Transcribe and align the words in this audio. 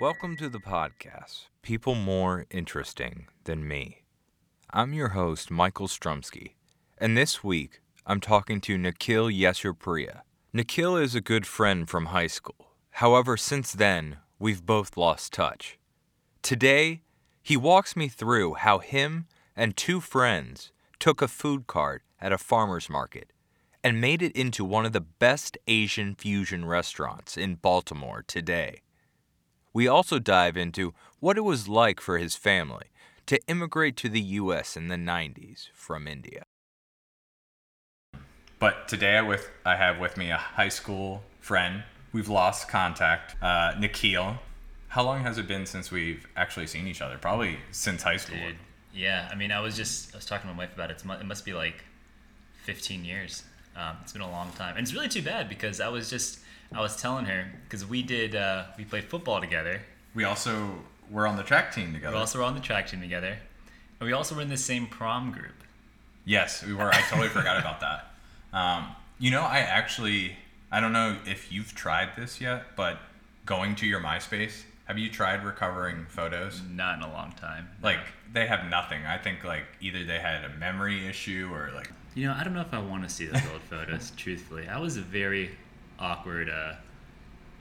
Welcome 0.00 0.36
to 0.36 0.48
the 0.48 0.60
podcast, 0.60 1.46
People 1.60 1.96
More 1.96 2.46
Interesting 2.52 3.26
Than 3.42 3.66
Me. 3.66 4.02
I'm 4.70 4.92
your 4.92 5.08
host, 5.08 5.50
Michael 5.50 5.88
Strumsky, 5.88 6.52
and 6.98 7.16
this 7.16 7.42
week 7.42 7.80
I'm 8.06 8.20
talking 8.20 8.60
to 8.60 8.78
Nikhil 8.78 9.26
Yesupriya. 9.26 10.20
Nikhil 10.52 10.96
is 10.96 11.16
a 11.16 11.20
good 11.20 11.48
friend 11.48 11.90
from 11.90 12.06
high 12.06 12.28
school. 12.28 12.68
However, 12.90 13.36
since 13.36 13.72
then, 13.72 14.18
we've 14.38 14.64
both 14.64 14.96
lost 14.96 15.32
touch. 15.32 15.80
Today, 16.42 17.02
he 17.42 17.56
walks 17.56 17.96
me 17.96 18.06
through 18.06 18.54
how 18.54 18.78
him 18.78 19.26
and 19.56 19.76
two 19.76 20.00
friends 20.00 20.70
took 21.00 21.20
a 21.20 21.26
food 21.26 21.66
cart 21.66 22.04
at 22.20 22.30
a 22.30 22.38
farmer's 22.38 22.88
market 22.88 23.32
and 23.82 24.00
made 24.00 24.22
it 24.22 24.36
into 24.36 24.64
one 24.64 24.86
of 24.86 24.92
the 24.92 25.00
best 25.00 25.58
Asian 25.66 26.14
fusion 26.14 26.64
restaurants 26.64 27.36
in 27.36 27.56
Baltimore 27.56 28.22
today. 28.24 28.82
We 29.72 29.86
also 29.86 30.18
dive 30.18 30.56
into 30.56 30.94
what 31.20 31.36
it 31.36 31.42
was 31.42 31.68
like 31.68 32.00
for 32.00 32.18
his 32.18 32.36
family 32.36 32.86
to 33.26 33.38
immigrate 33.46 33.96
to 33.98 34.08
the 34.08 34.20
US 34.20 34.76
in 34.76 34.88
the 34.88 34.96
90s 34.96 35.68
from 35.74 36.08
India. 36.08 36.44
But 38.58 38.88
today 38.88 39.16
I 39.16 39.22
with 39.22 39.50
I 39.64 39.76
have 39.76 39.98
with 39.98 40.16
me 40.16 40.30
a 40.30 40.36
high 40.36 40.68
school 40.68 41.22
friend. 41.40 41.84
We've 42.12 42.28
lost 42.28 42.68
contact. 42.68 43.36
Uh, 43.42 43.74
Nikhil. 43.78 44.38
How 44.88 45.04
long 45.04 45.22
has 45.22 45.38
it 45.38 45.46
been 45.46 45.66
since 45.66 45.90
we've 45.90 46.26
actually 46.34 46.66
seen 46.66 46.86
each 46.86 47.02
other? 47.02 47.18
Probably 47.18 47.58
since 47.70 48.02
high 48.02 48.16
school. 48.16 48.38
Dude, 48.38 48.56
yeah. 48.92 49.28
I 49.30 49.34
mean, 49.34 49.52
I 49.52 49.60
was 49.60 49.76
just 49.76 50.14
I 50.14 50.18
was 50.18 50.24
talking 50.24 50.48
to 50.48 50.54
my 50.54 50.64
wife 50.64 50.74
about 50.74 50.90
it. 50.90 50.94
It's, 50.94 51.04
it 51.04 51.26
must 51.26 51.44
be 51.44 51.52
like 51.52 51.84
15 52.64 53.04
years. 53.04 53.44
Um, 53.76 53.98
it's 54.02 54.12
been 54.12 54.22
a 54.22 54.30
long 54.30 54.50
time, 54.52 54.76
and 54.76 54.84
it's 54.84 54.92
really 54.92 55.08
too 55.08 55.22
bad 55.22 55.48
because 55.48 55.80
I 55.80 55.88
was 55.88 56.10
just 56.10 56.40
I 56.72 56.80
was 56.80 56.96
telling 56.96 57.24
her 57.26 57.50
because 57.64 57.86
we 57.86 58.02
did 58.02 58.34
uh, 58.34 58.64
we 58.76 58.84
played 58.84 59.04
football 59.04 59.40
together. 59.40 59.80
We 60.14 60.24
also 60.24 60.70
were 61.10 61.26
on 61.26 61.36
the 61.36 61.42
track 61.42 61.74
team 61.74 61.92
together. 61.92 62.14
We 62.14 62.20
also 62.20 62.38
were 62.38 62.44
on 62.44 62.54
the 62.54 62.60
track 62.60 62.88
team 62.88 63.00
together, 63.00 63.38
and 64.00 64.06
we 64.06 64.12
also 64.12 64.34
were 64.34 64.42
in 64.42 64.48
the 64.48 64.56
same 64.56 64.86
prom 64.86 65.32
group. 65.32 65.54
Yes, 66.24 66.64
we 66.64 66.74
were. 66.74 66.92
I 66.92 67.00
totally 67.02 67.28
forgot 67.28 67.58
about 67.58 67.80
that. 67.80 68.12
Um, 68.52 68.88
you 69.18 69.30
know, 69.30 69.42
I 69.42 69.58
actually 69.58 70.36
I 70.70 70.80
don't 70.80 70.92
know 70.92 71.16
if 71.26 71.50
you've 71.50 71.74
tried 71.74 72.10
this 72.16 72.40
yet, 72.40 72.76
but 72.76 72.98
going 73.46 73.74
to 73.76 73.86
your 73.86 74.00
MySpace, 74.00 74.62
have 74.84 74.98
you 74.98 75.10
tried 75.10 75.44
recovering 75.44 76.06
photos? 76.08 76.60
Not 76.70 76.98
in 76.98 77.02
a 77.02 77.12
long 77.12 77.32
time. 77.32 77.68
Like 77.82 78.00
they 78.32 78.46
have 78.46 78.68
nothing. 78.68 79.06
I 79.06 79.16
think 79.16 79.44
like 79.44 79.64
either 79.80 80.04
they 80.04 80.18
had 80.18 80.44
a 80.44 80.50
memory 80.58 81.06
issue 81.06 81.48
or 81.52 81.70
like 81.74 81.90
You 82.14 82.26
know, 82.26 82.34
I 82.34 82.44
don't 82.44 82.52
know 82.52 82.60
if 82.60 82.74
I 82.74 82.80
want 82.80 83.04
to 83.04 83.08
see 83.08 83.26
those 83.26 83.42
old 83.52 83.62
photos. 83.62 84.10
Truthfully, 84.16 84.68
I 84.68 84.78
was 84.78 84.96
a 84.96 85.02
very 85.02 85.50
awkward 85.98 86.50
uh, 86.50 86.74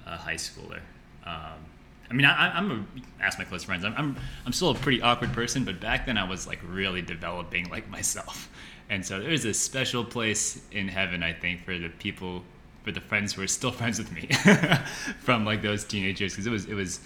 uh, 0.05 0.17
high 0.17 0.35
schooler. 0.35 0.79
Um, 1.25 1.65
I 2.09 2.13
mean, 2.13 2.25
I, 2.25 2.57
I'm 2.57 2.71
a, 2.71 3.23
ask 3.23 3.37
my 3.37 3.43
close 3.43 3.63
friends. 3.63 3.83
I'm, 3.83 3.93
I'm 3.97 4.15
I'm 4.45 4.53
still 4.53 4.69
a 4.69 4.75
pretty 4.75 5.01
awkward 5.01 5.33
person, 5.33 5.65
but 5.65 5.81
back 5.81 6.05
then 6.05 6.17
I 6.17 6.27
was 6.27 6.47
like 6.47 6.59
really 6.65 7.01
developing 7.01 7.69
like 7.69 7.89
myself, 7.89 8.49
and 8.89 9.05
so 9.05 9.19
there's 9.19 9.45
a 9.45 9.53
special 9.53 10.05
place 10.05 10.61
in 10.71 10.87
heaven, 10.87 11.23
I 11.23 11.33
think, 11.33 11.65
for 11.65 11.77
the 11.77 11.89
people, 11.89 12.43
for 12.83 12.91
the 12.91 13.01
friends 13.01 13.33
who 13.33 13.41
are 13.41 13.47
still 13.47 13.71
friends 13.81 13.97
with 13.99 14.11
me 14.11 14.29
from 15.19 15.45
like 15.45 15.61
those 15.61 15.83
teenagers 15.83 16.33
because 16.33 16.47
it 16.47 16.51
was 16.51 16.65
it 16.65 16.75
was 16.75 17.01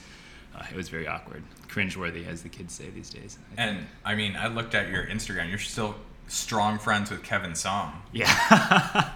uh, 0.56 0.64
it 0.70 0.76
was 0.76 0.90
very 0.90 1.08
awkward, 1.08 1.44
cringeworthy, 1.68 2.28
as 2.28 2.44
the 2.44 2.50
kids 2.50 2.74
say 2.74 2.90
these 2.90 3.09
days. 3.09 3.38
I. 3.58 3.62
And 3.64 3.88
I 4.06 4.16
mean, 4.16 4.36
I 4.36 4.48
looked 4.48 4.76
at 4.76 4.90
your 4.90 5.06
Instagram. 5.06 5.50
You're 5.50 5.58
still 5.58 5.96
strong 6.28 6.78
friends 6.78 7.09
with 7.09 7.24
Kevin 7.24 7.56
Song. 7.56 8.02
Yeah, 8.12 9.09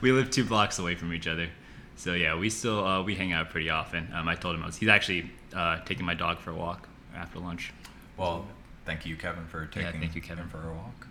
we 0.00 0.12
live 0.12 0.30
two 0.30 0.44
blocks 0.44 0.78
away 0.78 0.94
from 0.94 1.12
each 1.12 1.26
other, 1.26 1.48
so 1.96 2.14
yeah, 2.14 2.36
we 2.38 2.50
still 2.50 2.84
uh, 2.86 3.02
we 3.02 3.14
hang 3.14 3.32
out 3.32 3.50
pretty 3.50 3.70
often. 3.70 4.08
Um, 4.14 4.28
I 4.28 4.34
told 4.34 4.54
him 4.56 4.62
I 4.62 4.66
was, 4.66 4.76
he's 4.76 4.88
actually 4.88 5.30
uh, 5.54 5.80
taking 5.84 6.04
my 6.06 6.14
dog 6.14 6.38
for 6.38 6.50
a 6.50 6.54
walk 6.54 6.88
after 7.14 7.38
lunch. 7.38 7.72
Well, 8.16 8.46
thank 8.84 9.06
you, 9.06 9.16
Kevin, 9.16 9.46
for 9.46 9.66
taking 9.66 9.82
Yeah, 9.94 10.00
thank 10.00 10.14
you, 10.14 10.20
Kevin. 10.22 10.48
for 10.48 10.58
a 10.68 10.72
walk. 10.72 11.06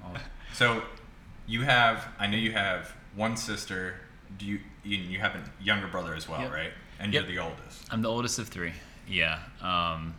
So, 0.53 0.81
you 1.47 1.61
have. 1.61 2.07
I 2.19 2.27
know 2.27 2.37
you 2.37 2.51
have 2.51 2.91
one 3.15 3.35
sister. 3.37 3.95
Do 4.37 4.45
you? 4.45 4.59
You 4.83 5.19
have 5.19 5.35
a 5.35 5.43
younger 5.61 5.87
brother 5.87 6.15
as 6.15 6.27
well, 6.29 6.41
Yep. 6.41 6.51
right? 6.51 6.71
And 6.99 7.13
Yep. 7.13 7.23
you're 7.23 7.31
the 7.35 7.39
oldest. 7.39 7.85
I'm 7.91 8.01
the 8.01 8.09
oldest 8.09 8.39
of 8.39 8.47
three. 8.47 8.73
Yeah. 9.07 9.39
Um, 9.61 10.13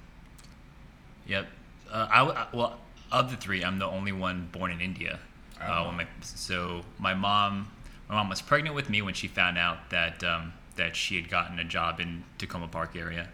yep. 1.26 1.46
Uh, 1.90 2.06
I, 2.10 2.18
w- 2.18 2.38
well, 2.52 2.78
of 3.10 3.30
the 3.30 3.36
three, 3.36 3.64
I'm 3.64 3.78
the 3.78 3.86
only 3.86 4.12
one 4.12 4.48
born 4.52 4.70
in 4.70 4.80
India. 4.80 5.18
Oh. 5.60 5.64
Uh, 5.64 5.86
when 5.88 5.96
my, 5.96 6.06
so 6.22 6.82
my 6.98 7.14
mom, 7.14 7.70
my 8.10 8.16
mom 8.16 8.28
was 8.28 8.42
pregnant 8.42 8.74
with 8.74 8.90
me 8.90 9.02
when 9.02 9.14
she 9.14 9.28
found 9.28 9.56
out 9.56 9.88
that 9.90 10.22
um, 10.24 10.52
that 10.76 10.96
she 10.96 11.14
had 11.16 11.30
gotten 11.30 11.58
a 11.60 11.64
job 11.64 12.00
in 12.00 12.24
Takoma 12.38 12.68
Park 12.70 12.96
area, 12.96 13.28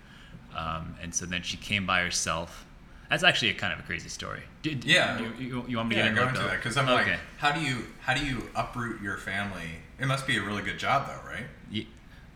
um, 0.55 0.95
and 1.03 1.15
so 1.15 1.25
then 1.25 1.43
she 1.43 1.57
came 1.57 1.87
by 1.87 2.03
herself. 2.03 2.67
That's 3.09 3.23
actually 3.23 3.51
a 3.51 3.55
kind 3.55 3.73
of 3.73 3.79
a 3.79 3.83
crazy 3.85 4.09
story. 4.09 4.43
Did, 4.63 4.85
Yeah. 4.85 5.21
You, 5.21 5.33
you, 5.39 5.65
you 5.69 5.77
want 5.77 5.89
me 5.91 5.95
to 5.95 6.01
Yeah, 6.03 6.09
get 6.09 6.17
go 6.17 6.29
into 6.29 6.41
that 6.41 6.57
because 6.57 6.77
I'm 6.77 6.89
okay. 6.89 7.13
like, 7.13 7.21
how 7.39 7.53
do 7.53 7.61
you 7.61 7.87
how 8.01 8.15
do 8.15 8.25
you 8.27 8.51
uproot 8.55 9.01
your 9.01 9.17
family? 9.17 9.71
It 9.99 10.07
must 10.07 10.27
be 10.27 10.37
a 10.37 10.43
really 10.43 10.63
good 10.63 10.79
job 10.79 11.07
though, 11.07 11.27
right? 11.31 11.47
Ye- 11.71 11.87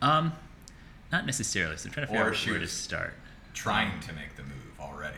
um, 0.01 0.31
not 1.11 1.25
necessarily. 1.27 1.77
So 1.77 1.87
I'm 1.89 1.93
trying 1.93 2.07
to 2.07 2.11
figure 2.11 2.25
Or 2.25 2.29
out 2.29 2.35
she 2.35 2.49
where 2.51 2.59
to 2.59 2.67
start. 2.67 3.13
Trying 3.53 3.99
to 3.99 4.13
make 4.13 4.35
the 4.37 4.43
move 4.43 4.63
already. 4.79 5.17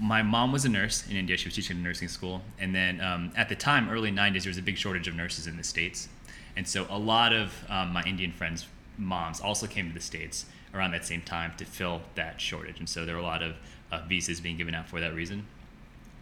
my 0.00 0.20
mom 0.20 0.50
was 0.52 0.64
a 0.64 0.68
nurse 0.68 1.06
in 1.08 1.16
India. 1.16 1.36
She 1.36 1.46
was 1.46 1.54
teaching 1.54 1.76
in 1.78 1.82
nursing 1.84 2.08
school, 2.08 2.42
and 2.58 2.74
then 2.74 3.00
um, 3.00 3.32
at 3.36 3.48
the 3.48 3.54
time, 3.54 3.88
early 3.88 4.10
'90s, 4.10 4.42
there 4.42 4.50
was 4.50 4.58
a 4.58 4.62
big 4.62 4.76
shortage 4.76 5.06
of 5.08 5.14
nurses 5.14 5.46
in 5.46 5.56
the 5.56 5.62
states, 5.64 6.08
and 6.56 6.66
so 6.66 6.86
a 6.90 6.98
lot 6.98 7.32
of 7.32 7.52
um, 7.68 7.92
my 7.92 8.02
Indian 8.04 8.32
friends' 8.32 8.66
moms 8.98 9.40
also 9.40 9.66
came 9.66 9.88
to 9.88 9.94
the 9.94 10.00
states 10.00 10.46
around 10.74 10.92
that 10.92 11.04
same 11.04 11.22
time 11.22 11.52
to 11.58 11.64
fill 11.64 12.02
that 12.14 12.40
shortage, 12.40 12.78
and 12.78 12.88
so 12.88 13.04
there 13.04 13.14
were 13.14 13.20
a 13.20 13.24
lot 13.24 13.42
of 13.42 13.56
uh, 13.92 14.02
visas 14.08 14.40
being 14.40 14.56
given 14.56 14.74
out 14.74 14.88
for 14.88 15.00
that 15.00 15.14
reason. 15.14 15.46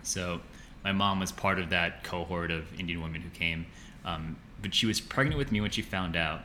So 0.03 0.41
my 0.83 0.93
mom 0.93 1.21
was 1.21 1.33
part 1.33 1.59
of 1.59 1.71
that 1.71 2.05
cohort 2.05 2.51
of 2.51 2.79
Indian 2.79 3.03
women 3.03 3.23
who 3.23 3.31
came, 3.31 3.67
um, 4.05 4.37
but 4.61 4.75
she 4.75 4.87
was 4.87 5.01
pregnant 5.01 5.39
with 5.39 5.51
me 5.51 5.61
when 5.61 5.71
she 5.71 5.83
found 5.83 6.17
out 6.17 6.43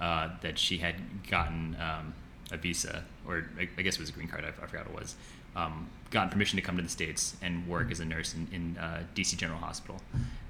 uh, 0.00 0.30
that 0.42 0.58
she 0.58 0.78
had 0.78 0.96
gotten 1.28 1.76
um, 1.80 2.14
a 2.50 2.56
visa, 2.56 3.04
or 3.26 3.46
I, 3.58 3.68
I 3.78 3.82
guess 3.82 3.94
it 3.94 4.00
was 4.00 4.10
a 4.10 4.12
green 4.12 4.28
card. 4.28 4.44
I, 4.44 4.48
I 4.48 4.66
forgot 4.66 4.90
what 4.90 4.96
it 4.96 5.02
was. 5.02 5.14
Um, 5.54 5.88
gotten 6.10 6.28
permission 6.28 6.56
to 6.56 6.62
come 6.62 6.76
to 6.76 6.82
the 6.82 6.88
states 6.88 7.36
and 7.40 7.66
work 7.66 7.90
as 7.90 8.00
a 8.00 8.04
nurse 8.04 8.34
in, 8.34 8.48
in 8.52 8.78
uh, 8.78 9.02
DC 9.14 9.36
General 9.36 9.58
Hospital, 9.58 10.00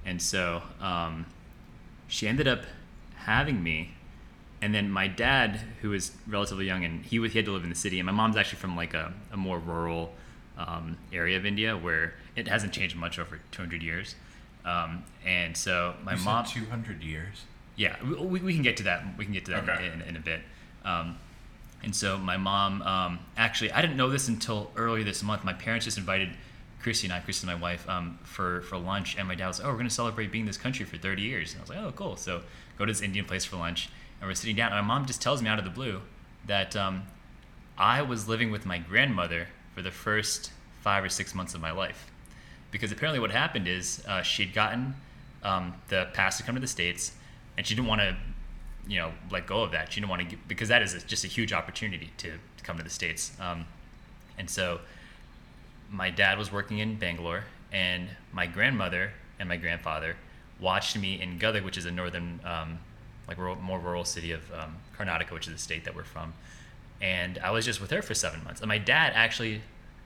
and 0.05 0.21
so 0.21 0.63
um, 0.81 1.27
she 2.09 2.27
ended 2.29 2.47
up 2.49 2.63
having 3.17 3.63
me. 3.63 3.93
And 4.63 4.75
then 4.75 4.91
my 4.91 5.07
dad, 5.07 5.61
who 5.83 5.91
was 5.91 6.13
relatively 6.27 6.67
young, 6.67 6.85
and 6.85 7.05
he 7.05 7.19
was, 7.19 7.33
he 7.33 7.39
had 7.39 7.45
to 7.47 7.53
live 7.53 7.63
in 7.65 7.71
the 7.71 7.77
city. 7.77 7.99
And 7.99 8.07
my 8.07 8.13
mom's 8.13 8.37
actually 8.37 8.59
from 8.59 8.75
like 8.77 8.95
a, 8.95 9.13
a 9.33 9.37
more 9.37 9.59
rural 9.59 10.15
um, 10.57 10.97
area 11.13 11.37
of 11.37 11.45
India 11.45 11.77
where 11.77 12.15
it 12.35 12.49
hasn't 12.49 12.73
changed 12.73 12.97
much 12.97 13.19
over 13.19 13.41
200 13.53 13.83
years. 13.83 14.15
Um, 14.65 15.05
and 15.25 15.57
so 15.57 15.95
my 16.03 16.15
You 16.15 16.25
mom, 16.25 16.45
200 16.45 17.03
years. 17.03 17.45
yeah, 17.77 17.97
we, 18.03 18.41
we, 18.41 18.55
can 18.55 18.63
get 18.63 18.77
to 18.79 18.83
that. 18.85 19.05
We 19.19 19.25
can 19.25 19.35
get 19.35 19.45
to 19.45 19.51
that 19.53 19.69
Okay. 19.69 19.91
in, 19.93 20.01
in 20.03 20.17
a 20.17 20.21
bit. 20.21 20.41
Um, 20.85 21.19
and 21.85 21.95
so 21.95 22.17
my 22.19 22.37
mom, 22.37 22.83
um, 22.83 23.19
actually, 23.37 23.71
I 23.73 23.81
didn't 23.83 23.97
know 23.97 24.09
this 24.09 24.27
until 24.29 24.73
earlier 24.77 25.05
this 25.05 25.23
month. 25.23 25.45
My 25.45 25.53
parents 25.53 25.85
just 25.85 25.99
invited 25.99 26.31
Christy 26.83 27.07
and 27.07 27.15
I, 27.15 27.21
Christy, 27.21 27.49
and 27.49 27.59
my 27.59 27.63
wife, 27.63 27.89
um, 27.89 28.19
for 28.23 28.61
for 28.63 28.79
lunch, 28.79 29.17
and 29.19 29.27
my 29.27 29.35
dad 29.35 29.49
was, 29.49 29.61
oh, 29.61 29.71
we're 29.71 29.77
gonna 29.77 29.91
celebrate 29.91 30.31
being 30.31 30.43
in 30.43 30.47
this 30.47 30.59
country 30.59 30.85
for 30.85 30.97
30 30.97 31.23
years. 31.23 31.53
And 31.53 31.61
I 31.61 31.63
was 31.63 31.71
like, 31.71 31.79
oh, 31.79 31.93
cool. 31.93 32.17
So 32.17 32.43
go 32.79 32.85
to 32.85 32.93
this 32.93 33.03
Indian 33.03 33.25
place 33.25 33.45
for 33.45 33.57
lunch, 33.57 33.89
and 34.21 34.29
we're 34.29 34.35
sitting 34.35 34.57
down, 34.57 34.73
and 34.73 34.87
my 34.87 34.95
mom 34.95 35.07
just 35.07 35.21
tells 35.21 35.43
me 35.43 35.49
out 35.49 35.59
of 35.59 35.65
the 35.65 35.71
blue 35.71 36.01
that 36.47 36.77
um, 36.77 37.05
I 37.77 38.03
was 38.03 38.29
living 38.29 38.51
with 38.51 38.65
my 38.67 38.79
grandmother 38.79 39.49
for 39.75 39.83
the 39.83 39.91
first 39.91 40.53
five 40.81 41.05
or 41.05 41.09
six 41.09 41.35
months 41.35 41.55
of 41.55 41.61
my 41.61 41.73
life. 41.73 42.11
Because 42.71 42.93
apparently, 42.93 43.21
what 43.21 43.31
happened 43.31 43.69
is 43.69 44.05
uh, 44.07 44.23
she'd 44.23 44.55
gotten 44.55 44.95
um, 45.43 45.75
the 45.89 46.09
pass 46.13 46.37
to 46.39 46.43
come 46.43 46.55
to 46.55 46.61
the 46.61 46.67
States, 46.67 47.13
and 47.57 47.67
she 47.67 47.75
didn't 47.75 47.89
want 47.89 48.01
to, 48.01 48.17
you 48.89 48.99
know, 48.99 49.13
let 49.31 49.47
go 49.47 49.63
of 49.63 49.73
that. 49.73 49.93
She 49.93 50.01
didn't 50.01 50.11
want 50.11 50.31
to, 50.31 50.37
because 50.49 50.69
that 50.69 50.83
is 50.83 50.95
a, 50.95 51.01
just 51.01 51.25
a 51.25 51.29
huge 51.29 51.53
opportunity 51.53 52.11
to, 52.19 52.33
to 52.33 52.65
come 52.65 52.77
to 52.77 52.85
the 52.85 52.91
States. 52.91 53.33
Um, 53.41 53.67
and 54.39 54.49
so 54.49 54.81
my 55.91 56.11
dad 56.11 56.39
was 56.39 56.53
working 56.53 56.79
in 56.79 56.97
Bangalore, 56.97 57.45
and 57.73 58.09
my 58.33 58.47
grandmother 58.47 59.13
and 59.39 59.49
my 59.49 59.57
grandfather 59.57 60.17
watched 60.61 60.99
me 60.99 61.21
in 61.21 61.39
Gadag, 61.39 61.65
which 61.65 61.77
is 61.77 61.85
a 61.85 61.91
northern, 61.91 62.41
um, 62.45 62.79
like 63.29 63.39
rural, 63.39 63.57
more 63.57 63.79
rural 63.79 64.05
city 64.05 64.33
of 64.33 64.41
um, 64.53 64.77
Karnataka, 64.99 65.33
which 65.33 65.47
is 65.47 65.53
the 65.53 65.59
state 65.59 65.85
that 65.85 65.95
we're 65.95 66.05
from. 66.05 66.33
And 67.01 67.39
I 67.39 67.51
was 67.51 67.65
just 67.65 67.81
with 67.81 67.91
her 67.91 68.01
for 68.03 68.15
seven 68.15 68.43
months. 68.45 68.61
And 68.61 68.69
my 68.69 68.79
dad 68.79 69.13
actually 69.15 69.63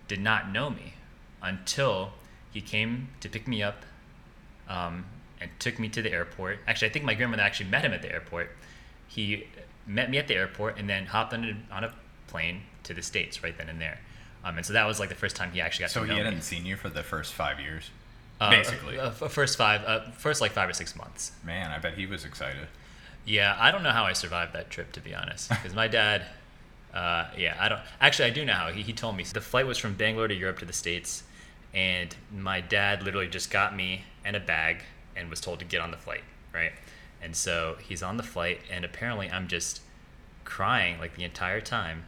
did 0.09 0.21
not 0.21 0.51
know 0.51 0.71
me 0.71 0.95
until 1.41 2.11
he 2.51 2.61
came 2.61 3.09
to 3.21 3.29
pick 3.29 3.47
me 3.47 3.63
up 3.63 3.85
um, 4.69 5.05
and 5.41 5.51
took 5.59 5.79
me 5.79 5.89
to 5.91 6.03
the 6.03 6.13
airport. 6.13 6.59
Actually, 6.67 6.89
I 6.89 6.93
think 6.93 7.05
my 7.05 7.15
grandmother 7.15 7.43
actually 7.43 7.71
met 7.71 7.85
him 7.85 7.93
at 7.93 8.03
the 8.03 8.13
airport. 8.13 8.51
He 9.07 9.47
met 9.87 10.11
me 10.11 10.19
at 10.19 10.27
the 10.27 10.35
airport 10.35 10.79
and 10.79 10.89
then 10.89 11.07
hopped 11.07 11.33
on 11.33 11.45
a, 11.45 11.75
on 11.75 11.85
a 11.85 11.95
plane 12.27 12.63
to 12.85 12.95
the 12.95 13.03
States 13.03 13.43
right 13.43 13.57
then 13.57 13.69
and 13.69 13.81
there. 13.81 14.01
Um, 14.45 14.57
and 14.57 14.65
so 14.67 14.73
that 14.73 14.87
was 14.87 14.99
like 14.99 15.09
the 15.11 15.15
first 15.15 15.37
time 15.37 15.53
he 15.53 15.61
actually 15.61 15.85
got 15.85 15.91
So 15.91 16.01
to 16.01 16.07
know 16.07 16.15
he 16.15 16.21
hadn't 16.21 16.43
seen 16.43 16.65
you 16.65 16.77
for 16.77 16.89
the 16.89 17.03
first 17.03 17.35
five 17.35 17.61
years, 17.61 17.91
Uh, 18.41 18.51
basically. 18.51 18.99
uh, 18.99 19.09
uh, 19.09 19.11
first 19.29 19.59
five, 19.59 19.83
uh, 19.85 20.11
first 20.13 20.41
like 20.41 20.53
five 20.53 20.69
or 20.69 20.73
six 20.73 20.97
months. 20.97 21.33
Man, 21.45 21.71
I 21.71 21.79
bet 21.79 21.95
he 21.95 22.07
was 22.07 22.25
excited. 22.25 22.69
Yeah, 23.27 23.55
I 23.61 23.71
don't 23.71 23.83
know 23.83 23.91
how 23.91 24.05
I 24.05 24.15
survived 24.15 24.55
that 24.55 24.71
trip 24.71 24.93
to 24.93 25.01
be 25.01 25.15
honest, 25.15 25.51
because 25.51 25.75
my 25.75 25.89
dad, 25.89 26.25
Uh, 26.93 27.29
yeah, 27.39 27.57
I 27.61 27.69
don't. 27.69 27.81
Actually, 28.01 28.31
I 28.31 28.35
do 28.35 28.45
know 28.45 28.53
how. 28.53 28.73
He, 28.73 28.83
he 28.83 28.93
told 28.93 29.17
me 29.17 29.23
the 29.23 29.41
flight 29.41 29.65
was 29.65 29.79
from 29.79 29.95
Bangalore 29.95 30.27
to 30.27 30.35
Europe 30.35 30.59
to 30.59 30.65
the 30.65 30.73
States, 30.73 31.23
and 31.73 32.17
my 32.37 32.61
dad 32.61 33.05
literally 33.05 33.29
just 33.29 33.49
got 33.49 33.77
me 33.77 34.07
and 34.25 34.35
a 34.35 34.41
bag 34.41 34.83
and 35.15 35.31
was 35.31 35.41
told 35.41 35.61
to 35.61 35.65
get 35.65 35.81
on 35.81 35.93
the 35.93 35.97
flight, 35.97 36.25
right? 36.53 36.73
And 37.23 37.37
so 37.37 37.77
he's 37.81 38.03
on 38.03 38.17
the 38.17 38.25
flight, 38.25 38.63
and 38.73 38.85
apparently 38.85 39.31
I'm 39.31 39.47
just 39.47 39.83
crying 40.45 40.99
like 40.99 41.15
the 41.15 41.23
entire 41.23 41.61
time. 41.61 42.07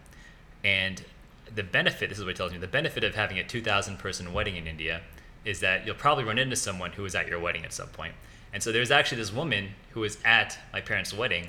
And 0.64 1.04
the 1.54 1.62
benefit, 1.62 2.08
this 2.08 2.18
is 2.18 2.24
what 2.24 2.30
he 2.30 2.36
tells 2.36 2.52
me, 2.52 2.58
the 2.58 2.66
benefit 2.66 3.04
of 3.04 3.14
having 3.14 3.38
a 3.38 3.44
2,000 3.44 3.98
person 3.98 4.32
wedding 4.32 4.56
in 4.56 4.66
India 4.66 5.02
is 5.44 5.60
that 5.60 5.84
you'll 5.84 5.94
probably 5.94 6.24
run 6.24 6.38
into 6.38 6.56
someone 6.56 6.92
who 6.92 7.02
was 7.02 7.14
at 7.14 7.26
your 7.26 7.40
wedding 7.40 7.64
at 7.64 7.72
some 7.72 7.88
point. 7.88 8.14
And 8.52 8.62
so 8.62 8.70
there's 8.70 8.90
actually 8.90 9.18
this 9.18 9.32
woman 9.32 9.70
who 9.90 10.00
was 10.00 10.18
at 10.24 10.58
my 10.72 10.80
parents' 10.80 11.12
wedding 11.12 11.48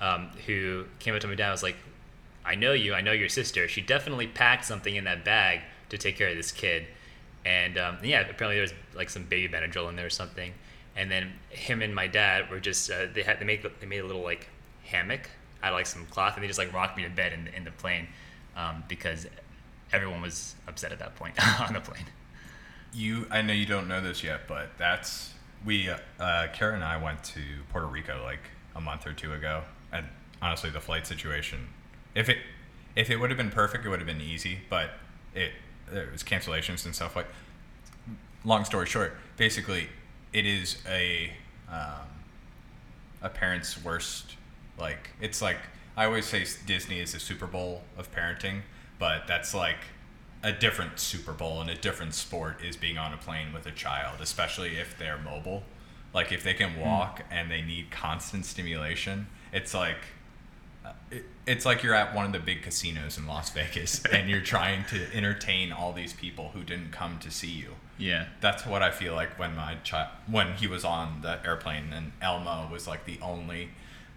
um, 0.00 0.30
who 0.46 0.84
came 0.98 1.14
up 1.14 1.20
to 1.20 1.28
my 1.28 1.34
dad 1.34 1.46
and 1.46 1.52
was 1.52 1.62
like, 1.62 1.76
I 2.44 2.54
know 2.54 2.72
you, 2.72 2.94
I 2.94 3.00
know 3.00 3.12
your 3.12 3.28
sister. 3.28 3.66
She 3.68 3.80
definitely 3.80 4.26
packed 4.26 4.64
something 4.64 4.94
in 4.94 5.04
that 5.04 5.24
bag 5.24 5.60
to 5.88 5.98
take 5.98 6.16
care 6.16 6.28
of 6.28 6.36
this 6.36 6.52
kid. 6.52 6.86
And 7.44 7.76
um, 7.76 7.98
yeah, 8.02 8.20
apparently 8.20 8.56
there 8.56 8.62
was 8.62 8.74
like 8.94 9.10
some 9.10 9.24
baby 9.24 9.52
Benadryl 9.52 9.88
in 9.88 9.96
there 9.96 10.06
or 10.06 10.10
something. 10.10 10.52
And 10.96 11.10
then 11.10 11.32
him 11.50 11.82
and 11.82 11.94
my 11.94 12.06
dad 12.06 12.50
were 12.50 12.60
just 12.60 12.90
uh, 12.90 13.06
they 13.12 13.22
had 13.22 13.38
they 13.38 13.44
made 13.44 13.66
they 13.80 13.86
made 13.86 13.98
a 13.98 14.06
little 14.06 14.22
like 14.22 14.48
hammock 14.84 15.28
out 15.62 15.72
of 15.72 15.76
like 15.76 15.86
some 15.86 16.06
cloth 16.06 16.34
and 16.34 16.42
they 16.42 16.46
just 16.46 16.58
like 16.58 16.72
rocked 16.72 16.96
me 16.96 17.02
to 17.02 17.10
bed 17.10 17.32
in 17.32 17.44
the, 17.44 17.54
in 17.54 17.64
the 17.64 17.70
plane 17.72 18.06
um, 18.56 18.82
because 18.88 19.26
everyone 19.92 20.22
was 20.22 20.54
upset 20.66 20.92
at 20.92 20.98
that 20.98 21.14
point 21.16 21.34
on 21.60 21.74
the 21.74 21.80
plane. 21.80 22.06
You, 22.92 23.26
I 23.30 23.42
know 23.42 23.52
you 23.52 23.66
don't 23.66 23.88
know 23.88 24.00
this 24.00 24.24
yet, 24.24 24.48
but 24.48 24.70
that's 24.78 25.32
we. 25.64 25.88
Uh, 25.88 26.46
Kara 26.52 26.74
and 26.74 26.84
I 26.84 27.02
went 27.02 27.22
to 27.24 27.40
Puerto 27.70 27.86
Rico 27.86 28.22
like 28.24 28.50
a 28.74 28.80
month 28.80 29.06
or 29.06 29.12
two 29.12 29.32
ago, 29.32 29.62
and 29.92 30.06
honestly, 30.40 30.70
the 30.70 30.80
flight 30.80 31.06
situation, 31.06 31.68
if 32.14 32.28
it 32.28 32.38
if 32.94 33.10
it 33.10 33.16
would 33.16 33.30
have 33.30 33.36
been 33.36 33.50
perfect, 33.50 33.84
it 33.84 33.90
would 33.90 33.98
have 33.98 34.06
been 34.06 34.22
easy, 34.22 34.60
but 34.70 34.90
it 35.34 35.52
there 35.90 36.08
was 36.10 36.22
cancellations 36.22 36.84
and 36.84 36.94
stuff 36.94 37.14
like. 37.14 37.26
Long 38.44 38.64
story 38.64 38.86
short, 38.86 39.16
basically, 39.36 39.88
it 40.32 40.46
is 40.46 40.76
a 40.88 41.32
um, 41.68 42.06
a 43.20 43.28
parent's 43.28 43.82
worst. 43.82 44.36
Like 44.78 45.10
it's 45.20 45.42
like 45.42 45.58
I 45.96 46.04
always 46.04 46.26
say 46.26 46.44
Disney 46.66 47.00
is 47.00 47.12
the 47.12 47.20
Super 47.20 47.46
Bowl 47.46 47.82
of 47.96 48.12
parenting, 48.14 48.62
but 48.98 49.26
that's 49.26 49.54
like 49.54 49.78
a 50.42 50.52
different 50.52 51.00
Super 51.00 51.32
Bowl 51.32 51.60
and 51.60 51.70
a 51.70 51.74
different 51.74 52.14
sport 52.14 52.62
is 52.62 52.76
being 52.76 52.98
on 52.98 53.12
a 53.12 53.16
plane 53.16 53.52
with 53.52 53.66
a 53.66 53.72
child, 53.72 54.20
especially 54.20 54.76
if 54.76 54.96
they're 54.98 55.18
mobile. 55.18 55.62
Like 56.12 56.32
if 56.32 56.44
they 56.44 56.54
can 56.54 56.78
walk 56.78 57.22
and 57.30 57.50
they 57.50 57.62
need 57.62 57.90
constant 57.90 58.44
stimulation, 58.44 59.26
it's 59.52 59.74
like 59.74 59.98
uh, 60.84 60.92
it, 61.10 61.24
it's 61.46 61.64
like 61.66 61.82
you're 61.82 61.94
at 61.94 62.14
one 62.14 62.26
of 62.26 62.32
the 62.32 62.38
big 62.38 62.62
casinos 62.62 63.18
in 63.18 63.26
Las 63.26 63.50
Vegas 63.50 64.04
and 64.12 64.28
you're 64.28 64.40
trying 64.40 64.84
to 64.86 65.12
entertain 65.14 65.72
all 65.72 65.92
these 65.92 66.12
people 66.12 66.50
who 66.54 66.62
didn't 66.62 66.92
come 66.92 67.18
to 67.18 67.30
see 67.30 67.50
you. 67.50 67.72
Yeah. 67.98 68.26
That's 68.40 68.66
what 68.66 68.82
I 68.82 68.90
feel 68.90 69.14
like 69.14 69.38
when 69.38 69.56
my 69.56 69.76
child 69.82 70.08
when 70.30 70.54
he 70.54 70.66
was 70.66 70.84
on 70.84 71.22
the 71.22 71.44
airplane 71.44 71.92
and 71.92 72.12
Elmo 72.20 72.68
was 72.70 72.86
like 72.86 73.04
the 73.06 73.18
only 73.22 73.70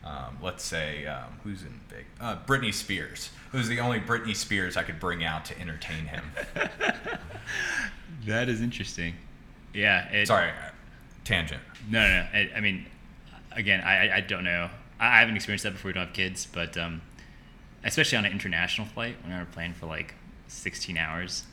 um, 0.09 0.37
let's 0.41 0.63
say 0.63 1.05
um, 1.05 1.25
who's 1.43 1.61
in 1.61 1.79
big 1.89 2.05
uh, 2.19 2.37
Britney 2.47 2.73
Spears. 2.73 3.29
who's 3.51 3.67
the 3.67 3.79
only 3.79 3.99
Britney 3.99 4.35
Spears 4.35 4.75
I 4.77 4.83
could 4.83 4.99
bring 4.99 5.23
out 5.23 5.45
to 5.45 5.59
entertain 5.59 6.05
him. 6.05 6.23
That 8.25 8.49
is 8.49 8.61
interesting. 8.61 9.15
Yeah. 9.73 10.07
It, 10.11 10.27
Sorry, 10.27 10.49
uh, 10.49 10.71
tangent. 11.23 11.61
No, 11.89 12.01
no, 12.01 12.07
no. 12.21 12.27
I, 12.33 12.51
I 12.57 12.59
mean, 12.59 12.85
again, 13.53 13.81
I, 13.81 14.09
I- 14.09 14.15
I 14.17 14.21
don't 14.21 14.43
know. 14.43 14.69
I, 14.99 15.07
I 15.17 15.19
haven't 15.19 15.35
experienced 15.35 15.63
that 15.63 15.71
before. 15.71 15.89
We 15.89 15.93
don't 15.93 16.05
have 16.07 16.13
kids, 16.13 16.45
but 16.51 16.77
um, 16.77 17.01
especially 17.83 18.17
on 18.17 18.25
an 18.25 18.31
international 18.31 18.87
flight 18.87 19.15
when 19.23 19.33
we 19.33 19.39
were 19.39 19.45
playing 19.45 19.73
for 19.73 19.85
like 19.85 20.15
16 20.49 20.97
hours, 20.97 21.43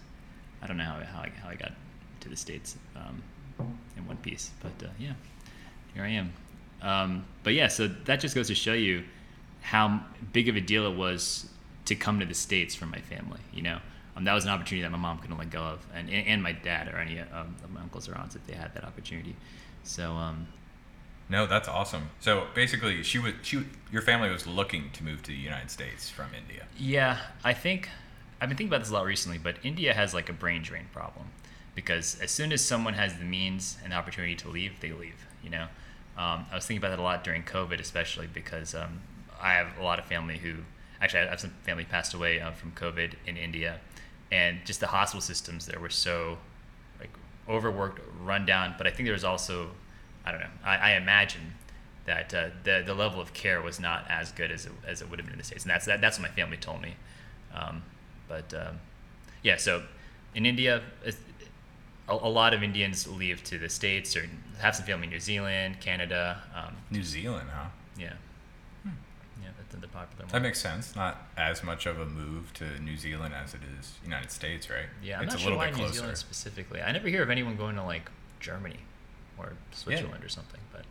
I 0.60 0.66
don't 0.66 0.76
know 0.76 0.84
how, 0.84 1.00
how, 1.04 1.20
I, 1.20 1.30
how 1.42 1.48
I 1.50 1.54
got 1.54 1.72
to 2.20 2.28
the 2.28 2.36
states 2.36 2.76
um, 2.96 3.22
in 3.96 4.06
one 4.06 4.16
piece. 4.18 4.50
But 4.60 4.84
uh, 4.86 4.90
yeah, 4.98 5.12
here 5.94 6.02
I 6.02 6.08
am. 6.08 6.32
Um, 6.82 7.24
but 7.42 7.54
yeah, 7.54 7.68
so 7.68 7.88
that 7.88 8.20
just 8.20 8.34
goes 8.34 8.48
to 8.48 8.54
show 8.54 8.72
you 8.72 9.04
how 9.62 10.00
big 10.32 10.48
of 10.48 10.56
a 10.56 10.60
deal 10.60 10.86
it 10.90 10.96
was 10.96 11.48
to 11.86 11.94
come 11.94 12.20
to 12.20 12.26
the 12.26 12.34
states 12.34 12.74
for 12.74 12.86
my 12.86 13.00
family. 13.00 13.40
You 13.52 13.62
know, 13.62 13.78
um, 14.16 14.24
that 14.24 14.34
was 14.34 14.44
an 14.44 14.50
opportunity 14.50 14.82
that 14.82 14.90
my 14.90 14.98
mom 14.98 15.18
couldn't 15.18 15.38
let 15.38 15.50
go 15.50 15.60
of, 15.60 15.86
and 15.94 16.10
and, 16.10 16.42
my 16.42 16.52
dad 16.52 16.88
or 16.88 16.98
any 16.98 17.18
um, 17.20 17.56
of 17.62 17.70
my 17.72 17.80
uncles 17.80 18.08
or 18.08 18.16
aunts 18.16 18.36
if 18.36 18.46
they 18.46 18.54
had 18.54 18.74
that 18.74 18.84
opportunity. 18.84 19.36
So 19.84 20.12
um, 20.12 20.48
No, 21.28 21.46
that's 21.46 21.68
awesome. 21.68 22.10
So 22.20 22.46
basically, 22.54 23.02
she 23.02 23.18
was 23.18 23.34
she 23.42 23.64
your 23.92 24.02
family 24.02 24.30
was 24.30 24.46
looking 24.46 24.90
to 24.92 25.04
move 25.04 25.22
to 25.24 25.32
the 25.32 25.36
United 25.36 25.70
States 25.70 26.08
from 26.10 26.26
India. 26.38 26.64
Yeah, 26.78 27.18
I 27.44 27.52
think 27.52 27.88
I've 28.40 28.48
been 28.48 28.56
thinking 28.56 28.68
about 28.68 28.80
this 28.80 28.90
a 28.90 28.94
lot 28.94 29.06
recently, 29.06 29.38
but 29.38 29.56
India 29.62 29.94
has 29.94 30.12
like 30.12 30.28
a 30.28 30.32
brain 30.32 30.62
drain 30.62 30.86
problem 30.92 31.26
because 31.74 32.18
as 32.20 32.30
soon 32.30 32.52
as 32.52 32.64
someone 32.64 32.94
has 32.94 33.18
the 33.18 33.24
means 33.24 33.76
and 33.82 33.92
the 33.92 33.96
opportunity 33.96 34.34
to 34.36 34.48
leave, 34.48 34.80
they 34.80 34.92
leave. 34.92 35.26
You 35.42 35.50
know, 35.50 35.66
um, 36.16 36.46
I 36.50 36.54
was 36.54 36.66
thinking 36.66 36.78
about 36.78 36.96
that 36.96 36.98
a 36.98 37.02
lot 37.02 37.24
during 37.24 37.42
COVID, 37.42 37.80
especially 37.80 38.26
because 38.26 38.74
um, 38.74 39.00
I 39.40 39.54
have 39.54 39.78
a 39.78 39.82
lot 39.82 39.98
of 39.98 40.06
family 40.06 40.38
who 40.38 40.54
actually 41.00 41.20
I 41.20 41.26
have 41.26 41.40
some 41.40 41.50
family 41.62 41.84
passed 41.84 42.14
away 42.14 42.40
uh, 42.40 42.52
from 42.52 42.72
COVID 42.72 43.14
in 43.26 43.36
India, 43.36 43.80
and 44.32 44.58
just 44.64 44.80
the 44.80 44.86
hospital 44.86 45.20
systems 45.20 45.66
there 45.66 45.78
were 45.78 45.90
so 45.90 46.38
like 46.98 47.10
overworked, 47.48 48.00
run 48.22 48.46
down. 48.46 48.74
But 48.78 48.86
I 48.86 48.90
think 48.90 49.06
there 49.06 49.12
was 49.12 49.24
also, 49.24 49.70
I 50.24 50.32
don't 50.32 50.40
know, 50.40 50.46
I, 50.64 50.76
I 50.76 50.90
imagine 50.92 51.52
that 52.06 52.32
uh, 52.32 52.48
the 52.64 52.82
the 52.86 52.94
level 52.94 53.20
of 53.20 53.34
care 53.34 53.60
was 53.60 53.78
not 53.78 54.06
as 54.08 54.32
good 54.32 54.50
as 54.50 54.64
it, 54.64 54.72
as 54.86 55.02
it 55.02 55.10
would 55.10 55.18
have 55.18 55.26
been 55.26 55.34
in 55.34 55.38
the 55.38 55.44
states, 55.44 55.64
and 55.64 55.70
that's 55.70 55.84
that, 55.84 56.00
that's 56.00 56.18
what 56.18 56.30
my 56.30 56.34
family 56.34 56.56
told 56.56 56.80
me. 56.80 56.94
Um, 57.54 57.82
but 58.26 58.54
um, 58.54 58.80
yeah, 59.42 59.56
so 59.56 59.82
in 60.34 60.46
India, 60.46 60.82
a, 62.08 62.14
a 62.14 62.28
lot 62.28 62.54
of 62.54 62.62
Indians 62.62 63.06
leave 63.06 63.42
to 63.44 63.58
the 63.58 63.68
states 63.68 64.16
or 64.16 64.28
have 64.58 64.76
some 64.76 64.86
family 64.86 65.06
in 65.06 65.10
New 65.12 65.20
Zealand, 65.20 65.80
Canada. 65.80 66.42
Um, 66.54 66.76
New 66.90 67.02
Zealand, 67.02 67.48
huh? 67.52 67.68
yeah, 67.98 68.12
yeah, 69.42 69.48
that's 69.58 69.74
the 69.80 69.88
popular 69.88 70.24
one. 70.24 70.32
That 70.32 70.42
makes 70.42 70.60
sense. 70.60 70.94
Not 70.94 71.26
as 71.36 71.62
much 71.62 71.86
of 71.86 72.00
a 72.00 72.06
move 72.06 72.52
to 72.54 72.78
New 72.80 72.96
Zealand 72.96 73.34
as 73.34 73.54
it 73.54 73.60
is 73.78 73.94
United 74.04 74.30
States, 74.30 74.70
right? 74.70 74.86
yeah, 75.02 75.18
I'm 75.18 75.24
it's 75.24 75.34
not 75.34 75.38
a 75.38 75.42
sure 75.42 75.50
little 75.52 75.58
why 75.58 75.66
bit 75.66 75.76
New 75.76 75.82
closer. 75.84 75.98
Zealand 76.00 76.18
specifically. 76.18 76.80
I 76.80 76.92
never 76.92 77.08
hear 77.08 77.22
of 77.22 77.30
anyone 77.30 77.56
going 77.56 77.76
to 77.76 77.82
like 77.82 78.10
Germany 78.40 78.78
or 79.38 79.52
Switzerland 79.72 80.24
or 80.24 80.28
something. 80.28 80.60
But 80.72 80.84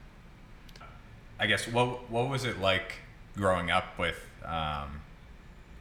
I 1.39 1.47
guess 1.47 1.67
what 1.67 2.09
what 2.11 2.29
was 2.29 2.43
it 2.43 2.59
like 2.59 2.95
growing 3.35 3.71
up 3.71 3.97
with? 3.97 4.19
Um, 4.43 5.01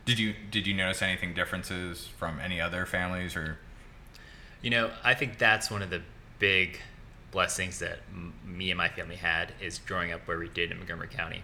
did 0.05 0.19
you 0.19 0.35
did 0.51 0.67
you 0.67 0.75
notice 0.75 1.03
anything 1.03 1.35
differences 1.35 2.07
from 2.07 2.39
any 2.41 2.61
other 2.61 2.87
families 2.87 3.37
or? 3.37 3.59
You 4.65 4.71
know, 4.71 4.91
I 5.05 5.13
think 5.13 5.37
that's 5.37 5.71
one 5.71 5.83
of 5.83 5.91
the 5.91 6.01
big 6.39 6.79
blessings 7.31 7.81
that 7.81 7.99
m- 8.11 8.33
me 8.47 8.71
and 8.71 8.79
my 8.79 8.89
family 8.89 9.17
had 9.17 9.53
is 9.61 9.79
growing 9.79 10.11
up 10.11 10.27
where 10.27 10.39
we 10.39 10.49
did 10.49 10.71
in 10.71 10.79
Montgomery 10.79 11.09
County. 11.09 11.43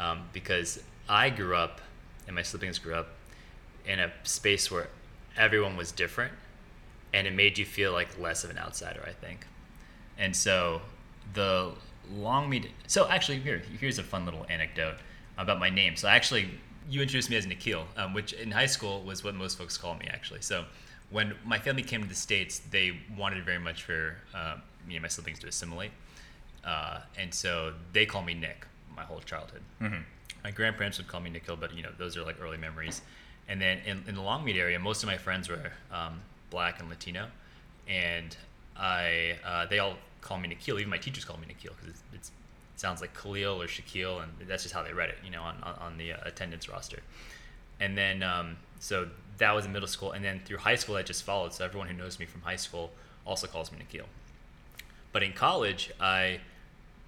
Um, 0.00 0.22
because 0.32 0.82
I 1.08 1.30
grew 1.30 1.54
up 1.54 1.80
and 2.26 2.34
my 2.34 2.42
siblings 2.42 2.80
grew 2.80 2.94
up 2.94 3.06
in 3.86 4.00
a 4.00 4.10
space 4.24 4.68
where 4.68 4.88
everyone 5.36 5.76
was 5.76 5.92
different 5.92 6.32
and 7.12 7.28
it 7.28 7.34
made 7.34 7.56
you 7.56 7.64
feel 7.64 7.92
like 7.92 8.18
less 8.18 8.42
of 8.42 8.50
an 8.50 8.58
outsider, 8.58 9.04
I 9.06 9.12
think. 9.12 9.46
And 10.18 10.34
so 10.34 10.82
the 11.34 11.70
long 12.12 12.50
me 12.50 12.68
so 12.88 13.08
actually 13.08 13.38
here 13.38 13.62
here's 13.78 13.98
a 13.98 14.02
fun 14.02 14.24
little 14.24 14.44
anecdote 14.48 14.96
about 15.38 15.60
my 15.60 15.70
name. 15.70 15.94
So 15.94 16.08
I 16.08 16.16
actually 16.16 16.48
you 16.90 17.00
introduced 17.00 17.30
me 17.30 17.36
as 17.36 17.46
Nikhil, 17.46 17.86
um, 17.96 18.12
which 18.12 18.32
in 18.32 18.50
high 18.50 18.66
school 18.66 19.02
was 19.02 19.22
what 19.22 19.36
most 19.36 19.56
folks 19.56 19.78
call 19.78 19.94
me 19.94 20.08
actually. 20.12 20.42
So 20.42 20.64
when 21.14 21.32
my 21.44 21.58
family 21.60 21.84
came 21.84 22.02
to 22.02 22.08
the 22.08 22.14
states, 22.28 22.60
they 22.72 22.98
wanted 23.16 23.44
very 23.44 23.60
much 23.60 23.84
for 23.84 24.16
uh, 24.34 24.56
me 24.86 24.96
and 24.96 25.02
my 25.02 25.08
siblings 25.08 25.38
to 25.38 25.46
assimilate, 25.46 25.92
uh, 26.64 26.98
and 27.16 27.32
so 27.32 27.72
they 27.92 28.04
call 28.04 28.22
me 28.22 28.34
Nick 28.34 28.66
my 28.96 29.04
whole 29.04 29.20
childhood. 29.20 29.62
My 30.42 30.50
grandparents 30.50 30.98
would 30.98 31.06
call 31.06 31.20
me 31.20 31.30
Nikhil, 31.30 31.54
but 31.54 31.72
you 31.72 31.84
know 31.84 31.92
those 31.98 32.16
are 32.16 32.24
like 32.24 32.40
early 32.42 32.56
memories. 32.56 33.00
And 33.48 33.60
then 33.60 33.78
in, 33.86 34.02
in 34.08 34.16
the 34.16 34.22
Longmead 34.22 34.56
area, 34.56 34.78
most 34.80 35.04
of 35.04 35.06
my 35.06 35.16
friends 35.16 35.48
were 35.48 35.70
um, 35.92 36.20
black 36.50 36.80
and 36.80 36.88
Latino, 36.90 37.28
and 37.86 38.36
I 38.76 39.36
uh, 39.46 39.66
they 39.66 39.78
all 39.78 39.94
call 40.20 40.38
me 40.38 40.48
Nikhil. 40.48 40.80
Even 40.80 40.90
my 40.90 40.98
teachers 40.98 41.24
call 41.24 41.38
me 41.38 41.46
Nikhil 41.46 41.74
because 41.74 41.90
it's, 41.90 42.02
it's, 42.12 42.28
it 42.74 42.80
sounds 42.80 43.00
like 43.00 43.14
Khalil 43.14 43.62
or 43.62 43.68
Shaquille, 43.68 44.20
and 44.20 44.32
that's 44.48 44.64
just 44.64 44.74
how 44.74 44.82
they 44.82 44.92
read 44.92 45.10
it, 45.10 45.18
you 45.24 45.30
know, 45.30 45.42
on, 45.42 45.56
on, 45.62 45.74
on 45.74 45.96
the 45.96 46.14
uh, 46.14 46.16
attendance 46.24 46.68
roster. 46.68 47.00
And 47.78 47.96
then 47.96 48.24
um, 48.24 48.56
so 48.80 49.08
that 49.38 49.54
was 49.54 49.66
in 49.66 49.72
middle 49.72 49.88
school, 49.88 50.12
and 50.12 50.24
then 50.24 50.40
through 50.44 50.58
high 50.58 50.76
school 50.76 50.94
that 50.96 51.06
just 51.06 51.22
followed. 51.22 51.52
So 51.52 51.64
everyone 51.64 51.88
who 51.88 51.94
knows 51.94 52.18
me 52.18 52.26
from 52.26 52.42
high 52.42 52.56
school 52.56 52.90
also 53.24 53.46
calls 53.46 53.72
me 53.72 53.78
Nikhil. 53.78 54.06
But 55.12 55.22
in 55.22 55.32
college, 55.32 55.92
I 56.00 56.40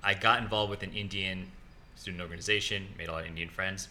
I 0.03 0.15
got 0.15 0.41
involved 0.41 0.71
with 0.71 0.83
an 0.83 0.93
Indian 0.93 1.51
student 1.97 2.23
organization, 2.23 2.89
made 2.99 3.09
a 3.09 3.13
lot 3.13 3.23
of 3.23 3.27
Indian 3.27 3.49
friends, 3.49 3.89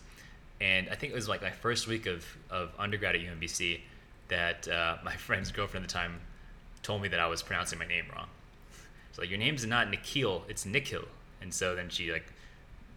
and 0.61 0.87
I 0.89 0.95
think 0.95 1.11
it 1.11 1.15
was 1.15 1.27
like 1.27 1.41
my 1.41 1.51
first 1.51 1.87
week 1.87 2.05
of, 2.05 2.25
of 2.49 2.71
undergrad 2.79 3.15
at 3.15 3.21
UMBC 3.21 3.81
that 4.29 4.67
uh, 4.67 4.97
my 5.03 5.15
friend's 5.15 5.51
girlfriend 5.51 5.83
at 5.83 5.89
the 5.89 5.93
time 5.93 6.21
told 6.83 7.01
me 7.01 7.07
that 7.09 7.19
I 7.19 7.27
was 7.27 7.41
pronouncing 7.41 7.79
my 7.79 7.87
name 7.87 8.05
wrong. 8.15 8.27
So 9.11 9.21
like, 9.21 9.29
your 9.29 9.39
name's 9.39 9.65
not 9.65 9.89
Nikhil, 9.89 10.43
it's 10.47 10.65
Nikhil. 10.65 11.05
And 11.41 11.53
so 11.53 11.75
then 11.75 11.89
she 11.89 12.11
like 12.11 12.31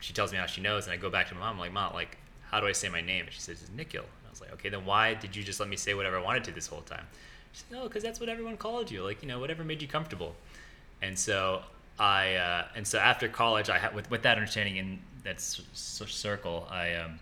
she 0.00 0.12
tells 0.12 0.30
me 0.30 0.38
how 0.38 0.46
she 0.46 0.60
knows, 0.60 0.86
and 0.86 0.92
I 0.92 0.96
go 0.96 1.10
back 1.10 1.28
to 1.28 1.34
my 1.34 1.40
mom 1.40 1.54
I'm 1.54 1.58
like, 1.58 1.72
mom, 1.72 1.94
like 1.94 2.18
how 2.50 2.60
do 2.60 2.66
I 2.66 2.72
say 2.72 2.88
my 2.88 3.00
name? 3.00 3.24
And 3.24 3.32
she 3.32 3.40
says, 3.40 3.60
it's 3.60 3.70
Nikhil. 3.70 4.04
Like, 4.40 4.52
okay, 4.54 4.68
then 4.68 4.84
why 4.84 5.14
did 5.14 5.34
you 5.34 5.42
just 5.42 5.60
let 5.60 5.68
me 5.68 5.76
say 5.76 5.94
whatever 5.94 6.18
I 6.18 6.22
wanted 6.22 6.44
to 6.44 6.52
this 6.52 6.66
whole 6.66 6.82
time? 6.82 7.06
She 7.52 7.60
said, 7.60 7.78
no, 7.78 7.84
because 7.84 8.02
that's 8.02 8.20
what 8.20 8.28
everyone 8.28 8.56
called 8.56 8.90
you. 8.90 9.02
Like, 9.02 9.22
you 9.22 9.28
know, 9.28 9.38
whatever 9.38 9.64
made 9.64 9.82
you 9.82 9.88
comfortable. 9.88 10.34
And 11.02 11.18
so 11.18 11.62
I, 11.98 12.34
uh, 12.34 12.64
and 12.76 12.86
so 12.86 12.98
after 12.98 13.28
college, 13.28 13.70
I 13.70 13.78
had, 13.78 13.94
with, 13.94 14.10
with 14.10 14.22
that 14.22 14.36
understanding 14.36 14.76
in 14.76 14.98
that 15.24 15.40
circle, 15.40 16.66
I, 16.70 16.94
um, 16.94 17.18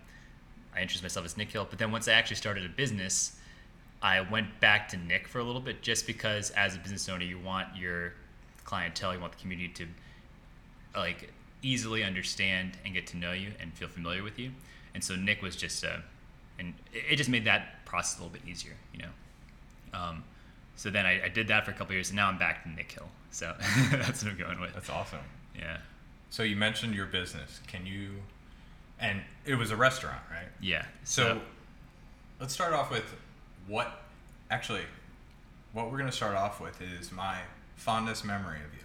I 0.75 0.81
introduced 0.83 1.03
myself 1.03 1.25
as 1.25 1.37
Nick 1.37 1.51
Hill. 1.51 1.67
But 1.69 1.79
then 1.79 1.91
once 1.91 2.09
I 2.09 2.13
actually 2.13 2.37
started 2.37 2.65
a 2.65 2.69
business, 2.69 3.39
I 4.03 4.21
went 4.21 4.61
back 4.61 4.89
to 4.91 4.97
Nick 4.97 5.27
for 5.27 5.39
a 5.39 5.45
little 5.45 5.61
bit 5.61 5.83
just 5.83 6.07
because 6.07 6.51
as 6.51 6.75
a 6.77 6.79
business 6.79 7.09
owner, 7.09 7.25
you 7.25 7.39
want 7.39 7.77
your 7.77 8.13
clientele, 8.65 9.15
you 9.15 9.21
want 9.21 9.33
the 9.33 9.41
community 9.41 9.73
to 9.75 9.87
like 10.95 11.31
easily 11.63 12.05
understand 12.05 12.73
and 12.85 12.93
get 12.95 13.07
to 13.09 13.17
know 13.17 13.33
you 13.33 13.53
and 13.61 13.73
feel 13.73 13.89
familiar 13.89 14.23
with 14.23 14.39
you. 14.39 14.51
And 14.95 15.03
so 15.03 15.17
Nick 15.17 15.43
was 15.43 15.57
just, 15.57 15.85
uh, 15.85 15.99
and 16.59 16.75
it 16.93 17.05
it 17.13 17.17
just 17.17 17.31
made 17.31 17.45
that 17.45 17.85
process 17.85 18.19
a 18.19 18.23
little 18.23 18.33
bit 18.33 18.49
easier, 18.49 18.75
you 18.93 19.01
know. 19.01 19.09
Um, 19.99 20.25
so 20.77 20.91
then 20.91 21.07
I, 21.07 21.25
I 21.25 21.29
did 21.29 21.49
that 21.49 21.65
for 21.65 21.71
a 21.71 21.75
couple 21.75 21.95
years, 21.95 22.11
and 22.11 22.17
now 22.17 22.29
I'm 22.29 22.39
back 22.39 22.65
to 22.65 22.71
Nick 22.71 22.93
Hill. 22.93 23.09
So 23.31 23.55
that's 23.91 24.23
what 24.23 24.33
I'm 24.33 24.39
going 24.39 24.61
with. 24.61 24.75
That's 24.75 24.91
awesome. 24.91 25.21
Yeah, 25.59 25.79
So 26.29 26.43
you 26.43 26.55
mentioned 26.57 26.95
your 26.95 27.07
business. 27.07 27.61
Can 27.67 27.87
you? 27.87 28.11
And 29.01 29.23
it 29.47 29.55
was 29.55 29.71
a 29.71 29.77
restaurant, 29.77 30.21
right? 30.31 30.49
yeah. 30.61 30.85
So, 31.05 31.41
let's 32.41 32.53
start 32.53 32.73
off 32.75 32.91
with 32.91 33.15
what 33.67 34.03
actually 34.51 34.83
what 35.73 35.91
we're 35.91 35.99
going 35.99 36.11
to 36.11 36.17
start 36.17 36.35
off 36.37 36.61
with 36.61 36.81
is 36.81 37.13
my 37.13 37.39
fondest 37.77 38.25
memory 38.25 38.59
of 38.59 38.73
you. 38.75 38.85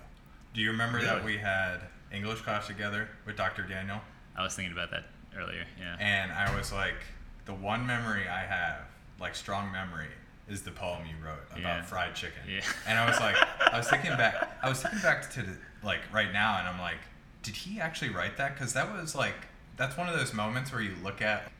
Do 0.54 0.62
you 0.62 0.72
remember 0.72 1.02
that 1.02 1.24
we 1.24 1.38
had 1.38 1.80
English 2.14 2.42
class 2.42 2.68
together 2.68 3.08
with 3.26 3.38
Dr. 3.38 3.64
Daniel? 3.64 4.00
I 4.38 4.44
was 4.44 4.54
thinking 4.56 4.74
about 4.74 4.92
that 4.92 5.06
earlier. 5.38 5.66
Yeah. 5.80 5.96
And 6.00 6.32
I 6.32 6.54
was 6.58 6.74
like, 6.74 6.96
the 7.46 7.54
one 7.54 7.86
memory 7.86 8.28
I 8.28 8.42
have, 8.42 8.82
like 9.20 9.36
strong 9.36 9.72
memory, 9.72 10.08
is 10.48 10.62
the 10.64 10.72
poem 10.72 11.04
you 11.06 11.16
wrote 11.26 11.44
about 11.52 11.62
Yeah. 11.62 11.82
fried 11.84 12.16
chicken. 12.16 12.42
Yeah. 12.48 12.62
And 12.88 12.98
I 12.98 13.06
was 13.10 13.20
like, 13.20 13.36
I 13.74 13.78
was 13.78 13.88
thinking 13.90 14.12
back, 14.18 14.58
I 14.62 14.70
was 14.70 14.82
thinking 14.82 15.02
back 15.02 15.32
to 15.34 15.42
the, 15.44 15.58
like 15.84 16.02
right 16.12 16.32
now, 16.32 16.60
and 16.60 16.68
I'm 16.68 16.80
like, 16.80 16.98
did 17.44 17.56
he 17.56 17.80
actually 17.80 18.10
write 18.10 18.38
that? 18.38 18.54
Because 18.56 18.74
that 18.74 18.92
was 18.94 19.16
like, 19.16 19.36
that's 19.78 19.98
one 19.98 20.10
of 20.10 20.18
those 20.18 20.34
moments 20.34 20.72
where 20.72 20.82
you 20.82 20.96
look 21.04 21.22
at, 21.22 21.52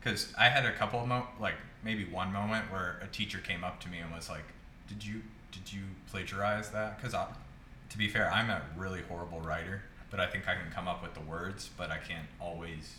because 0.00 0.32
I 0.38 0.48
had 0.48 0.66
a 0.66 0.72
couple 0.72 1.00
of 1.00 1.06
mo, 1.08 1.26
like 1.40 1.54
maybe 1.82 2.04
one 2.04 2.32
moment 2.32 2.70
where 2.70 2.98
a 3.02 3.06
teacher 3.06 3.38
came 3.38 3.64
up 3.64 3.80
to 3.80 3.88
me 3.88 3.98
and 3.98 4.12
was 4.14 4.28
like, 4.28 4.44
did 4.88 5.04
you 5.04 5.22
did 5.52 5.72
you 5.72 5.82
plagiarize 6.10 6.70
that? 6.70 6.96
Because 6.96 7.12
to 7.14 7.98
be 7.98 8.08
fair, 8.08 8.30
I'm 8.32 8.50
a 8.50 8.62
really 8.76 9.02
horrible 9.08 9.40
writer, 9.40 9.82
but 10.10 10.20
I 10.20 10.26
think 10.26 10.48
I 10.48 10.54
can 10.54 10.70
come 10.72 10.86
up 10.88 11.02
with 11.02 11.14
the 11.14 11.20
words, 11.20 11.70
but 11.76 11.90
I 11.90 11.98
can't 11.98 12.26
always. 12.40 12.96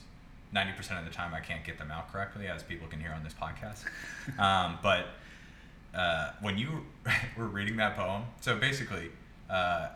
Ninety 0.54 0.74
percent 0.74 1.00
of 1.00 1.06
the 1.06 1.12
time, 1.12 1.34
I 1.34 1.40
can't 1.40 1.64
get 1.64 1.78
them 1.78 1.92
out 1.92 2.12
correctly, 2.12 2.48
as 2.48 2.62
people 2.64 2.88
can 2.88 3.00
hear 3.00 3.12
on 3.12 3.24
this 3.24 3.34
podcast. 3.34 3.84
Um, 4.40 4.78
but 4.84 5.08
uh, 5.96 6.32
when 6.42 6.58
you 6.58 6.86
were 7.38 7.48
reading 7.48 7.78
that 7.78 7.96
poem, 7.96 8.24
so 8.40 8.56
basically, 8.58 9.10
uh, 9.50 9.90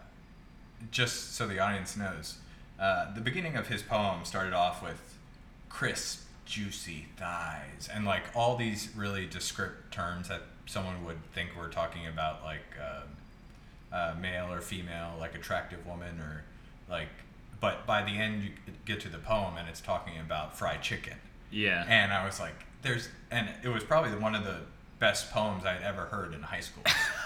just 0.91 1.35
so 1.35 1.47
the 1.47 1.59
audience 1.59 1.95
knows, 1.95 2.37
uh, 2.79 3.13
the 3.13 3.21
beginning 3.21 3.55
of 3.55 3.67
his 3.67 3.81
poem 3.81 4.25
started 4.25 4.53
off 4.53 4.81
with 4.83 5.17
crisp, 5.69 6.25
juicy 6.45 7.07
thighs, 7.17 7.89
and 7.93 8.05
like 8.05 8.23
all 8.35 8.55
these 8.55 8.89
really 8.95 9.25
descript 9.25 9.93
terms 9.93 10.27
that 10.29 10.41
someone 10.65 11.05
would 11.05 11.23
think 11.33 11.51
we're 11.57 11.69
talking 11.69 12.07
about, 12.07 12.43
like 12.43 12.65
uh, 12.81 13.95
uh, 13.95 14.15
male 14.19 14.51
or 14.51 14.61
female, 14.61 15.13
like 15.19 15.35
attractive 15.35 15.85
woman, 15.85 16.19
or 16.19 16.43
like. 16.89 17.09
But 17.59 17.85
by 17.85 18.01
the 18.03 18.11
end, 18.11 18.43
you 18.43 18.49
get 18.85 18.99
to 19.01 19.09
the 19.09 19.17
poem, 19.17 19.57
and 19.57 19.67
it's 19.67 19.81
talking 19.81 20.19
about 20.19 20.57
fried 20.57 20.81
chicken 20.81 21.17
yeah. 21.55 21.85
and 21.87 22.11
I 22.11 22.25
was 22.25 22.39
like, 22.39 22.53
"There's," 22.81 23.09
and 23.31 23.49
it 23.63 23.69
was 23.69 23.83
probably 23.83 24.15
one 24.17 24.35
of 24.35 24.43
the 24.43 24.57
best 24.99 25.31
poems 25.31 25.65
I'd 25.65 25.81
ever 25.81 26.05
heard 26.05 26.33
in 26.33 26.41
high 26.41 26.59
school. 26.59 26.83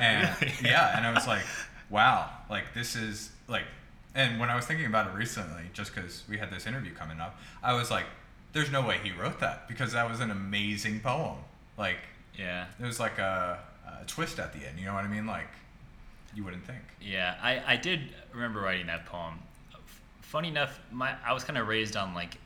and 0.00 0.28
Really? 0.40 0.52
yeah, 0.64 0.96
and 0.96 1.06
I 1.06 1.12
was 1.12 1.26
like, 1.26 1.42
"Wow, 1.88 2.30
like 2.48 2.74
this 2.74 2.96
is 2.96 3.30
like," 3.48 3.64
and 4.14 4.40
when 4.40 4.50
I 4.50 4.56
was 4.56 4.64
thinking 4.64 4.86
about 4.86 5.08
it 5.08 5.14
recently, 5.14 5.64
just 5.72 5.94
because 5.94 6.24
we 6.28 6.38
had 6.38 6.50
this 6.50 6.66
interview 6.66 6.94
coming 6.94 7.20
up, 7.20 7.38
I 7.62 7.74
was 7.74 7.90
like, 7.90 8.06
"There's 8.52 8.70
no 8.70 8.82
way 8.82 8.98
he 9.02 9.12
wrote 9.12 9.40
that 9.40 9.68
because 9.68 9.92
that 9.92 10.08
was 10.08 10.20
an 10.20 10.30
amazing 10.30 11.00
poem. 11.00 11.38
Like, 11.76 11.98
yeah. 12.38 12.66
it 12.78 12.84
was 12.84 13.00
like 13.00 13.18
a, 13.18 13.58
a 13.86 14.04
twist 14.06 14.38
at 14.38 14.52
the 14.52 14.66
end. 14.66 14.78
You 14.78 14.86
know 14.86 14.94
what 14.94 15.04
I 15.04 15.08
mean? 15.08 15.26
Like, 15.26 15.48
you 16.34 16.44
wouldn't 16.44 16.64
think." 16.66 16.82
Yeah, 17.00 17.34
I, 17.42 17.74
I 17.74 17.76
did 17.76 18.00
remember 18.32 18.60
writing 18.60 18.86
that 18.86 19.06
poem. 19.06 19.40
Funny 20.30 20.46
enough, 20.48 20.78
my 20.92 21.12
I 21.26 21.32
was 21.32 21.42
kind 21.42 21.58
of 21.58 21.66
raised 21.66 21.96
on 21.96 22.14
like 22.14 22.36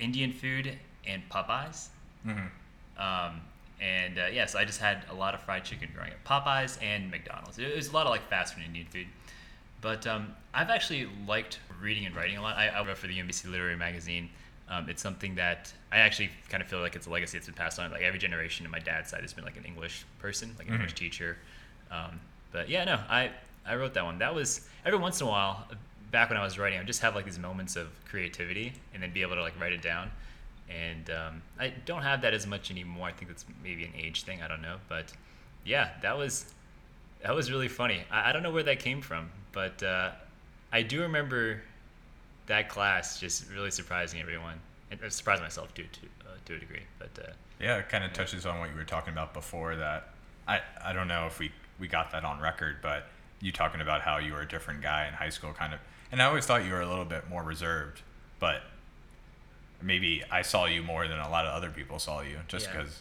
Indian 0.00 0.32
food 0.32 0.72
and 1.06 1.22
Popeyes. 1.30 1.88
Mm-hmm. 2.26 3.00
Um, 3.00 3.40
and 3.80 4.18
uh, 4.18 4.26
yes, 4.32 4.56
I 4.56 4.64
just 4.64 4.80
had 4.80 5.04
a 5.08 5.14
lot 5.14 5.32
of 5.34 5.40
fried 5.42 5.64
chicken 5.64 5.88
growing 5.94 6.10
up. 6.10 6.24
Popeyes 6.24 6.82
and 6.82 7.08
McDonald's. 7.08 7.58
It 7.60 7.74
was 7.76 7.88
a 7.90 7.92
lot 7.92 8.06
of 8.06 8.10
like 8.10 8.28
fast 8.28 8.54
food 8.54 8.64
Indian 8.64 8.86
food. 8.88 9.06
But 9.80 10.08
um, 10.08 10.34
I've 10.54 10.70
actually 10.70 11.08
liked 11.28 11.60
reading 11.80 12.04
and 12.04 12.16
writing 12.16 12.36
a 12.36 12.42
lot. 12.42 12.56
I, 12.56 12.66
I 12.66 12.84
wrote 12.84 12.96
for 12.98 13.06
the 13.06 13.16
UMBC 13.16 13.48
Literary 13.48 13.76
Magazine. 13.76 14.28
Um, 14.68 14.88
it's 14.88 15.00
something 15.02 15.36
that 15.36 15.72
I 15.92 15.98
actually 15.98 16.30
kind 16.48 16.60
of 16.64 16.68
feel 16.68 16.80
like 16.80 16.96
it's 16.96 17.06
a 17.06 17.10
legacy 17.10 17.38
that's 17.38 17.46
been 17.46 17.54
passed 17.54 17.78
on. 17.78 17.92
Like 17.92 18.02
every 18.02 18.18
generation 18.18 18.66
on 18.66 18.72
my 18.72 18.80
dad's 18.80 19.10
side 19.10 19.20
has 19.20 19.32
been 19.32 19.44
like 19.44 19.56
an 19.56 19.64
English 19.64 20.04
person, 20.18 20.52
like 20.58 20.66
an 20.66 20.72
Mhm. 20.72 20.76
English 20.78 20.94
teacher. 20.94 21.36
Um, 21.92 22.18
but 22.50 22.68
yeah, 22.68 22.82
no, 22.84 22.98
I, 23.08 23.30
I 23.64 23.76
wrote 23.76 23.94
that 23.94 24.04
one. 24.04 24.18
That 24.18 24.34
was 24.34 24.66
every 24.84 24.98
once 24.98 25.20
in 25.20 25.28
a 25.28 25.30
while, 25.30 25.68
back 26.10 26.30
when 26.30 26.38
I 26.38 26.44
was 26.44 26.58
writing, 26.58 26.78
I 26.78 26.80
would 26.80 26.86
just 26.86 27.02
have 27.02 27.14
like 27.14 27.24
these 27.24 27.38
moments 27.38 27.76
of 27.76 27.88
creativity 28.08 28.72
and 28.94 29.02
then 29.02 29.12
be 29.12 29.22
able 29.22 29.36
to 29.36 29.42
like 29.42 29.58
write 29.60 29.72
it 29.72 29.82
down. 29.82 30.10
And 30.68 31.10
um, 31.10 31.42
I 31.58 31.72
don't 31.84 32.02
have 32.02 32.22
that 32.22 32.34
as 32.34 32.46
much 32.46 32.70
anymore. 32.70 33.06
I 33.06 33.12
think 33.12 33.28
that's 33.28 33.44
maybe 33.62 33.84
an 33.84 33.92
age 33.96 34.24
thing. 34.24 34.42
I 34.42 34.48
don't 34.48 34.62
know. 34.62 34.76
But 34.88 35.12
yeah, 35.64 35.90
that 36.02 36.16
was 36.16 36.52
that 37.22 37.34
was 37.34 37.50
really 37.50 37.68
funny. 37.68 38.02
I, 38.10 38.30
I 38.30 38.32
don't 38.32 38.42
know 38.42 38.50
where 38.50 38.62
that 38.64 38.80
came 38.80 39.00
from, 39.00 39.30
but 39.52 39.82
uh, 39.82 40.12
I 40.72 40.82
do 40.82 41.02
remember 41.02 41.62
that 42.46 42.68
class 42.68 43.18
just 43.20 43.50
really 43.50 43.70
surprising 43.70 44.20
everyone. 44.20 44.58
And 44.90 45.00
it 45.00 45.12
surprised 45.12 45.42
myself 45.42 45.72
too, 45.74 45.84
to 45.84 46.28
uh, 46.28 46.34
to 46.46 46.54
a 46.54 46.58
degree. 46.58 46.82
But 46.98 47.10
uh, 47.20 47.32
Yeah, 47.60 47.78
it 47.78 47.88
kind 47.88 48.04
of 48.04 48.12
touches 48.12 48.46
on 48.46 48.58
what 48.58 48.70
you 48.70 48.76
were 48.76 48.84
talking 48.84 49.12
about 49.12 49.34
before. 49.34 49.76
That 49.76 50.10
I 50.48 50.60
I 50.84 50.92
don't 50.92 51.08
know 51.08 51.26
if 51.26 51.38
we 51.38 51.52
we 51.78 51.88
got 51.88 52.10
that 52.12 52.24
on 52.24 52.40
record, 52.40 52.76
but 52.82 53.06
you 53.40 53.52
talking 53.52 53.80
about 53.80 54.00
how 54.00 54.18
you 54.18 54.32
were 54.32 54.42
a 54.42 54.48
different 54.48 54.80
guy 54.82 55.06
in 55.06 55.14
high 55.14 55.30
school, 55.30 55.52
kind 55.52 55.74
of. 55.74 55.80
And 56.12 56.22
I 56.22 56.26
always 56.26 56.46
thought 56.46 56.64
you 56.64 56.72
were 56.72 56.80
a 56.80 56.88
little 56.88 57.04
bit 57.04 57.28
more 57.28 57.42
reserved, 57.42 58.02
but 58.38 58.62
maybe 59.82 60.22
I 60.30 60.42
saw 60.42 60.64
you 60.66 60.82
more 60.82 61.06
than 61.08 61.18
a 61.18 61.28
lot 61.28 61.44
of 61.46 61.54
other 61.54 61.70
people 61.70 61.98
saw 61.98 62.20
you, 62.20 62.38
just 62.48 62.66
Yeah. 62.66 62.76
because 62.76 63.00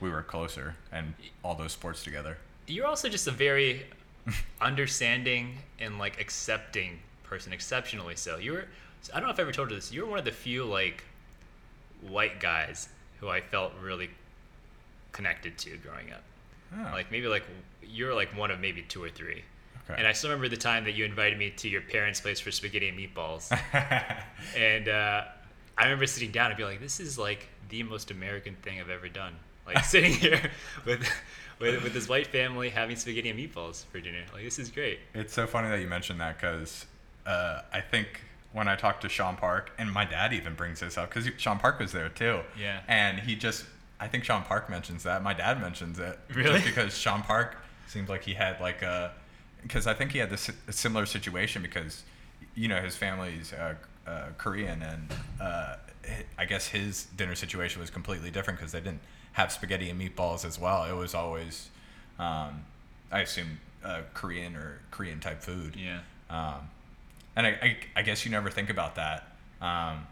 we 0.00 0.10
were 0.10 0.22
closer 0.22 0.74
and 0.92 1.14
all 1.42 1.54
those 1.54 1.72
sports 1.72 2.02
together. 2.02 2.38
you're 2.68 2.86
also 2.86 3.08
just 3.08 3.26
a 3.28 3.30
very 3.30 3.86
understanding 4.60 5.58
and 5.78 5.98
like 5.98 6.20
accepting 6.20 6.98
person, 7.22 7.52
exceptionally 7.52 8.16
so. 8.16 8.36
You 8.38 8.52
were 8.52 8.64
I 9.14 9.20
don't 9.20 9.28
know 9.28 9.32
if 9.32 9.38
I 9.38 9.42
ever 9.42 9.52
told 9.52 9.70
you 9.70 9.76
this. 9.76 9.92
You 9.92 10.02
were 10.02 10.10
one 10.10 10.18
of 10.18 10.24
the 10.24 10.32
few 10.32 10.64
like 10.64 11.04
white 12.02 12.40
guys 12.40 12.88
who 13.20 13.28
I 13.28 13.40
felt 13.40 13.72
really 13.80 14.10
connected 15.12 15.56
to 15.58 15.76
growing 15.78 16.10
up. 16.12 16.22
Oh, 16.76 16.90
Like 16.92 17.10
maybe 17.12 17.28
like 17.28 17.44
you're 17.82 18.14
like 18.14 18.36
one 18.36 18.50
of 18.50 18.58
maybe 18.60 18.82
two 18.82 19.02
or 19.02 19.08
three. 19.10 19.44
Okay. 19.90 19.98
And 19.98 20.06
I 20.06 20.12
still 20.12 20.30
remember 20.30 20.48
the 20.48 20.56
time 20.56 20.84
that 20.84 20.92
you 20.92 21.04
invited 21.04 21.38
me 21.38 21.50
to 21.50 21.68
your 21.68 21.82
parents' 21.82 22.20
place 22.20 22.40
for 22.40 22.50
spaghetti 22.50 22.88
and 22.88 22.98
meatballs. 22.98 23.50
and 24.56 24.88
uh, 24.88 25.24
I 25.78 25.84
remember 25.84 26.06
sitting 26.06 26.30
down 26.30 26.50
and 26.50 26.56
be 26.56 26.64
like, 26.64 26.80
"This 26.80 27.00
is 27.00 27.18
like 27.18 27.48
the 27.68 27.82
most 27.82 28.10
American 28.10 28.56
thing 28.56 28.80
I've 28.80 28.90
ever 28.90 29.08
done." 29.08 29.34
Like 29.66 29.84
sitting 29.84 30.12
here 30.12 30.50
with, 30.84 31.08
with 31.58 31.82
with 31.82 31.92
this 31.92 32.08
white 32.08 32.28
family 32.28 32.68
having 32.70 32.96
spaghetti 32.96 33.30
and 33.30 33.38
meatballs 33.38 33.84
for 33.86 34.00
dinner. 34.00 34.24
Like 34.32 34.44
this 34.44 34.58
is 34.58 34.70
great. 34.70 35.00
It's 35.14 35.32
so 35.32 35.46
funny 35.46 35.68
that 35.68 35.80
you 35.80 35.88
mentioned 35.88 36.20
that 36.20 36.36
because 36.36 36.86
uh, 37.26 37.62
I 37.72 37.80
think 37.80 38.20
when 38.56 38.68
I 38.68 38.74
talked 38.74 39.02
to 39.02 39.08
Sean 39.10 39.36
Park, 39.36 39.72
and 39.78 39.92
my 39.92 40.06
dad 40.06 40.32
even 40.32 40.54
brings 40.54 40.80
this 40.80 40.96
up 40.96 41.12
because 41.12 41.30
Sean 41.36 41.58
Park 41.58 41.78
was 41.78 41.92
there 41.92 42.08
too. 42.08 42.40
Yeah. 42.58 42.80
And 42.88 43.20
he 43.20 43.36
just, 43.36 43.66
I 44.00 44.08
think 44.08 44.24
Sean 44.24 44.42
Park 44.44 44.70
mentions 44.70 45.02
that. 45.02 45.22
My 45.22 45.34
dad 45.34 45.60
mentions 45.60 45.98
it. 45.98 46.18
Really? 46.32 46.60
Just 46.60 46.64
because 46.64 46.96
Sean 46.96 47.22
Park 47.22 47.58
seems 47.86 48.08
like 48.08 48.24
he 48.24 48.32
had 48.32 48.58
like 48.58 48.80
a, 48.80 49.12
because 49.66 49.86
I 49.86 49.94
think 49.94 50.12
he 50.12 50.18
had 50.18 50.30
this 50.30 50.50
a 50.68 50.72
similar 50.72 51.06
situation 51.06 51.62
because, 51.62 52.02
you 52.54 52.68
know, 52.68 52.80
his 52.80 52.96
family's 52.96 53.52
uh, 53.52 53.74
uh, 54.06 54.26
Korean 54.38 54.82
and 54.82 55.08
uh, 55.40 55.76
I 56.38 56.44
guess 56.44 56.68
his 56.68 57.06
dinner 57.16 57.34
situation 57.34 57.80
was 57.80 57.90
completely 57.90 58.30
different 58.30 58.58
because 58.58 58.72
they 58.72 58.80
didn't 58.80 59.00
have 59.32 59.52
spaghetti 59.52 59.90
and 59.90 60.00
meatballs 60.00 60.44
as 60.44 60.58
well. 60.58 60.84
It 60.84 60.94
was 60.94 61.14
always, 61.14 61.68
um, 62.18 62.64
I 63.10 63.20
assume, 63.20 63.58
uh, 63.84 64.02
Korean 64.14 64.56
or 64.56 64.80
Korean 64.90 65.20
type 65.20 65.42
food. 65.42 65.76
Yeah. 65.76 66.00
Um, 66.30 66.68
and 67.34 67.46
I, 67.46 67.50
I, 67.62 67.76
I 67.96 68.02
guess 68.02 68.24
you 68.24 68.30
never 68.30 68.50
think 68.50 68.70
about 68.70 68.94
that. 68.94 69.28
Um, 69.60 70.06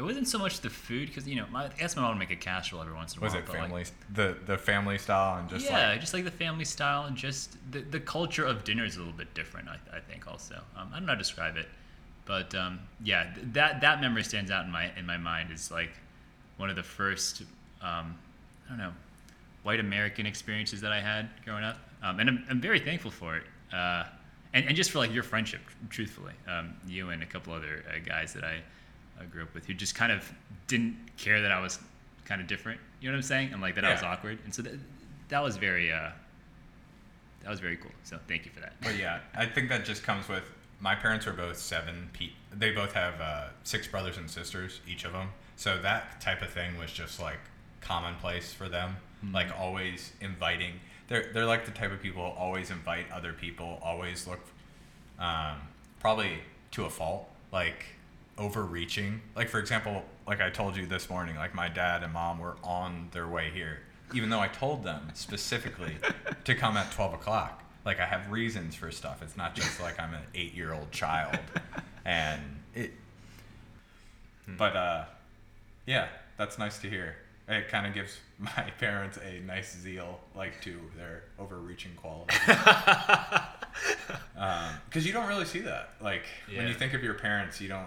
It 0.00 0.04
wasn't 0.04 0.28
so 0.28 0.38
much 0.38 0.60
the 0.60 0.70
food 0.70 1.08
because 1.08 1.28
you 1.28 1.36
know 1.36 1.44
my, 1.50 1.66
I 1.66 1.68
guess 1.78 1.94
my 1.94 2.00
mom 2.00 2.12
would 2.12 2.18
make 2.18 2.30
a 2.30 2.36
casserole 2.36 2.80
every 2.80 2.94
once 2.94 3.12
in 3.12 3.18
a 3.18 3.20
while. 3.20 3.34
was 3.34 3.34
it 3.34 3.44
but, 3.44 3.52
like, 3.52 3.62
family 3.62 3.84
the 4.14 4.36
the 4.46 4.56
family 4.56 4.96
style 4.96 5.38
and 5.38 5.46
just 5.46 5.66
yeah, 5.66 5.90
like 5.90 6.00
just 6.00 6.14
like 6.14 6.24
the 6.24 6.30
family 6.30 6.64
style 6.64 7.04
and 7.04 7.14
just 7.14 7.58
the, 7.70 7.80
the 7.80 8.00
culture 8.00 8.46
of 8.46 8.64
dinner 8.64 8.86
is 8.86 8.96
a 8.96 9.00
little 9.00 9.12
bit 9.12 9.34
different. 9.34 9.68
I, 9.68 9.76
I 9.94 10.00
think 10.00 10.26
also. 10.26 10.54
Um, 10.74 10.88
I 10.90 10.96
don't 10.96 11.04
know 11.04 11.12
how 11.12 11.16
to 11.16 11.18
describe 11.18 11.56
it, 11.58 11.68
But 12.24 12.54
um, 12.54 12.80
yeah, 13.04 13.24
th- 13.34 13.46
that 13.52 13.80
that 13.82 14.00
memory 14.00 14.24
stands 14.24 14.50
out 14.50 14.64
in 14.64 14.70
my 14.70 14.90
in 14.96 15.04
my 15.04 15.18
mind. 15.18 15.50
It's 15.50 15.70
like 15.70 15.90
one 16.56 16.70
of 16.70 16.76
the 16.76 16.82
first 16.82 17.42
um, 17.82 18.16
I 18.66 18.70
don't 18.70 18.78
know 18.78 18.92
white 19.64 19.80
American 19.80 20.24
experiences 20.24 20.80
that 20.80 20.92
I 20.92 21.00
had 21.00 21.28
growing 21.44 21.64
up, 21.64 21.76
um, 22.02 22.20
and 22.20 22.30
I'm, 22.30 22.44
I'm 22.48 22.60
very 22.60 22.80
thankful 22.80 23.10
for 23.10 23.36
it. 23.36 23.42
Uh, 23.70 24.04
and, 24.54 24.64
and 24.66 24.74
just 24.74 24.90
for 24.90 24.98
like 24.98 25.12
your 25.12 25.22
friendship, 25.22 25.60
truthfully, 25.90 26.32
um, 26.48 26.74
you 26.86 27.10
and 27.10 27.22
a 27.22 27.26
couple 27.26 27.52
other 27.52 27.84
uh, 27.86 27.98
guys 28.04 28.32
that 28.32 28.44
I 28.44 28.62
uh, 29.20 29.24
grew 29.24 29.42
up 29.42 29.54
with 29.54 29.66
who 29.66 29.74
just 29.74 29.94
kind 29.94 30.12
of 30.12 30.32
didn't 30.66 30.96
care 31.16 31.42
that 31.42 31.52
I 31.52 31.60
was 31.60 31.78
kind 32.24 32.40
of 32.40 32.46
different. 32.46 32.80
You 33.00 33.08
know 33.08 33.14
what 33.14 33.18
I'm 33.18 33.22
saying? 33.22 33.52
And 33.52 33.60
like 33.60 33.74
that 33.74 33.84
I 33.84 33.92
was 33.92 34.02
awkward, 34.02 34.38
and 34.44 34.54
so 34.54 34.62
that 34.62 34.78
that 35.28 35.42
was 35.42 35.56
very 35.56 35.92
uh, 35.92 36.10
that 37.42 37.50
was 37.50 37.60
very 37.60 37.76
cool. 37.76 37.90
So 38.04 38.18
thank 38.28 38.44
you 38.44 38.50
for 38.50 38.60
that. 38.60 38.74
But 38.82 38.96
yeah, 38.98 39.20
I 39.34 39.46
think 39.46 39.68
that 39.68 39.84
just 39.84 40.02
comes 40.02 40.28
with 40.28 40.44
my 40.80 40.94
parents 40.94 41.26
are 41.26 41.32
both 41.32 41.58
seven. 41.58 42.08
Pe- 42.12 42.30
they 42.52 42.72
both 42.72 42.92
have 42.92 43.20
uh, 43.20 43.48
six 43.64 43.86
brothers 43.86 44.16
and 44.16 44.30
sisters, 44.30 44.80
each 44.88 45.04
of 45.04 45.12
them. 45.12 45.28
So 45.56 45.78
that 45.82 46.20
type 46.20 46.42
of 46.42 46.50
thing 46.50 46.78
was 46.78 46.90
just 46.90 47.20
like 47.20 47.38
commonplace 47.80 48.52
for 48.52 48.68
them. 48.68 48.96
Like 49.32 49.48
always 49.58 50.12
inviting. 50.20 50.74
They're 51.08 51.30
they're 51.34 51.46
like 51.46 51.66
the 51.66 51.72
type 51.72 51.92
of 51.92 52.00
people 52.00 52.24
who 52.24 52.38
always 52.38 52.70
invite 52.70 53.10
other 53.10 53.32
people. 53.32 53.78
Always 53.82 54.26
look, 54.26 54.40
um, 55.18 55.56
probably 55.98 56.38
to 56.72 56.84
a 56.84 56.90
fault. 56.90 57.28
Like 57.52 57.84
overreaching. 58.40 59.20
Like 59.36 59.48
for 59.48 59.58
example, 59.60 60.04
like 60.26 60.40
I 60.40 60.50
told 60.50 60.76
you 60.76 60.86
this 60.86 61.08
morning, 61.08 61.36
like 61.36 61.54
my 61.54 61.68
dad 61.68 62.02
and 62.02 62.12
mom 62.12 62.38
were 62.38 62.56
on 62.64 63.08
their 63.12 63.28
way 63.28 63.50
here, 63.52 63.80
even 64.14 64.30
though 64.30 64.40
I 64.40 64.48
told 64.48 64.82
them 64.82 65.10
specifically 65.14 65.96
to 66.44 66.54
come 66.54 66.76
at 66.76 66.90
twelve 66.90 67.14
o'clock. 67.14 67.62
Like 67.84 68.00
I 68.00 68.06
have 68.06 68.30
reasons 68.30 68.74
for 68.74 68.90
stuff. 68.90 69.22
It's 69.22 69.36
not 69.36 69.54
just 69.54 69.80
like 69.80 70.00
I'm 70.00 70.14
an 70.14 70.22
eight 70.34 70.54
year 70.54 70.72
old 70.72 70.90
child, 70.90 71.38
and 72.04 72.40
it. 72.74 72.92
But 74.48 74.74
uh, 74.74 75.04
yeah, 75.86 76.08
that's 76.36 76.58
nice 76.58 76.78
to 76.80 76.90
hear. 76.90 77.16
It 77.48 77.68
kind 77.68 77.86
of 77.86 77.94
gives 77.94 78.16
my 78.38 78.70
parents 78.78 79.18
a 79.18 79.40
nice 79.40 79.76
zeal, 79.76 80.20
like 80.34 80.60
to 80.62 80.80
their 80.96 81.24
overreaching 81.38 81.92
quality. 81.96 82.34
Because 84.88 85.06
you 85.06 85.12
don't 85.12 85.28
really 85.28 85.44
see 85.44 85.60
that. 85.60 85.90
Like 86.00 86.24
when 86.52 86.66
you 86.66 86.74
think 86.74 86.94
of 86.94 87.04
your 87.04 87.14
parents, 87.14 87.60
you 87.60 87.68
don't, 87.68 87.86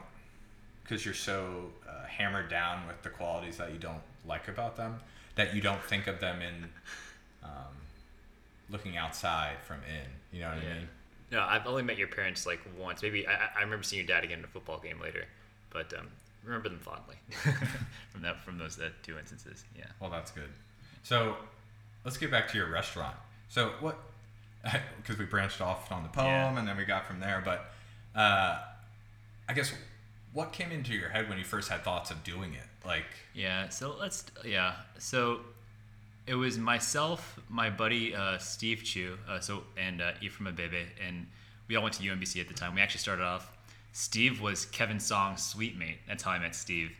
because 0.83 1.05
you're 1.05 1.13
so 1.13 1.65
uh, 1.87 2.05
hammered 2.07 2.49
down 2.49 2.85
with 2.87 3.01
the 3.03 3.09
qualities 3.09 3.57
that 3.57 3.71
you 3.71 3.79
don't 3.79 4.01
like 4.27 4.47
about 4.47 4.75
them, 4.75 4.99
that 5.35 5.53
you 5.55 5.61
don't 5.61 5.81
think 5.83 6.07
of 6.07 6.19
them 6.19 6.41
in 6.41 6.69
um, 7.43 7.49
looking 8.69 8.97
outside 8.97 9.55
from 9.65 9.77
in. 9.87 10.09
You 10.37 10.41
know 10.45 10.49
what 10.49 10.57
I 10.57 10.61
mean? 10.77 10.87
No, 11.31 11.41
I've 11.41 11.65
only 11.65 11.83
met 11.83 11.97
your 11.97 12.07
parents 12.09 12.45
like 12.45 12.59
once. 12.79 13.01
Maybe 13.01 13.25
I, 13.27 13.33
I- 13.33 13.49
I 13.57 13.61
remember 13.61 13.83
seeing 13.83 14.05
your 14.05 14.15
dad 14.15 14.23
again 14.23 14.39
in 14.39 14.45
a 14.45 14.47
football 14.47 14.79
game 14.79 14.99
later, 15.01 15.25
but 15.71 15.91
um, 15.97 16.07
remember 16.43 16.69
them 16.69 16.79
fondly 16.79 17.15
from 18.11 18.21
that 18.21 18.41
from 18.43 18.57
those 18.57 18.79
uh, 18.79 18.89
two 19.01 19.17
instances. 19.17 19.63
Yeah. 19.77 19.85
Well, 19.99 20.09
that's 20.11 20.31
good. 20.31 20.49
So 21.03 21.35
let's 22.05 22.17
get 22.17 22.29
back 22.31 22.47
to 22.49 22.57
your 22.57 22.69
restaurant. 22.69 23.15
So 23.49 23.71
what? 23.79 23.97
Because 25.01 25.17
we 25.17 25.25
branched 25.25 25.59
off 25.59 25.91
on 25.91 26.03
the 26.03 26.09
poem 26.09 26.27
Yeah. 26.27 26.57
and 26.57 26.65
then 26.67 26.77
we 26.77 26.85
got 26.85 27.05
from 27.05 27.19
there, 27.19 27.41
but 27.43 27.73
uh, 28.17 28.59
I 29.49 29.53
guess 29.53 29.73
what 30.33 30.51
came 30.51 30.71
into 30.71 30.93
your 30.93 31.09
head 31.09 31.29
when 31.29 31.37
you 31.37 31.43
first 31.43 31.69
had 31.69 31.83
thoughts 31.83 32.11
of 32.11 32.23
doing 32.23 32.53
it? 32.53 32.85
Like, 32.85 33.05
Yeah. 33.33 33.69
So 33.69 33.95
let's. 33.99 34.25
Yeah. 34.43 34.75
So 34.97 35.41
it 36.27 36.35
was 36.35 36.57
myself, 36.57 37.39
my 37.49 37.69
buddy 37.69 38.15
uh, 38.15 38.37
Steve 38.37 38.83
Chu, 38.83 39.17
uh, 39.29 39.39
so 39.39 39.63
and 39.77 40.01
uh, 40.01 40.11
Ephraim 40.21 40.55
Abebe, 40.55 40.85
and 41.05 41.27
we 41.67 41.75
all 41.75 41.83
went 41.83 41.95
to 41.95 42.03
UMBC 42.03 42.39
at 42.41 42.47
the 42.47 42.53
time. 42.53 42.75
We 42.75 42.81
actually 42.81 42.99
started 42.99 43.23
off. 43.23 43.51
Steve 43.91 44.41
was 44.41 44.65
Kevin 44.65 44.99
Song's 44.99 45.43
suite 45.43 45.77
mate. 45.77 45.99
That's 46.07 46.23
how 46.23 46.31
I 46.31 46.39
met 46.39 46.55
Steve, 46.55 46.91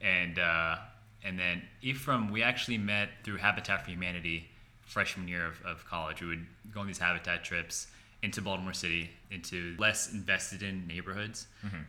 and 0.00 0.38
uh, 0.38 0.76
and 1.24 1.38
then 1.38 1.62
Ephraim 1.82 2.30
we 2.30 2.42
actually 2.42 2.78
met 2.78 3.08
through 3.24 3.38
Habitat 3.38 3.84
for 3.84 3.90
Humanity 3.90 4.48
freshman 4.82 5.28
year 5.28 5.46
of, 5.46 5.60
of 5.66 5.86
college. 5.86 6.20
We 6.22 6.28
would 6.28 6.46
go 6.72 6.80
on 6.80 6.86
these 6.86 6.98
Habitat 6.98 7.44
trips 7.44 7.88
into 8.22 8.42
Baltimore 8.42 8.72
City, 8.72 9.10
into 9.30 9.76
less 9.78 10.12
invested 10.12 10.62
in 10.62 10.86
neighborhoods, 10.86 11.46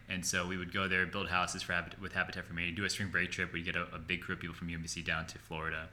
and 0.09 0.23
so 0.25 0.45
we 0.45 0.57
would 0.57 0.71
go 0.71 0.87
there, 0.87 1.05
build 1.07 1.27
houses 1.29 1.61
for 1.63 1.73
Habit- 1.73 1.99
with 1.99 2.13
Habitat 2.13 2.43
for 2.45 2.53
Humanity, 2.53 2.75
do 2.75 2.85
a 2.85 2.89
spring 2.89 3.09
break 3.09 3.31
trip. 3.31 3.51
We'd 3.51 3.65
get 3.65 3.75
a, 3.75 3.87
a 3.93 3.97
big 3.99 4.21
crew 4.21 4.35
of 4.35 4.41
people 4.41 4.55
from 4.55 4.67
UMBC 4.67 5.03
down 5.03 5.25
to 5.27 5.39
Florida. 5.39 5.89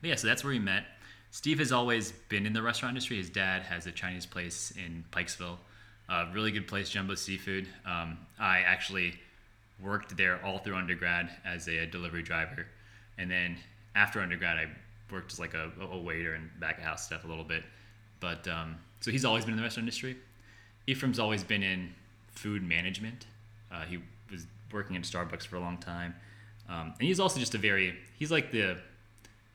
But 0.00 0.10
yeah, 0.10 0.16
so 0.16 0.26
that's 0.28 0.44
where 0.44 0.52
we 0.52 0.58
met. 0.60 0.84
Steve 1.30 1.58
has 1.58 1.72
always 1.72 2.12
been 2.28 2.46
in 2.46 2.52
the 2.52 2.62
restaurant 2.62 2.92
industry. 2.92 3.16
His 3.16 3.30
dad 3.30 3.62
has 3.62 3.86
a 3.86 3.92
Chinese 3.92 4.26
place 4.26 4.72
in 4.76 5.04
Pikesville, 5.10 5.58
a 6.08 6.26
really 6.32 6.52
good 6.52 6.66
place, 6.68 6.88
Jumbo 6.88 7.14
Seafood. 7.16 7.66
Um, 7.84 8.18
I 8.38 8.60
actually 8.60 9.18
worked 9.80 10.16
there 10.16 10.40
all 10.44 10.58
through 10.58 10.76
undergrad 10.76 11.30
as 11.44 11.68
a, 11.68 11.86
delivery 11.86 12.22
driver, 12.22 12.66
and 13.18 13.30
then 13.30 13.56
after 13.94 14.20
undergrad, 14.20 14.56
I 14.56 14.66
worked 15.12 15.32
as 15.32 15.40
like 15.40 15.54
a, 15.54 15.70
a 15.80 15.98
waiter 15.98 16.34
and 16.34 16.48
back 16.60 16.78
of 16.78 16.84
house 16.84 17.04
stuff 17.04 17.24
a 17.24 17.26
little 17.26 17.44
bit. 17.44 17.64
But 18.20 18.46
um, 18.48 18.76
so 19.00 19.10
he's 19.10 19.24
always 19.24 19.44
been 19.44 19.52
in 19.52 19.58
the 19.58 19.62
restaurant 19.62 19.84
industry. 19.84 20.16
Ephraim's 20.86 21.18
always 21.18 21.44
been 21.44 21.62
in 21.62 21.94
food 22.32 22.62
management. 22.62 23.26
Uh, 23.70 23.82
he 23.82 23.98
was 24.30 24.46
working 24.72 24.96
at 24.96 25.02
Starbucks 25.02 25.46
for 25.46 25.56
a 25.56 25.60
long 25.60 25.78
time, 25.78 26.14
um, 26.68 26.94
and 26.98 27.06
he's 27.06 27.20
also 27.20 27.38
just 27.38 27.54
a 27.54 27.58
very 27.58 27.94
he's 28.18 28.30
like 28.30 28.50
the 28.50 28.78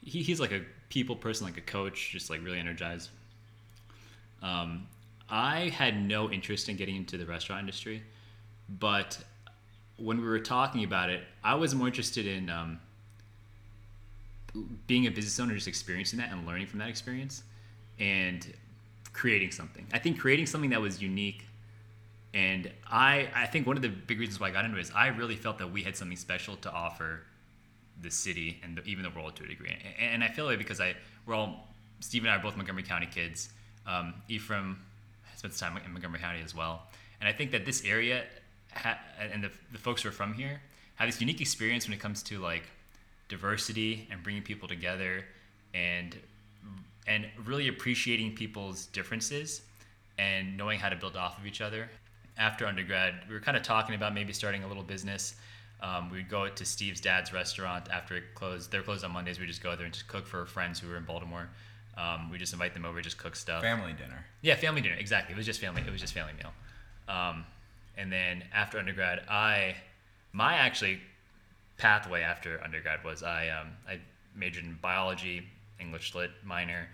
he, 0.04 0.22
he's 0.22 0.40
like 0.40 0.52
a 0.52 0.62
people 0.90 1.16
person, 1.16 1.46
like 1.46 1.58
a 1.58 1.62
coach, 1.62 2.12
just 2.12 2.30
like 2.30 2.44
really 2.44 2.60
energized. 2.60 3.10
Um, 4.42 4.88
I 5.30 5.70
had 5.70 6.00
no 6.06 6.30
interest 6.30 6.70
in 6.70 6.76
getting 6.76 6.96
into 6.96 7.18
the 7.18 7.26
restaurant 7.26 7.62
industry, 7.62 8.04
but 8.70 9.18
when 9.98 10.20
we 10.20 10.28
were 10.28 10.40
talking 10.40 10.84
about 10.84 11.10
it, 11.10 11.24
I 11.44 11.56
was 11.56 11.74
more 11.74 11.88
interested 11.88 12.28
in 12.28 12.50
um, 12.50 12.80
being 14.86 15.08
a 15.08 15.12
business 15.12 15.40
owner, 15.40 15.56
just 15.56 15.68
experiencing 15.68 16.20
that 16.20 16.32
and 16.32 16.46
learning 16.46 16.68
from 16.68 16.80
that 16.80 16.90
experience, 16.90 17.44
and 18.00 18.54
creating 19.14 19.52
something. 19.52 19.86
I 19.94 20.00
think 20.00 20.20
creating 20.20 20.48
something 20.48 20.72
that 20.72 20.82
was 20.82 21.02
unique. 21.02 21.46
And 22.34 22.72
I, 22.90 23.30
I 23.36 23.46
think 23.46 23.68
one 23.68 23.76
of 23.76 23.84
the 23.84 23.90
big 23.90 24.20
reasons 24.20 24.40
why 24.40 24.48
I 24.48 24.52
got 24.52 24.66
into 24.66 24.78
it 24.78 24.82
is 24.82 24.92
I 24.96 25.08
really 25.08 25.36
felt 25.36 25.60
that 25.60 25.72
we 25.72 25.84
had 25.84 25.96
something 25.96 26.18
special 26.18 26.56
to 26.58 26.72
offer 26.72 27.22
the 28.02 28.10
city 28.10 28.60
and 28.64 28.78
the, 28.78 28.84
even 28.86 29.04
the 29.04 29.10
world 29.12 29.36
to 29.38 29.44
a 29.44 29.48
degree. 29.48 29.70
And, 30.00 30.14
and 30.14 30.24
I 30.24 30.28
feel 30.28 30.46
like 30.46 30.58
because 30.58 30.82
I 30.82 30.96
we're 31.26 31.36
all 31.36 31.68
Steve 32.00 32.24
and 32.24 32.32
I 32.32 32.36
are 32.36 32.40
both 32.40 32.58
Montgomery 32.58 32.84
County 32.84 33.06
kids. 33.06 33.50
Um, 33.88 34.14
Ephraim 34.28 34.78
spent 35.36 35.58
time 35.58 35.78
in 35.78 35.92
Montgomery 35.92 36.20
County 36.20 36.42
as 36.44 36.56
well, 36.56 36.84
and 37.20 37.28
I 37.30 37.34
think 37.34 37.52
that 37.52 37.66
this 37.66 37.84
area 37.86 38.24
ha- 38.74 39.00
and 39.20 39.44
the, 39.44 39.52
the 39.72 39.78
folks 39.78 40.02
who 40.02 40.10
are 40.10 40.14
from 40.14 40.34
here 40.34 40.62
have 40.96 41.08
this 41.08 41.20
unique 41.22 41.42
experience 41.42 41.86
when 41.88 41.94
it 41.94 42.00
comes 42.00 42.24
to 42.24 42.40
like 42.40 42.64
diversity 43.30 44.08
and 44.12 44.22
bringing 44.24 44.44
people 44.44 44.68
together 44.68 45.26
and 45.74 46.16
and 47.08 47.28
really 47.46 47.68
appreciating 47.68 48.36
people's 48.36 48.88
differences 48.88 49.62
and 50.18 50.56
knowing 50.58 50.80
how 50.80 50.90
to 50.90 50.96
build 50.96 51.16
off 51.16 51.38
of 51.38 51.46
each 51.46 51.62
other. 51.62 51.90
After 52.38 52.66
undergrad, 52.66 53.16
we 53.28 53.34
were 53.34 53.42
kind 53.42 53.58
of 53.58 53.64
talking 53.64 53.96
about 53.96 54.14
maybe 54.14 54.34
starting 54.34 54.64
a 54.64 54.68
little 54.68 54.84
business. 54.84 55.36
Um, 55.82 56.10
we'd 56.10 56.30
go 56.30 56.48
to 56.48 56.66
Steve's 56.66 57.02
dad's 57.02 57.34
restaurant 57.34 57.90
after 57.92 58.16
it 58.16 58.24
closed. 58.36 58.72
They're 58.72 58.82
closed 58.82 59.04
on 59.04 59.12
Mondays. 59.12 59.40
We 59.40 59.46
just 59.46 59.62
go 59.62 59.76
there 59.76 59.86
and 59.86 59.94
just 59.94 60.08
cook 60.08 60.26
for 60.26 60.46
friends 60.46 60.80
who 60.80 60.88
were 60.88 60.98
in 60.98 61.04
Baltimore. 61.04 61.50
Um, 61.98 62.32
we 62.32 62.38
just 62.38 62.54
invite 62.54 62.74
them 62.74 62.86
over, 62.86 63.02
just 63.02 63.18
cook 63.18 63.36
stuff. 63.36 63.62
family 63.62 63.94
dinner. 63.94 64.26
Yeah, 64.42 64.56
family 64.56 64.82
dinner. 64.82 64.96
Exactly. 64.96 65.34
It 65.34 65.38
was 65.38 65.46
just 65.46 65.60
family. 65.60 65.84
It 65.86 65.92
was 65.92 66.02
just 66.02 66.14
family 66.14 66.34
meal. 66.34 66.54
Um, 67.08 67.46
and 67.98 68.12
then 68.12 68.44
after 68.54 68.80
undergrad, 68.80 69.24
I 69.30 69.76
my 70.32 70.56
actually 70.56 71.00
pathway 71.78 72.22
after 72.22 72.62
undergrad 72.64 73.04
was 73.04 73.22
I 73.22 73.50
um, 73.50 73.68
I 73.88 74.00
majored 74.36 74.64
in 74.64 74.78
biology, 74.82 75.44
English 75.84 76.16
lit 76.16 76.32
minor, 76.44 76.88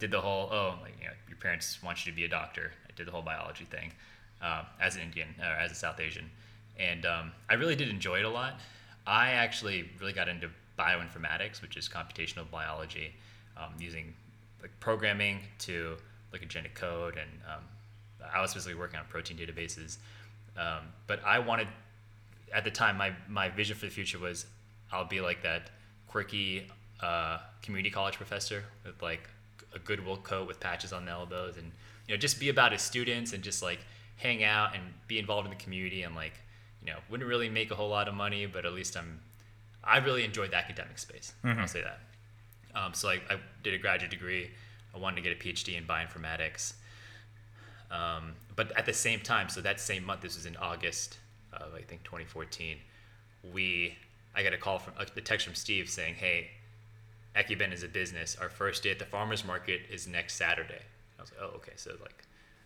did 0.00 0.10
the 0.10 0.20
whole 0.20 0.48
oh 0.52 0.78
like 0.82 0.94
you 1.00 1.06
know 1.06 1.12
your 1.28 1.38
parents 1.38 1.82
want 1.82 2.04
you 2.04 2.12
to 2.12 2.16
be 2.16 2.24
a 2.24 2.28
doctor. 2.28 2.72
I 2.88 2.92
did 2.96 3.06
the 3.06 3.12
whole 3.12 3.22
biology 3.22 3.64
thing 3.64 3.92
um, 4.42 4.66
as 4.80 4.96
an 4.96 5.02
Indian 5.02 5.28
or 5.40 5.46
as 5.46 5.70
a 5.70 5.74
South 5.74 6.00
Asian, 6.00 6.30
and 6.78 7.06
um, 7.06 7.32
I 7.48 7.54
really 7.54 7.76
did 7.76 7.88
enjoy 7.88 8.18
it 8.18 8.24
a 8.24 8.30
lot. 8.30 8.60
I 9.06 9.30
actually 9.30 9.90
really 10.00 10.12
got 10.12 10.28
into 10.28 10.48
bioinformatics, 10.78 11.62
which 11.62 11.76
is 11.76 11.88
computational 11.88 12.50
biology, 12.50 13.14
um, 13.56 13.74
using 13.78 14.14
like 14.62 14.72
programming 14.80 15.40
to 15.60 15.96
look 16.32 16.42
at 16.42 16.48
genetic 16.48 16.74
code, 16.74 17.16
and 17.16 17.30
um, 17.52 17.62
I 18.34 18.40
was 18.40 18.50
specifically 18.50 18.80
working 18.80 18.98
on 18.98 19.06
protein 19.06 19.36
databases. 19.36 19.98
Um, 20.56 20.84
but 21.06 21.20
I 21.24 21.38
wanted, 21.38 21.68
at 22.52 22.64
the 22.64 22.70
time, 22.70 22.96
my 22.96 23.12
my 23.28 23.48
vision 23.48 23.76
for 23.76 23.86
the 23.86 23.92
future 23.92 24.18
was 24.18 24.46
I'll 24.92 25.04
be 25.04 25.20
like 25.20 25.42
that 25.42 25.70
quirky 26.08 26.68
uh, 27.04 27.38
community 27.60 27.90
college 27.90 28.16
professor 28.16 28.64
with 28.84 29.00
like 29.02 29.28
a 29.74 29.78
goodwill 29.78 30.16
coat 30.16 30.48
with 30.48 30.58
patches 30.58 30.92
on 30.92 31.04
the 31.04 31.10
elbows, 31.10 31.56
and 31.56 31.70
you 32.08 32.14
know 32.14 32.18
just 32.18 32.40
be 32.40 32.48
about 32.48 32.72
his 32.72 32.80
students 32.80 33.32
and 33.32 33.42
just 33.42 33.62
like 33.62 33.80
hang 34.16 34.42
out 34.42 34.74
and 34.74 34.82
be 35.06 35.18
involved 35.18 35.46
in 35.46 35.50
the 35.50 35.62
community 35.62 36.02
and 36.02 36.14
like 36.14 36.32
you 36.80 36.90
know 36.90 36.98
wouldn't 37.10 37.28
really 37.28 37.48
make 37.48 37.70
a 37.70 37.74
whole 37.74 37.90
lot 37.90 38.08
of 38.08 38.14
money, 38.14 38.46
but 38.46 38.64
at 38.64 38.72
least 38.72 38.96
I'm 38.96 39.20
I 39.82 39.98
really 39.98 40.24
enjoyed 40.24 40.50
the 40.52 40.56
academic 40.56 40.98
space. 40.98 41.34
I'll 41.60 41.68
say 41.68 41.82
that. 41.82 42.00
Um, 42.74 42.94
so 42.94 43.10
I, 43.10 43.20
I 43.28 43.38
did 43.62 43.74
a 43.74 43.78
graduate 43.78 44.10
degree. 44.10 44.50
I 44.94 44.98
wanted 44.98 45.16
to 45.16 45.22
get 45.22 45.32
a 45.32 45.40
PhD 45.40 45.76
in 45.76 45.84
bioinformatics. 45.84 46.72
Um, 47.90 48.32
but 48.56 48.72
at 48.78 48.86
the 48.86 48.94
same 48.94 49.20
time, 49.20 49.48
so 49.50 49.60
that 49.60 49.78
same 49.78 50.04
month, 50.06 50.22
this 50.22 50.36
was 50.36 50.46
in 50.46 50.56
August 50.56 51.18
of 51.52 51.74
I 51.74 51.82
think 51.82 52.02
2014. 52.04 52.78
We 53.52 53.96
I 54.34 54.42
got 54.42 54.54
a 54.54 54.58
call 54.58 54.78
from 54.78 54.94
a 54.98 55.20
text 55.20 55.46
from 55.46 55.54
Steve 55.54 55.90
saying, 55.90 56.14
"Hey, 56.14 56.50
Ekiben 57.36 57.72
is 57.72 57.82
a 57.82 57.88
business. 57.88 58.36
Our 58.40 58.48
first 58.48 58.82
day 58.82 58.90
at 58.90 58.98
the 58.98 59.04
farmers 59.04 59.44
market 59.44 59.82
is 59.90 60.06
next 60.06 60.36
Saturday." 60.36 60.82
I 61.18 61.22
was 61.22 61.32
like, 61.32 61.40
"Oh, 61.42 61.56
okay." 61.56 61.72
So 61.76 61.90
like, 62.02 62.24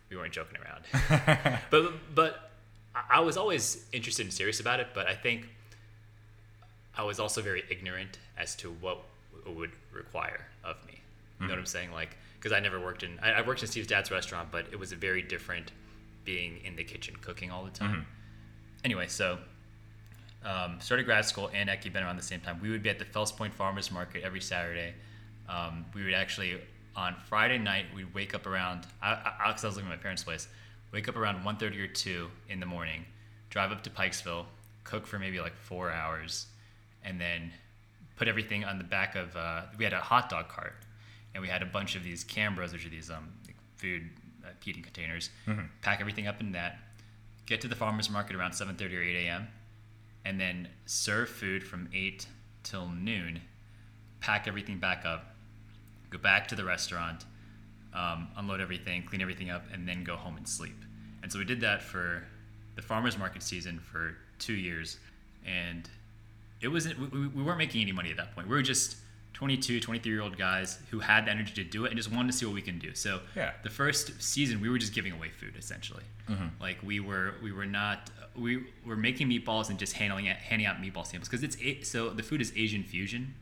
we 0.09 0.17
weren't 0.17 0.33
joking 0.33 0.57
around. 0.61 1.59
but 1.69 2.15
but 2.15 2.51
I- 2.95 3.19
was 3.21 3.37
always 3.37 3.85
interested 3.91 4.25
and 4.25 4.33
serious 4.33 4.59
about 4.59 4.79
it. 4.79 4.87
But 4.93 5.07
I 5.07 5.15
think 5.15 5.49
I 6.95 7.03
was 7.03 7.19
also 7.19 7.41
very 7.41 7.63
ignorant 7.69 8.19
as 8.37 8.55
to 8.57 8.71
what 8.71 8.99
it 9.45 9.55
would 9.55 9.71
require 9.91 10.45
of 10.63 10.75
me. 10.85 11.01
You 11.39 11.47
know 11.47 11.51
what 11.51 11.53
mm-hmm. 11.53 11.59
I'm 11.59 11.65
saying? 11.65 11.91
Like, 11.93 12.17
because 12.37 12.51
I 12.51 12.59
never 12.59 12.79
worked 12.79 13.03
in, 13.03 13.17
I, 13.21 13.31
I 13.31 13.47
worked 13.47 13.61
in 13.61 13.69
Steve's 13.69 13.87
dad's 13.87 14.11
restaurant, 14.11 14.49
but 14.51 14.65
it 14.71 14.79
was 14.79 14.91
a 14.91 14.95
very 14.95 15.21
different 15.21 15.71
being 16.25 16.59
in 16.65 16.75
the 16.75 16.83
kitchen 16.83 17.15
cooking 17.21 17.49
all 17.49 17.63
the 17.63 17.71
time. 17.71 17.91
Mm-hmm. 17.91 18.01
Anyway, 18.83 19.07
so 19.07 19.39
um, 20.45 20.77
started 20.79 21.05
grad 21.05 21.25
school 21.25 21.49
and 21.53 21.69
Ekiben 21.69 22.03
around 22.03 22.17
the 22.17 22.23
same 22.23 22.39
time. 22.39 22.59
We 22.61 22.69
would 22.69 22.83
be 22.83 22.89
at 22.89 22.99
the 22.99 23.05
Fells 23.05 23.31
Point 23.31 23.53
Farmers 23.53 23.91
Market 23.91 24.23
every 24.23 24.41
Saturday. 24.41 24.93
Um, 25.47 25.85
we 25.93 26.03
would 26.03 26.13
actually, 26.13 26.61
on 26.95 27.15
Friday 27.27 27.57
night, 27.57 27.85
we'd 27.95 28.13
wake 28.13 28.33
up 28.33 28.45
around, 28.45 28.85
I, 29.01 29.11
I, 29.11 29.33
I 29.45 29.51
was 29.51 29.63
living 29.63 29.85
at 29.85 29.89
my 29.89 29.97
parents' 29.97 30.23
place, 30.23 30.47
wake 30.91 31.07
up 31.07 31.15
around 31.15 31.43
1.30 31.43 31.79
or 31.79 31.87
2 31.87 32.29
in 32.49 32.59
the 32.59 32.65
morning, 32.65 33.05
drive 33.49 33.71
up 33.71 33.83
to 33.83 33.89
Pikesville, 33.89 34.45
cook 34.83 35.05
for 35.05 35.19
maybe 35.19 35.39
like 35.39 35.55
four 35.55 35.91
hours, 35.91 36.47
and 37.03 37.19
then 37.19 37.51
put 38.15 38.27
everything 38.27 38.63
on 38.63 38.77
the 38.77 38.83
back 38.83 39.15
of, 39.15 39.35
uh, 39.35 39.63
we 39.77 39.83
had 39.83 39.93
a 39.93 39.99
hot 39.99 40.29
dog 40.29 40.47
cart, 40.47 40.75
and 41.33 41.41
we 41.41 41.49
had 41.49 41.61
a 41.61 41.65
bunch 41.65 41.95
of 41.95 42.03
these 42.03 42.23
Cambros, 42.23 42.71
which 42.71 42.85
are 42.85 42.89
these 42.89 43.09
um, 43.09 43.29
like 43.45 43.55
food 43.75 44.09
uh, 44.45 44.49
heating 44.63 44.83
containers, 44.83 45.29
pack 45.81 45.99
everything 45.99 46.27
up 46.27 46.39
in 46.39 46.51
that, 46.53 46.79
get 47.45 47.59
to 47.61 47.67
the 47.67 47.75
farmer's 47.75 48.09
market 48.09 48.35
around 48.35 48.51
7.30 48.51 48.97
or 48.97 49.01
8 49.01 49.27
a.m., 49.27 49.47
and 50.25 50.39
then 50.39 50.67
serve 50.85 51.29
food 51.29 51.63
from 51.63 51.87
8 51.93 52.27
till 52.63 52.89
noon, 52.89 53.41
pack 54.19 54.47
everything 54.47 54.79
back 54.79 55.05
up, 55.05 55.35
go 56.09 56.17
back 56.17 56.47
to 56.49 56.55
the 56.55 56.63
restaurant, 56.65 57.25
um, 57.93 58.27
unload 58.37 58.61
everything, 58.61 59.03
clean 59.03 59.21
everything 59.21 59.49
up, 59.49 59.63
and 59.73 59.87
then 59.87 60.03
go 60.03 60.15
home 60.15 60.37
and 60.37 60.47
sleep. 60.47 60.75
And 61.23 61.31
so 61.31 61.39
we 61.39 61.45
did 61.45 61.61
that 61.61 61.81
for 61.81 62.23
the 62.75 62.81
farmers 62.81 63.17
market 63.17 63.43
season 63.43 63.79
for 63.79 64.15
two 64.37 64.53
years, 64.53 64.97
and 65.45 65.89
it 66.61 66.67
wasn't. 66.67 66.99
We, 66.99 67.07
we- 67.07 67.27
we 67.27 67.43
weren't 67.43 67.57
making 67.57 67.81
any 67.81 67.91
money 67.91 68.11
at 68.11 68.17
that 68.17 68.33
point. 68.35 68.47
We 68.47 68.55
were 68.55 68.61
just 68.61 68.97
22, 69.39 69.79
23 69.79 70.11
year 70.11 70.21
old 70.21 70.37
guys 70.37 70.79
who 70.91 70.99
had 70.99 71.25
the 71.25 71.31
energy 71.31 71.53
to 71.53 71.63
do 71.63 71.85
it 71.85 71.91
and 71.91 71.97
just 71.97 72.11
wanted 72.11 72.29
to 72.29 72.37
see 72.37 72.45
what 72.45 72.53
we 72.53 72.61
can 72.61 72.77
do. 72.77 72.93
So 72.93 73.21
Yeah. 73.37 73.53
the 73.63 73.69
first 73.69 74.21
season, 74.21 74.59
we 74.59 74.67
were 74.69 74.77
just 74.77 74.93
giving 74.93 75.13
away 75.13 75.29
food 75.29 75.53
essentially. 75.57 76.03
Like 76.59 76.77
we 76.83 76.99
were, 76.99 77.35
we 77.41 77.51
were 77.53 77.65
not. 77.65 78.11
We 78.35 78.65
were 78.85 78.95
making 78.97 79.29
meatballs 79.29 79.69
and 79.69 79.79
just 79.79 79.93
handling 79.93 80.25
it, 80.27 80.37
handing 80.37 80.67
out 80.67 80.75
meatball 80.77 81.05
samples 81.07 81.27
because 81.29 81.43
it's 81.43 81.89
so 81.89 82.09
the 82.09 82.21
food 82.21 82.39
is 82.41 82.53
Asian 82.55 82.83
fusion, 82.83 83.33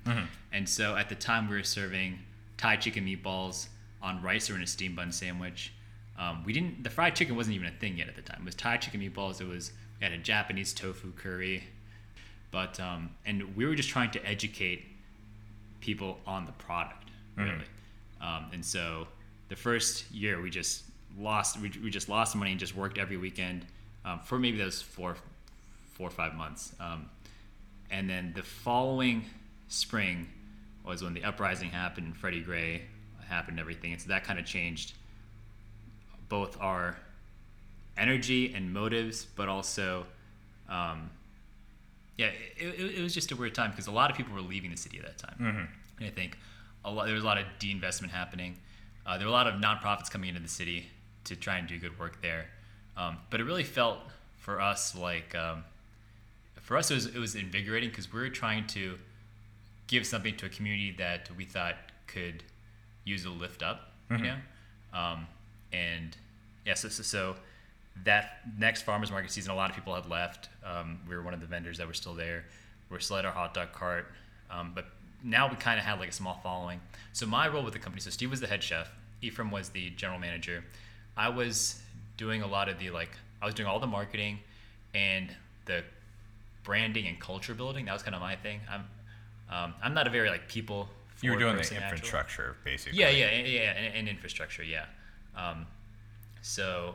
and 0.53 0.69
so 0.69 0.95
at 0.95 1.09
the 1.09 1.15
time 1.15 1.49
we 1.49 1.57
were 1.57 1.63
serving 1.63 2.19
Thai 2.57 2.77
chicken 2.77 3.05
meatballs 3.05 3.67
on 4.01 4.21
rice 4.21 4.49
or 4.49 4.55
in 4.55 4.61
a 4.61 4.67
steam 4.67 4.95
bun 4.95 5.11
sandwich. 5.11 5.73
Um, 6.17 6.43
we 6.45 6.53
didn't. 6.53 6.83
The 6.83 6.89
fried 6.89 7.15
chicken 7.15 7.35
wasn't 7.35 7.55
even 7.57 7.67
a 7.67 7.71
thing 7.71 7.97
yet 7.97 8.07
at 8.07 8.15
the 8.15 8.21
time. 8.21 8.39
It 8.41 8.45
was 8.45 8.55
Thai 8.55 8.77
chicken 8.77 9.01
meatballs. 9.01 9.41
It 9.41 9.47
was 9.47 9.73
we 9.99 10.05
had 10.05 10.13
a 10.13 10.17
Japanese 10.17 10.73
tofu 10.73 11.11
curry, 11.11 11.65
but 12.51 12.79
um, 12.79 13.09
and 13.25 13.55
we 13.57 13.65
were 13.65 13.75
just 13.75 13.89
trying 13.89 14.11
to 14.11 14.25
educate 14.25 14.85
people 15.79 16.19
on 16.25 16.45
the 16.45 16.51
product 16.53 17.09
really. 17.37 17.65
Um, 18.21 18.47
and 18.51 18.65
so 18.65 19.07
the 19.49 19.55
first 19.55 20.09
year 20.11 20.41
we 20.41 20.49
just 20.49 20.83
lost. 21.19 21.59
We, 21.59 21.71
we 21.83 21.89
just 21.89 22.09
lost 22.09 22.35
money 22.35 22.51
and 22.51 22.59
just 22.59 22.75
worked 22.75 22.97
every 22.97 23.17
weekend 23.17 23.65
um, 24.05 24.19
for 24.19 24.39
maybe 24.39 24.57
those 24.57 24.81
four, 24.81 25.15
four 25.93 26.07
or 26.07 26.11
five 26.11 26.33
months. 26.33 26.73
Um, 26.79 27.09
and 27.91 28.09
then 28.09 28.33
the 28.35 28.43
following 28.43 29.25
spring 29.67 30.27
was 30.85 31.03
when 31.03 31.13
the 31.13 31.23
uprising 31.23 31.69
happened 31.69 32.15
Freddie 32.17 32.41
Gray 32.41 32.83
happened 33.27 33.55
and 33.55 33.59
everything. 33.59 33.93
And 33.93 34.01
so 34.01 34.09
that 34.09 34.23
kind 34.23 34.39
of 34.39 34.45
changed 34.45 34.93
both 36.29 36.59
our 36.61 36.97
energy 37.97 38.53
and 38.53 38.73
motives, 38.73 39.25
but 39.35 39.49
also, 39.49 40.05
um, 40.69 41.09
yeah, 42.17 42.27
it, 42.57 42.79
it, 42.79 42.97
it 42.99 43.01
was 43.01 43.13
just 43.13 43.31
a 43.31 43.35
weird 43.35 43.55
time 43.55 43.71
because 43.71 43.87
a 43.87 43.91
lot 43.91 44.09
of 44.09 44.17
people 44.17 44.33
were 44.33 44.41
leaving 44.41 44.71
the 44.71 44.77
city 44.77 44.97
at 44.97 45.05
that 45.05 45.17
time. 45.17 45.35
And 45.99 46.07
I 46.07 46.11
think 46.11 46.37
a 46.83 46.91
lot, 46.91 47.05
there 47.05 47.13
was 47.13 47.23
a 47.23 47.27
lot 47.27 47.37
of 47.37 47.45
de-investment 47.59 48.11
happening. 48.13 48.57
Uh, 49.05 49.17
there 49.17 49.27
were 49.27 49.31
a 49.31 49.33
lot 49.33 49.47
of 49.47 49.55
nonprofits 49.55 50.09
coming 50.09 50.29
into 50.29 50.41
the 50.41 50.47
city 50.47 50.87
to 51.25 51.35
try 51.35 51.57
and 51.57 51.67
do 51.67 51.77
good 51.77 51.97
work 51.99 52.21
there. 52.21 52.47
Um, 52.95 53.17
but 53.29 53.39
it 53.39 53.43
really 53.43 53.63
felt 53.63 53.99
for 54.39 54.59
us 54.59 54.95
like, 54.95 55.35
um, 55.35 55.63
for 56.61 56.75
us, 56.77 56.89
it 56.91 56.95
was, 56.95 57.05
it 57.05 57.19
was 57.19 57.35
invigorating 57.35 57.89
because 57.89 58.11
we 58.11 58.19
were 58.19 58.29
trying 58.29 58.65
to 58.67 58.97
give 59.87 60.05
something 60.05 60.35
to 60.37 60.45
a 60.47 60.49
community 60.49 60.93
that 60.97 61.29
we 61.37 61.45
thought 61.45 61.75
could 62.07 62.43
use 63.05 63.25
a 63.25 63.29
lift 63.29 63.61
up, 63.63 63.91
you 64.09 64.17
know? 64.25 64.35
Um, 64.93 65.27
and 65.71 66.15
yeah, 66.65 66.73
so, 66.73 66.89
so, 66.89 67.03
so 67.03 67.35
that 68.03 68.39
next 68.57 68.83
farmers 68.83 69.11
market 69.11 69.31
season, 69.31 69.51
a 69.51 69.55
lot 69.55 69.69
of 69.69 69.75
people 69.75 69.93
had 69.95 70.09
left. 70.09 70.49
Um, 70.65 70.99
we 71.07 71.15
were 71.15 71.21
one 71.21 71.33
of 71.33 71.39
the 71.39 71.45
vendors 71.45 71.77
that 71.77 71.87
were 71.87 71.93
still 71.93 72.13
there. 72.13 72.45
We 72.89 72.95
were 72.95 72.99
still 72.99 73.17
at 73.17 73.25
our 73.25 73.31
hot 73.31 73.53
dog 73.53 73.73
cart. 73.73 74.07
Um, 74.49 74.71
but 74.73 74.85
now 75.23 75.49
we 75.49 75.55
kind 75.55 75.79
of 75.79 75.85
had 75.85 75.99
like 75.99 76.09
a 76.09 76.13
small 76.13 76.39
following. 76.43 76.79
So 77.13 77.25
my 77.25 77.47
role 77.47 77.63
with 77.63 77.73
the 77.73 77.79
company, 77.79 78.01
so 78.01 78.09
Steve 78.09 78.29
was 78.29 78.39
the 78.39 78.47
head 78.47 78.63
chef. 78.63 78.89
Ephraim 79.21 79.51
was 79.51 79.69
the 79.69 79.89
general 79.91 80.19
manager. 80.19 80.63
I 81.15 81.29
was 81.29 81.81
doing 82.17 82.41
a 82.41 82.47
lot 82.47 82.69
of 82.69 82.79
the 82.79 82.91
like, 82.91 83.09
I 83.41 83.45
was 83.45 83.55
doing 83.55 83.67
all 83.67 83.79
the 83.79 83.87
marketing 83.87 84.39
and 84.93 85.29
the 85.65 85.83
branding 86.63 87.07
and 87.07 87.19
culture 87.19 87.53
building. 87.53 87.85
That 87.85 87.93
was 87.93 88.03
kind 88.03 88.15
of 88.15 88.21
my 88.21 88.35
thing. 88.35 88.59
I'm, 88.69 88.85
um, 89.49 89.73
I'm 89.81 89.93
not 89.93 90.07
a 90.07 90.09
very 90.09 90.29
like 90.29 90.47
people. 90.47 90.89
You 91.21 91.31
were 91.31 91.39
doing 91.39 91.55
the 91.55 91.75
infrastructure, 91.75 92.55
basically. 92.63 92.99
Yeah, 92.99 93.09
yeah, 93.09 93.31
yeah, 93.31 93.45
yeah, 93.45 93.71
and, 93.71 93.95
and 93.95 94.07
infrastructure, 94.07 94.63
yeah. 94.63 94.85
Um, 95.35 95.65
so 96.43 96.93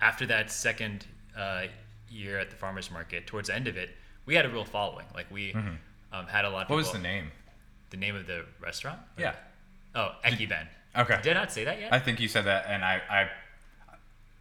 after 0.00 0.26
that 0.26 0.50
second 0.50 1.06
uh, 1.36 1.64
year 2.10 2.38
at 2.38 2.50
the 2.50 2.56
farmers 2.56 2.90
market, 2.90 3.26
towards 3.26 3.48
the 3.48 3.54
end 3.54 3.68
of 3.68 3.76
it, 3.76 3.90
we 4.26 4.34
had 4.34 4.44
a 4.44 4.48
real 4.48 4.64
following. 4.64 5.06
Like 5.14 5.30
we 5.30 5.54
um, 6.12 6.26
had 6.26 6.44
a 6.44 6.50
lot 6.50 6.64
of 6.64 6.70
What 6.70 6.76
was 6.76 6.92
the 6.92 6.98
name? 6.98 7.30
The 7.90 7.96
name 7.96 8.14
of 8.16 8.26
the 8.26 8.44
restaurant? 8.60 9.00
Yeah. 9.18 9.34
Oh, 9.94 10.12
Ekiben. 10.24 10.66
Okay. 10.96 11.18
Did 11.22 11.36
I 11.36 11.40
not 11.40 11.52
say 11.52 11.64
that 11.64 11.80
yet? 11.80 11.92
I 11.92 11.98
think 11.98 12.20
you 12.20 12.28
said 12.28 12.44
that, 12.46 12.66
and 12.68 12.84
I, 12.84 13.00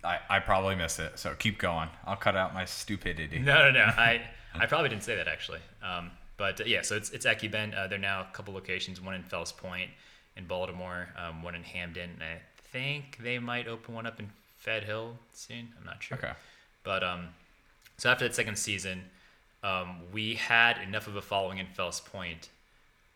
I, 0.04 0.08
I, 0.08 0.20
I 0.30 0.40
probably 0.40 0.76
missed 0.76 1.00
it. 1.00 1.18
So 1.18 1.34
keep 1.38 1.58
going. 1.60 1.90
I'll 2.06 2.16
cut 2.16 2.36
out 2.36 2.54
my 2.54 2.66
stupidity. 2.66 3.40
No, 3.40 3.66
no, 3.66 3.72
no. 3.72 3.84
I, 3.84 4.22
I 4.56 4.66
probably 4.66 4.90
didn't 4.90 5.04
say 5.04 5.16
that 5.16 5.28
actually. 5.28 5.60
Um, 5.84 6.12
but 6.38 6.62
uh, 6.62 6.64
yeah, 6.66 6.82
so 6.82 6.96
it's 6.96 7.10
it's 7.12 7.26
Ekiben. 7.26 7.78
Uh, 7.78 7.88
they're 7.88 7.98
now 7.98 8.22
a 8.22 8.34
couple 8.34 8.54
locations. 8.54 9.02
One 9.02 9.14
in 9.14 9.24
Fells 9.24 9.52
Point, 9.52 9.92
in 10.38 10.46
Baltimore. 10.46 11.10
Um, 11.18 11.44
one 11.44 11.56
in 11.56 11.64
Hampden. 11.64 12.12
And 12.14 12.24
I 12.24 12.42
think 12.72 13.20
they 13.22 13.40
might 13.40 13.68
open 13.68 13.94
one 13.94 14.06
up 14.06 14.20
in 14.20 14.30
Fed 14.70 14.84
Hill 14.84 15.18
soon. 15.34 15.68
I'm 15.80 15.84
not 15.84 16.04
sure. 16.04 16.20
Okay. 16.20 16.32
But 16.84 17.04
um, 17.04 17.30
so 17.98 18.12
after 18.12 18.26
that 18.26 18.36
second 18.36 18.56
season, 18.56 19.02
um, 19.64 20.02
we 20.14 20.36
had 20.36 20.80
enough 20.88 21.08
of 21.08 21.16
a 21.16 21.24
following 21.24 21.58
in 21.58 21.66
Fells 21.66 22.00
Point 22.02 22.50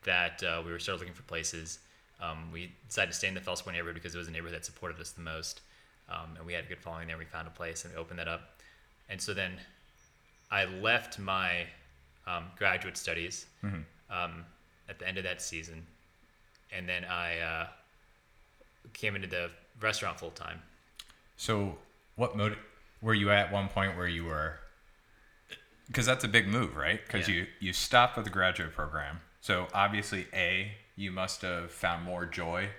that 0.04 0.42
uh, 0.42 0.64
we 0.66 0.72
were 0.72 0.80
started 0.80 1.02
looking 1.02 1.14
for 1.14 1.22
places. 1.24 1.78
Um, 2.20 2.52
we 2.52 2.72
decided 2.88 3.12
to 3.12 3.18
stay 3.18 3.28
in 3.28 3.36
the 3.36 3.40
Fells 3.40 3.62
Point 3.62 3.78
neighborhood 3.78 3.94
because 3.94 4.16
it 4.16 4.18
was 4.18 4.28
a 4.28 4.32
neighborhood 4.32 4.56
that 4.56 4.66
supported 4.66 5.00
us 5.00 5.12
the 5.12 5.22
most, 5.22 5.62
um, 6.10 6.36
and 6.38 6.44
we 6.48 6.54
had 6.54 6.66
a 6.66 6.68
good 6.68 6.80
following 6.80 7.08
there. 7.08 7.20
We 7.20 7.26
found 7.26 7.48
a 7.48 7.52
place 7.52 7.86
and 7.86 7.94
we 7.94 8.00
opened 8.00 8.18
that 8.18 8.28
up, 8.28 8.58
and 9.08 9.22
so 9.22 9.36
then 9.36 9.52
I 10.50 10.66
left 10.66 11.20
my 11.20 11.68
um, 12.26 12.46
graduate 12.58 12.98
studies 12.98 13.46
um, 14.10 14.44
at 14.90 14.98
the 14.98 15.08
end 15.08 15.20
of 15.20 15.24
that 15.26 15.40
season, 15.40 15.86
and 16.76 16.90
then 16.90 17.06
I 17.06 17.40
uh, 17.40 17.68
came 18.94 19.16
into 19.16 19.28
the 19.28 19.52
restaurant 19.80 20.20
full 20.20 20.32
time. 20.32 20.60
So 21.38 21.78
what 22.16 22.36
mode 22.36 22.58
were 23.02 23.14
you 23.14 23.32
at 23.32 23.52
one 23.52 23.68
point 23.70 23.98
where 23.98 24.08
you 24.08 24.26
were? 24.26 24.60
Because 25.88 26.06
that's 26.06 26.24
a 26.24 26.28
big 26.28 26.48
move, 26.48 26.76
right? 26.76 27.02
Because 27.06 27.28
Yeah. 27.28 27.36
you 27.36 27.48
you 27.60 27.74
stopped 27.74 28.16
with 28.16 28.26
the 28.26 28.32
graduate 28.32 28.74
program. 28.74 29.22
So 29.42 29.68
obviously, 29.74 30.28
a 30.34 30.72
you 30.96 31.12
must 31.12 31.42
have 31.42 31.72
found 31.72 32.04
more 32.04 32.26
joy 32.26 32.70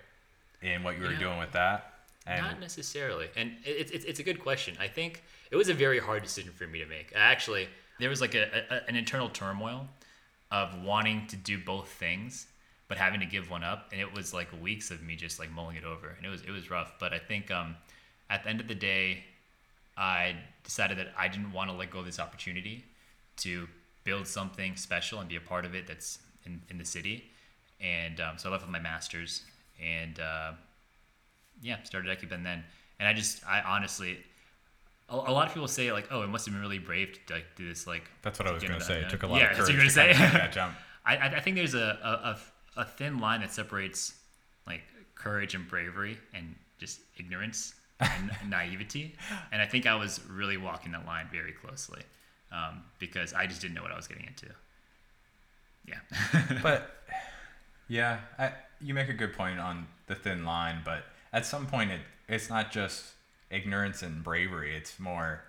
in 0.63 0.83
what 0.83 0.97
you 0.97 1.03
were 1.03 1.15
doing 1.15 1.39
with 1.39 1.53
that. 1.53 1.91
And 2.27 2.41
Not 2.41 2.59
necessarily, 2.59 3.29
and 3.37 3.57
it's 3.65 3.91
it's 3.91 4.05
it's 4.07 4.19
a 4.19 4.23
good 4.23 4.41
question. 4.41 4.77
I 4.81 4.89
think 4.89 5.23
it 5.51 5.57
was 5.57 5.69
a 5.69 5.75
very 5.75 5.99
hard 5.99 6.23
decision 6.23 6.53
for 6.53 6.67
me 6.67 6.79
to 6.79 6.87
make. 6.87 7.13
Actually, 7.15 7.69
there 8.01 8.09
was 8.09 8.23
like 8.23 8.35
a, 8.35 8.65
a 8.71 8.89
an 8.89 8.97
internal 8.97 9.29
turmoil 9.29 9.89
of 10.51 10.83
wanting 10.83 11.27
to 11.27 11.37
do 11.37 11.59
both 11.59 11.89
things, 11.89 12.47
but 12.89 12.97
having 12.97 13.21
to 13.21 13.27
give 13.27 13.51
one 13.51 13.63
up, 13.63 13.91
and 13.93 14.01
it 14.01 14.11
was 14.11 14.33
like 14.33 14.49
weeks 14.63 14.91
of 14.91 15.03
me 15.03 15.17
just 15.17 15.39
like 15.39 15.51
mulling 15.51 15.77
it 15.77 15.85
over, 15.85 16.09
and 16.17 16.25
it 16.25 16.31
was 16.31 16.41
it 16.43 16.51
was 16.51 16.71
rough. 16.71 16.95
But 16.99 17.13
I 17.13 17.19
think 17.19 17.51
um, 17.51 17.77
at 18.31 18.45
the 18.45 18.51
end 18.51 18.61
of 18.61 18.69
the 18.69 18.75
day, 18.75 19.25
I 19.97 20.37
decided 20.65 20.99
that 20.99 21.09
I 21.17 21.29
didn't 21.29 21.53
want 21.53 21.71
to 21.71 21.77
let 21.77 21.91
go 21.91 22.01
of 22.01 22.07
this 22.07 22.19
opportunity 22.19 22.85
to 23.39 23.69
build 24.05 24.27
something 24.27 24.77
special 24.77 25.21
and 25.21 25.29
be 25.29 25.37
a 25.37 25.41
part 25.41 25.65
of 25.65 25.75
it 25.75 25.87
that's 25.87 26.19
in, 26.45 26.61
in 26.71 26.79
the 26.79 26.85
city. 26.85 27.25
And 27.81 28.21
um, 28.21 28.39
so 28.39 28.49
I 28.49 28.53
left 28.53 28.65
with 28.65 28.73
my 28.73 28.81
master's 28.81 29.43
and 29.83 30.19
uh, 30.21 30.53
yeah, 31.63 31.83
started 31.85 32.17
Ekiben 32.17 32.45
then. 32.45 32.65
And 32.99 33.09
I 33.09 33.13
just 33.13 33.47
I 33.47 33.61
honestly. 33.61 34.19
A, 35.11 35.17
a 35.17 35.33
lot 35.33 35.47
of 35.47 35.53
people 35.53 35.69
say 35.69 35.93
like, 35.93 36.09
"Oh, 36.11 36.23
it 36.23 36.29
must 36.29 36.47
have 36.47 36.55
been 36.55 36.63
really 36.63 36.79
brave 36.79 37.19
to 37.27 37.35
like 37.35 37.45
do 37.57 37.69
this." 37.69 37.87
Like 37.87 38.05
That's 38.23 38.39
what 38.39 38.49
I 38.49 38.53
was 38.53 38.63
going 38.63 38.79
to 38.79 38.85
say. 38.85 39.01
It 39.01 39.11
took 39.11 39.23
a 39.23 39.27
lot 39.27 39.41
yeah, 39.41 39.51
of 39.51 39.57
that's 39.57 39.69
what 39.69 39.77
courage 39.77 39.97
you're 39.97 40.05
to 40.07 40.15
kind 40.15 40.25
of 40.25 40.33
say. 40.33 40.39
that 40.39 40.53
jump. 40.53 40.75
I, 41.07 41.17
I 41.37 41.41
think 41.41 41.57
there's 41.57 41.75
a, 41.75 41.99
a, 42.03 42.81
a, 42.81 42.83
a 42.83 42.85
thin 42.87 43.19
line 43.19 43.41
that 43.41 43.53
separates 43.53 44.15
like 44.67 44.81
courage 45.15 45.55
and 45.55 45.69
bravery 45.69 46.17
and 46.33 46.55
just 46.79 47.01
ignorance 47.19 47.75
and 48.01 48.31
naivety. 48.49 49.17
And 49.53 49.63
I 49.63 49.67
think 49.67 49.87
I 49.87 49.95
was 49.95 50.21
really 50.29 50.57
walking 50.57 50.93
that 50.93 51.07
line 51.07 51.29
very 51.33 51.53
closely 51.53 52.03
um, 52.53 52.83
because 52.99 53.33
I 53.33 53.47
just 53.47 53.61
didn't 53.61 53.75
know 53.75 53.83
what 53.83 53.93
I 53.93 53.97
was 53.97 54.07
getting 54.09 54.27
into. 54.27 54.47
Yeah. 55.87 56.59
but 56.63 56.91
yeah, 57.89 58.21
I, 58.39 58.53
you 58.81 58.95
make 58.95 59.09
a 59.09 59.13
good 59.15 59.33
point 59.35 59.59
on 59.61 59.87
the 60.07 60.15
thin 60.15 60.45
line. 60.45 60.83
But 60.85 61.05
at 61.33 61.47
some 61.47 61.67
point, 61.67 61.91
it 61.91 62.01
it's 62.29 62.49
not 62.49 62.71
just 62.73 63.05
ignorance 63.51 64.03
and 64.03 64.25
bravery. 64.25 64.75
It's 64.77 64.99
more, 64.99 65.43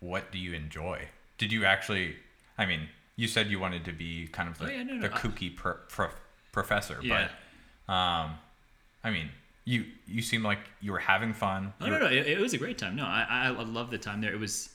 what 0.00 0.32
do 0.32 0.38
you 0.38 0.52
enjoy? 0.52 1.08
Did 1.38 1.52
you 1.52 1.64
actually? 1.64 2.16
I 2.58 2.66
mean, 2.66 2.88
you 3.16 3.28
said 3.28 3.48
you 3.48 3.58
wanted 3.60 3.84
to 3.84 3.92
be 3.92 4.26
kind 4.28 4.48
of 4.48 4.58
the, 4.58 4.66
Oh, 4.66 4.70
yeah, 4.70 4.82
no, 4.82 4.94
no, 4.94 5.02
the 5.08 5.14
I- 5.14 5.18
kooky 5.18 5.54
pro, 5.54 5.74
pro, 5.88 6.08
professor, 6.52 6.98
Yeah. 7.02 7.28
but 7.86 7.92
um, 7.92 8.34
I 9.02 9.10
mean, 9.10 9.30
you 9.64 9.84
you 10.06 10.22
seem 10.22 10.42
like 10.42 10.58
you 10.80 10.92
were 10.92 10.98
having 10.98 11.32
fun. 11.32 11.72
No, 11.80 11.86
You 11.86 11.92
no, 11.92 11.98
no. 12.00 12.06
It, 12.06 12.26
it 12.26 12.38
was 12.38 12.52
a 12.52 12.58
great 12.58 12.78
time. 12.78 12.96
No, 12.96 13.04
I, 13.04 13.26
I, 13.28 13.46
I 13.46 13.62
love 13.62 13.90
the 13.90 13.98
time 13.98 14.20
there. 14.20 14.32
It 14.32 14.38
was, 14.40 14.70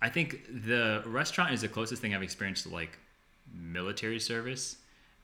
I 0.00 0.08
think 0.08 0.40
the 0.66 1.02
restaurant 1.06 1.52
is 1.52 1.62
the 1.62 1.68
closest 1.68 2.00
thing 2.00 2.14
I've 2.14 2.22
experienced 2.22 2.64
to 2.64 2.68
like 2.70 2.98
military 3.52 4.20
service 4.20 4.76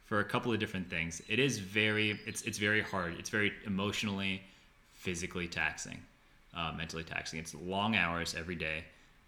for 0.04 0.20
a 0.20 0.24
couple 0.24 0.52
of 0.52 0.58
different 0.58 0.90
things. 0.90 1.22
It 1.28 1.38
is 1.38 1.58
very, 1.58 2.18
it's, 2.26 2.42
it's 2.42 2.58
very 2.58 2.82
hard. 2.82 3.14
It's 3.18 3.30
very 3.30 3.52
emotionally, 3.64 4.42
physically 4.92 5.46
taxing, 5.46 6.02
uh, 6.56 6.72
mentally 6.76 7.04
taxing. 7.04 7.38
It's 7.38 7.54
long 7.54 7.96
hours 7.96 8.34
every 8.36 8.56
day. 8.56 8.84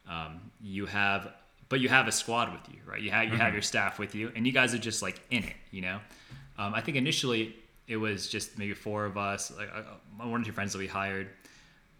Um, 0.09 0.41
you 0.61 0.87
have, 0.87 1.33
but 1.69 1.81
you 1.81 1.89
have 1.89 2.09
a 2.09 2.13
squad 2.13 2.53
with 2.53 2.63
you, 2.73 2.81
right? 2.85 3.01
You 3.01 3.11
have, 3.11 3.29
you 3.31 3.37
have 3.39 3.53
your 3.53 3.63
staff 3.63 3.99
with 3.99 4.15
you 4.15 4.33
and 4.37 4.47
you 4.47 4.53
guys 4.53 4.75
are 4.75 4.79
just 4.79 5.03
like 5.03 5.21
in 5.31 5.45
it, 5.45 5.57
you 5.71 5.83
know? 5.83 5.99
Um, 6.59 6.75
I 6.75 6.81
think 6.81 6.97
initially 6.97 7.55
it 7.89 7.97
was 7.97 8.29
just 8.29 8.59
maybe 8.59 8.75
four 8.75 9.05
of 9.05 9.17
us, 9.17 9.53
like 9.57 9.69
uh, 9.75 9.83
one 10.25 10.43
or 10.43 10.45
two 10.45 10.53
friends 10.53 10.73
that 10.73 10.79
we 10.79 10.87
hired. 10.87 11.29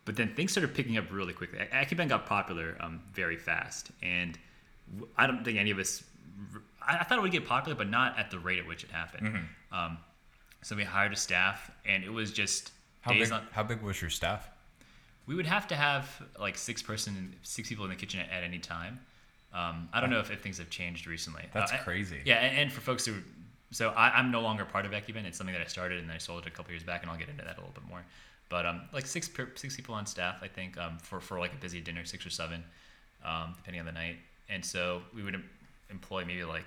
But 0.05 0.17
then 0.17 0.35
things 0.35 0.53
started 0.53 0.75
picking 0.75 0.97
up 0.99 1.11
really 1.11 1.33
quickly. 1.33 1.59
Ekiben 1.73 2.09
got 2.09 2.27
popular 2.27 2.77
um, 2.81 3.03
very 3.13 3.37
fast, 3.37 3.91
and 4.03 4.39
I 5.17 5.27
don't 5.27 5.45
think 5.45 5.59
any 5.59 5.71
of 5.73 5.79
us. 5.79 6.05
I, 6.87 6.99
I 6.99 7.03
thought 7.05 7.19
it 7.19 7.23
would 7.23 7.33
get 7.33 7.47
popular, 7.47 7.77
but 7.77 7.89
not 7.89 8.19
at 8.19 8.31
the 8.31 8.39
rate 8.39 8.59
at 8.59 8.67
which 8.67 8.85
it 8.85 8.91
happened. 8.91 9.27
Mm-hmm. 9.27 9.75
Um, 9.77 9.99
so 10.63 10.77
we 10.77 10.85
hired 10.85 11.13
a 11.13 11.17
staff, 11.17 11.71
and 11.85 12.05
it 12.05 12.13
was 12.13 12.33
just 12.33 12.73
how 13.01 13.13
days 13.13 13.31
big? 13.31 13.33
on. 13.33 13.47
How 13.53 13.63
big 13.65 13.83
was 13.83 14.01
your 14.01 14.11
staff? 14.11 14.49
We 15.27 15.35
would 15.35 15.47
have 15.47 15.67
to 15.69 15.77
have 15.77 16.23
like 16.39 16.57
six 16.57 16.83
person, 16.83 17.35
six 17.43 17.69
people 17.69 17.85
in 17.85 17.91
the 17.91 17.97
kitchen 17.97 18.21
at, 18.21 18.31
at 18.31 18.45
any 18.45 18.61
time. 18.61 19.01
Um, 19.53 19.89
I 19.93 20.01
don't 20.01 20.11
know 20.11 20.21
if, 20.21 20.31
if 20.31 20.41
things 20.41 20.59
have 20.59 20.71
changed 20.71 21.07
recently. 21.07 21.45
That's 21.53 21.73
Uh, 21.73 21.79
crazy. 21.79 22.21
Yeah, 22.25 22.37
and, 22.37 22.57
and 22.59 22.73
for 22.73 22.81
folks 22.81 23.07
who, 23.07 23.15
so 23.71 23.91
I, 23.91 24.11
I'm 24.11 24.31
no 24.31 24.41
longer 24.41 24.65
part 24.65 24.85
of 24.87 24.93
Ekiben. 24.93 25.25
It's 25.25 25.37
something 25.39 25.55
that 25.55 25.63
I 25.63 25.67
started 25.69 26.03
and 26.03 26.11
I 26.13 26.19
sold 26.19 26.43
it 26.43 26.49
a 26.49 26.51
couple 26.51 26.73
years 26.73 26.83
back, 26.85 27.03
and 27.03 27.11
I'll 27.11 27.19
get 27.19 27.29
into 27.29 27.45
that 27.45 27.57
a 27.57 27.61
little 27.61 27.75
bit 27.75 27.85
more. 27.89 28.03
But 28.49 28.65
um, 28.67 28.83
like 28.93 29.07
six 29.07 29.29
per, 29.29 29.49
six 29.57 29.75
people 29.77 29.95
on 29.95 30.07
staff, 30.07 30.37
I 30.43 30.49
think, 30.49 30.79
um, 30.79 30.99
for 30.99 31.21
for 31.21 31.39
like 31.41 31.53
a 31.53 31.57
busy 31.57 31.81
dinner, 31.81 32.05
six 32.05 32.25
or 32.25 32.31
seven, 32.31 32.63
um, 33.25 33.55
depending 33.57 33.81
on 33.81 33.87
the 33.87 33.93
night. 33.93 34.17
And 34.49 34.65
so 34.65 35.03
we 35.15 35.23
would 35.25 35.35
em- 35.35 35.51
employ 35.91 36.25
maybe 36.25 36.45
like 36.45 36.65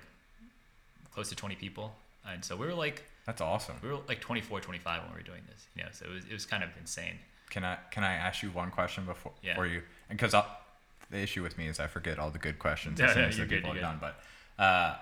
close 1.14 1.28
to 1.30 1.34
20 1.36 1.54
people, 1.56 1.92
and 2.28 2.44
so 2.44 2.54
we 2.56 2.66
were 2.66 2.74
like 2.74 3.02
That's 3.26 3.40
awesome. 3.40 3.76
we 3.82 3.88
were 3.88 3.98
like 4.08 4.20
24, 4.20 4.60
25 4.60 5.02
when 5.02 5.10
we 5.12 5.16
were 5.16 5.22
doing 5.22 5.40
this. 5.50 5.66
You 5.74 5.84
know, 5.84 5.88
so 5.92 6.04
it 6.06 6.12
was 6.14 6.24
it 6.26 6.32
was 6.32 6.44
kind 6.46 6.62
of 6.62 6.68
insane. 6.78 7.14
Can 7.48 7.64
I 7.64 7.78
can 7.90 8.04
I 8.04 8.12
ask 8.14 8.42
you 8.42 8.50
one 8.50 8.70
question 8.70 9.06
before 9.06 9.32
Yeah. 9.42 9.54
for 9.56 9.66
you? 9.66 9.82
And 10.10 10.18
because 10.18 10.32
the 10.32 11.18
issue 11.18 11.42
with 11.42 11.56
me 11.58 11.66
is 11.66 11.80
I 11.80 11.86
forget 11.86 12.18
all 12.18 12.30
the 12.30 12.38
good 12.38 12.58
questions 12.58 13.00
Yeah, 13.00 13.06
as 13.06 13.12
soon 13.14 13.22
yeah, 13.22 13.28
as 13.28 13.34
the 13.34 13.38
you're 13.40 13.48
good, 13.48 13.62
people 13.64 13.76
are 13.78 13.80
done. 13.80 13.98
But 14.00 14.62
uh, 14.62 14.96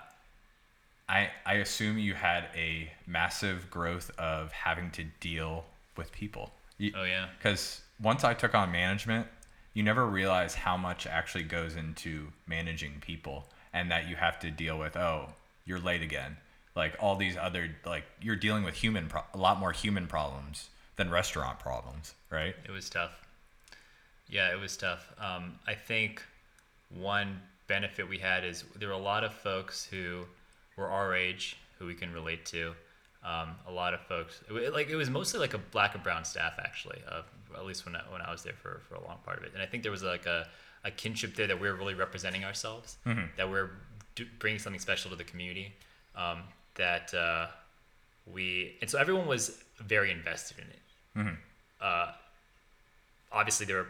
I 1.09 1.31
I 1.45 1.55
assume 1.55 1.97
you 1.97 2.13
had 2.13 2.45
a 2.55 2.91
massive 3.07 3.69
growth 3.69 4.11
of 4.17 4.51
having 4.51 4.91
to 4.91 5.03
deal 5.19 5.65
with 5.97 6.11
people. 6.11 6.51
Oh 6.95 7.03
yeah. 7.03 7.27
Because 7.37 7.81
once 8.01 8.23
I 8.23 8.33
took 8.33 8.55
on 8.55 8.71
management, 8.71 9.27
you 9.73 9.83
never 9.83 10.05
realize 10.05 10.55
how 10.55 10.77
much 10.77 11.07
actually 11.07 11.43
goes 11.43 11.75
into 11.75 12.27
managing 12.47 13.01
people, 13.01 13.49
and 13.73 13.91
that 13.91 14.07
you 14.07 14.15
have 14.15 14.39
to 14.39 14.51
deal 14.51 14.77
with 14.77 14.95
oh 14.95 15.29
you're 15.65 15.79
late 15.79 16.01
again, 16.01 16.37
like 16.75 16.95
all 16.99 17.15
these 17.15 17.35
other 17.35 17.69
like 17.85 18.05
you're 18.21 18.35
dealing 18.35 18.63
with 18.63 18.75
human 18.75 19.07
pro- 19.07 19.25
a 19.33 19.37
lot 19.37 19.59
more 19.59 19.71
human 19.71 20.07
problems 20.07 20.69
than 20.95 21.09
restaurant 21.09 21.59
problems, 21.59 22.13
right? 22.29 22.55
It 22.65 22.71
was 22.71 22.89
tough. 22.89 23.25
Yeah, 24.29 24.51
it 24.53 24.59
was 24.59 24.77
tough. 24.77 25.11
Um, 25.19 25.55
I 25.67 25.73
think 25.73 26.21
one 26.95 27.41
benefit 27.67 28.07
we 28.07 28.19
had 28.19 28.43
is 28.43 28.63
there 28.75 28.89
were 28.89 28.95
a 28.95 28.97
lot 28.97 29.23
of 29.23 29.33
folks 29.33 29.85
who 29.85 30.25
were 30.79 30.89
our 30.89 31.15
age 31.15 31.57
who 31.77 31.85
we 31.85 31.93
can 31.93 32.11
relate 32.13 32.45
to. 32.47 32.73
Um, 33.23 33.55
a 33.67 33.71
lot 33.71 33.93
of 33.93 33.99
folks, 34.01 34.41
it, 34.49 34.73
like 34.73 34.89
it 34.89 34.95
was 34.95 35.09
mostly 35.09 35.39
like 35.39 35.53
a 35.53 35.57
black 35.57 35.93
and 35.93 36.03
brown 36.03 36.23
staff 36.23 36.53
actually. 36.57 36.99
Uh, 37.09 37.21
at 37.55 37.65
least 37.65 37.85
when 37.85 37.95
I, 37.95 38.01
when 38.11 38.21
I 38.21 38.31
was 38.31 38.43
there 38.43 38.53
for, 38.53 38.81
for 38.87 38.95
a 38.95 39.03
long 39.03 39.17
part 39.25 39.39
of 39.39 39.43
it, 39.43 39.51
and 39.53 39.61
I 39.61 39.65
think 39.65 39.83
there 39.83 39.91
was 39.91 40.03
like 40.03 40.25
a, 40.25 40.47
a 40.85 40.91
kinship 40.91 41.35
there 41.35 41.47
that 41.47 41.59
we 41.59 41.67
were 41.67 41.75
really 41.75 41.95
representing 41.95 42.45
ourselves, 42.45 42.97
that 43.37 43.49
we're 43.49 43.71
do, 44.15 44.25
bringing 44.39 44.59
something 44.59 44.79
special 44.79 45.09
to 45.11 45.17
the 45.17 45.23
community. 45.23 45.73
Um, 46.15 46.43
that 46.75 47.13
uh, 47.13 47.47
we 48.33 48.75
and 48.81 48.89
so 48.89 48.97
everyone 48.97 49.27
was 49.27 49.61
very 49.79 50.11
invested 50.11 50.57
in 50.57 50.65
it 50.65 50.79
obviously 53.31 53.65
there 53.65 53.77
were 53.77 53.87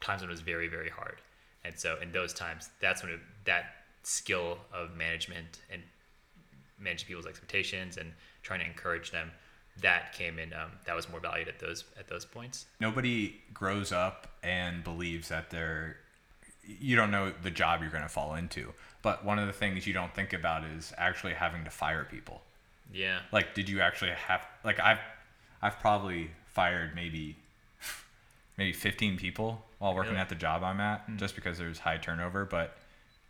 times 0.00 0.22
when 0.22 0.30
it 0.30 0.32
was 0.32 0.40
very 0.40 0.68
very 0.68 0.88
hard 0.88 1.16
and 1.64 1.78
so 1.78 1.96
in 2.02 2.10
those 2.12 2.32
times 2.32 2.70
that's 2.80 3.02
when 3.02 3.12
it, 3.12 3.20
that 3.44 3.64
skill 4.02 4.58
of 4.72 4.96
management 4.96 5.60
and 5.70 5.82
managing 6.82 7.06
people's 7.08 7.26
expectations 7.26 7.96
and 7.96 8.12
trying 8.42 8.60
to 8.60 8.66
encourage 8.66 9.10
them 9.10 9.30
that 9.80 10.12
came 10.12 10.38
in 10.38 10.52
um, 10.52 10.70
that 10.84 10.94
was 10.94 11.08
more 11.08 11.20
valued 11.20 11.48
at 11.48 11.58
those 11.58 11.84
at 11.98 12.08
those 12.08 12.24
points. 12.24 12.66
Nobody 12.80 13.40
grows 13.54 13.90
up 13.92 14.26
and 14.42 14.84
believes 14.84 15.28
that 15.28 15.50
they're 15.50 15.96
you 16.64 16.94
don't 16.94 17.10
know 17.10 17.32
the 17.42 17.50
job 17.50 17.80
you're 17.80 17.90
going 17.90 18.02
to 18.02 18.08
fall 18.08 18.34
into. 18.34 18.72
But 19.02 19.24
one 19.24 19.38
of 19.38 19.46
the 19.46 19.52
things 19.52 19.86
you 19.86 19.92
don't 19.94 20.14
think 20.14 20.32
about 20.32 20.64
is 20.64 20.92
actually 20.96 21.32
having 21.32 21.64
to 21.64 21.70
fire 21.70 22.06
people. 22.08 22.42
Yeah. 22.92 23.20
Like 23.32 23.54
did 23.54 23.68
you 23.68 23.80
actually 23.80 24.10
have 24.10 24.46
like 24.64 24.78
i've 24.78 24.98
i've 25.62 25.78
probably 25.80 26.30
fired 26.48 26.94
maybe 26.94 27.36
maybe 28.58 28.72
15 28.72 29.16
people 29.16 29.64
while 29.78 29.94
working 29.94 30.12
Really? 30.12 30.20
at 30.20 30.28
the 30.28 30.34
job 30.34 30.62
i'm 30.62 30.78
at 30.80 31.02
just 31.16 31.34
because 31.34 31.56
there's 31.56 31.78
high 31.78 31.96
turnover 31.96 32.44
but 32.44 32.76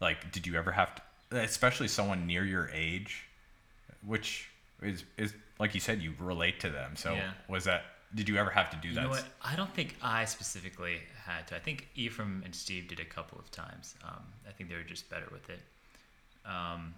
like 0.00 0.32
did 0.32 0.46
you 0.46 0.56
ever 0.56 0.72
have 0.72 0.94
to 0.96 1.02
especially 1.40 1.86
someone 1.88 2.26
near 2.26 2.44
your 2.44 2.68
age 2.74 3.26
which 4.06 4.48
is 4.82 5.04
is 5.16 5.34
like 5.58 5.74
you 5.74 5.80
said 5.80 6.02
you 6.02 6.14
relate 6.18 6.60
to 6.60 6.70
them. 6.70 6.96
So 6.96 7.14
Yeah. 7.14 7.32
was 7.48 7.64
that 7.64 7.84
did 8.14 8.28
you 8.28 8.36
ever 8.36 8.50
have 8.50 8.68
to 8.70 8.76
do 8.76 8.88
you 8.88 8.94
that? 8.94 9.02
know 9.04 9.08
what? 9.08 9.24
I 9.42 9.56
don't 9.56 9.72
think 9.72 9.96
i 10.02 10.24
specifically 10.26 11.00
had 11.24 11.46
to. 11.48 11.56
I 11.56 11.60
think 11.60 11.88
ephraim 11.94 12.42
and 12.44 12.54
steve 12.54 12.88
did 12.88 13.00
a 13.00 13.04
couple 13.04 13.38
of 13.38 13.50
times. 13.50 13.94
Um, 14.04 14.22
i 14.48 14.52
think 14.52 14.68
they 14.68 14.76
were 14.76 14.82
just 14.82 15.08
better 15.08 15.28
with 15.30 15.48
it. 15.50 15.60
Um, 16.44 16.94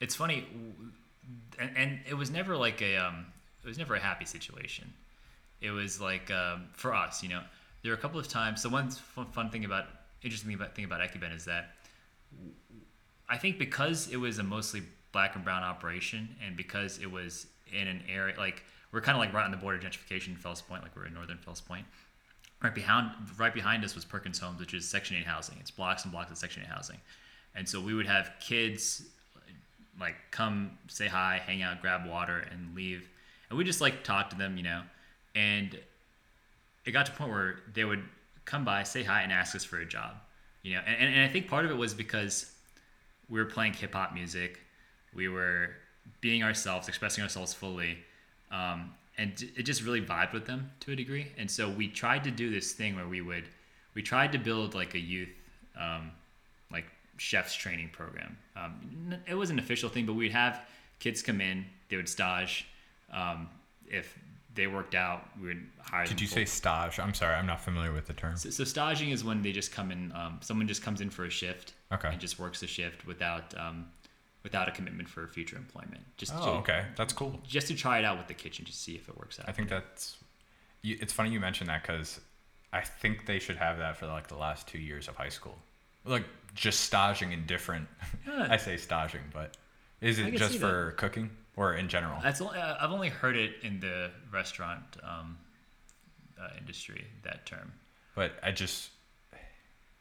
it's 0.00 0.14
funny 0.14 0.46
and, 1.58 1.70
and 1.76 2.00
it 2.08 2.14
was 2.14 2.30
never 2.30 2.56
like 2.56 2.80
a 2.82 2.96
um, 2.96 3.26
it 3.62 3.68
was 3.68 3.78
never 3.78 3.94
a 3.94 4.00
happy 4.00 4.24
situation. 4.24 4.92
It 5.60 5.70
was 5.70 6.00
like 6.00 6.30
um, 6.30 6.68
for 6.72 6.94
us 6.94 7.22
you 7.22 7.28
know 7.28 7.42
there 7.82 7.92
were 7.92 7.98
a 7.98 8.00
couple 8.00 8.18
of 8.18 8.28
times 8.28 8.62
so 8.62 8.68
one 8.68 8.90
fun, 8.90 9.26
fun 9.26 9.50
thing 9.50 9.64
about 9.64 9.86
interesting 10.22 10.48
thing 10.48 10.56
about 10.56 10.74
thing 10.74 11.16
about 11.16 11.32
is 11.32 11.44
that 11.44 11.74
I 13.28 13.36
think 13.36 13.58
because 13.58 14.08
it 14.08 14.16
was 14.16 14.38
a 14.38 14.42
mostly 14.42 14.82
black 15.12 15.34
and 15.34 15.44
brown 15.44 15.62
operation, 15.62 16.28
and 16.44 16.56
because 16.56 16.98
it 16.98 17.10
was 17.10 17.46
in 17.72 17.86
an 17.86 18.02
area 18.12 18.34
like 18.36 18.64
we're 18.92 19.00
kind 19.00 19.16
of 19.16 19.20
like 19.20 19.32
right 19.32 19.44
on 19.44 19.50
the 19.50 19.56
border 19.56 19.78
of 19.78 19.84
gentrification 19.84 20.36
Fells 20.36 20.60
Point, 20.60 20.82
like 20.82 20.94
we're 20.96 21.06
in 21.06 21.14
northern 21.14 21.38
Fells 21.38 21.60
Point. 21.60 21.86
Right 22.62 22.74
behind, 22.74 23.10
right 23.38 23.54
behind 23.54 23.84
us 23.84 23.94
was 23.94 24.04
Perkins 24.04 24.38
Homes, 24.38 24.60
which 24.60 24.74
is 24.74 24.86
Section 24.86 25.16
8 25.16 25.24
housing. 25.24 25.56
It's 25.60 25.70
blocks 25.70 26.04
and 26.04 26.12
blocks 26.12 26.30
of 26.30 26.36
Section 26.36 26.62
8 26.62 26.68
housing, 26.68 26.98
and 27.54 27.68
so 27.68 27.80
we 27.80 27.94
would 27.94 28.06
have 28.06 28.32
kids 28.40 29.04
like 29.98 30.16
come 30.30 30.78
say 30.88 31.06
hi, 31.06 31.40
hang 31.44 31.62
out, 31.62 31.80
grab 31.80 32.06
water, 32.06 32.46
and 32.50 32.74
leave, 32.74 33.08
and 33.48 33.58
we 33.58 33.64
just 33.64 33.80
like 33.80 34.02
talk 34.02 34.30
to 34.30 34.36
them, 34.36 34.56
you 34.56 34.62
know, 34.62 34.82
and 35.34 35.78
it 36.84 36.92
got 36.92 37.06
to 37.06 37.12
a 37.12 37.14
point 37.14 37.30
where 37.30 37.56
they 37.74 37.84
would 37.84 38.02
come 38.44 38.64
by, 38.64 38.82
say 38.82 39.02
hi, 39.02 39.22
and 39.22 39.32
ask 39.32 39.54
us 39.54 39.64
for 39.64 39.78
a 39.78 39.86
job, 39.86 40.16
you 40.62 40.74
know, 40.74 40.80
and, 40.86 40.96
and, 40.96 41.14
and 41.14 41.24
I 41.24 41.28
think 41.28 41.48
part 41.48 41.64
of 41.64 41.70
it 41.70 41.76
was 41.76 41.94
because 41.94 42.52
we 43.28 43.38
were 43.38 43.46
playing 43.46 43.74
hip 43.74 43.94
hop 43.94 44.14
music, 44.14 44.58
we 45.14 45.28
were 45.28 45.70
being 46.20 46.42
ourselves, 46.42 46.88
expressing 46.88 47.22
ourselves 47.22 47.54
fully, 47.54 47.98
um, 48.50 48.92
and 49.18 49.32
it 49.56 49.64
just 49.64 49.82
really 49.82 50.00
vibed 50.00 50.32
with 50.32 50.46
them 50.46 50.70
to 50.80 50.92
a 50.92 50.96
degree. 50.96 51.26
And 51.36 51.50
so 51.50 51.68
we 51.68 51.88
tried 51.88 52.24
to 52.24 52.30
do 52.30 52.50
this 52.50 52.72
thing 52.72 52.96
where 52.96 53.06
we 53.06 53.20
would, 53.20 53.44
we 53.94 54.02
tried 54.02 54.32
to 54.32 54.38
build 54.38 54.74
like 54.74 54.94
a 54.94 54.98
youth, 54.98 55.28
um, 55.78 56.10
like 56.72 56.86
chef's 57.18 57.54
training 57.54 57.90
program. 57.92 58.36
Um, 58.56 59.14
it 59.26 59.34
was 59.34 59.50
an 59.50 59.58
official 59.58 59.88
thing, 59.88 60.06
but 60.06 60.14
we'd 60.14 60.32
have 60.32 60.62
kids 61.00 61.22
come 61.22 61.40
in, 61.40 61.66
they 61.88 61.96
would 61.96 62.08
stage. 62.08 62.66
Um, 63.12 63.48
if 63.86 64.18
they 64.54 64.66
worked 64.66 64.94
out, 64.94 65.28
we 65.40 65.48
would 65.48 65.66
hire. 65.80 66.06
Did 66.06 66.20
you 66.20 66.26
full- 66.26 66.36
say 66.36 66.44
stage? 66.44 66.98
I'm 66.98 67.14
sorry, 67.14 67.34
I'm 67.34 67.46
not 67.46 67.60
familiar 67.60 67.92
with 67.92 68.06
the 68.06 68.12
term. 68.14 68.36
So, 68.36 68.50
so 68.50 68.64
staging 68.64 69.10
is 69.10 69.22
when 69.22 69.42
they 69.42 69.52
just 69.52 69.72
come 69.72 69.90
in. 69.90 70.12
Um, 70.12 70.38
someone 70.40 70.66
just 70.66 70.82
comes 70.82 71.00
in 71.00 71.10
for 71.10 71.24
a 71.24 71.30
shift. 71.30 71.74
Okay. 71.92 72.08
And 72.08 72.20
just 72.20 72.38
works 72.38 72.60
the 72.60 72.66
shift 72.66 73.06
without 73.06 73.54
um, 73.58 73.86
without 74.42 74.68
a 74.68 74.70
commitment 74.70 75.08
for 75.08 75.26
future 75.26 75.56
employment. 75.56 76.00
Just 76.16 76.32
Oh, 76.36 76.44
to, 76.44 76.50
okay, 76.58 76.84
that's 76.96 77.12
cool. 77.12 77.38
Just 77.46 77.68
to 77.68 77.74
try 77.74 77.98
it 77.98 78.04
out 78.04 78.18
with 78.18 78.28
the 78.28 78.34
kitchen 78.34 78.64
to 78.64 78.72
see 78.72 78.94
if 78.94 79.08
it 79.08 79.16
works 79.18 79.38
out. 79.38 79.48
I 79.48 79.52
think 79.52 79.68
that's. 79.68 80.16
It's 80.82 81.12
funny 81.12 81.30
you 81.30 81.40
mentioned 81.40 81.68
that 81.68 81.82
because 81.82 82.20
I 82.72 82.80
think 82.80 83.26
they 83.26 83.38
should 83.38 83.56
have 83.56 83.78
that 83.78 83.96
for 83.96 84.06
like 84.06 84.28
the 84.28 84.36
last 84.36 84.66
two 84.66 84.78
years 84.78 85.08
of 85.08 85.16
high 85.16 85.28
school, 85.28 85.58
like 86.04 86.24
just 86.54 86.80
staging 86.80 87.32
in 87.32 87.44
different. 87.46 87.86
Yeah. 88.26 88.46
I 88.50 88.56
say 88.56 88.76
staging, 88.76 89.22
but 89.32 89.56
is 90.00 90.18
it 90.18 90.36
just 90.36 90.58
for 90.58 90.92
cooking 90.92 91.30
or 91.56 91.74
in 91.74 91.88
general? 91.88 92.18
That's 92.22 92.40
only, 92.40 92.58
uh, 92.58 92.76
I've 92.80 92.92
only 92.92 93.10
heard 93.10 93.36
it 93.36 93.56
in 93.62 93.80
the 93.80 94.10
restaurant 94.32 94.82
um, 95.02 95.36
uh, 96.40 96.48
industry 96.58 97.04
that 97.22 97.44
term. 97.44 97.72
But 98.14 98.32
I 98.42 98.52
just, 98.52 98.90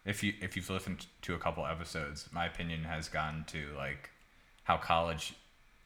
if 0.06 0.24
you 0.24 0.34
if 0.42 0.56
you've 0.56 0.70
listened 0.70 1.08
to 1.24 1.34
a 1.34 1.38
couple 1.38 1.66
episodes, 1.66 2.30
my 2.32 2.46
opinion 2.46 2.86
has 2.86 3.10
gone 3.10 3.44
to 3.48 3.68
like 3.78 4.10
how 4.70 4.78
college 4.78 5.34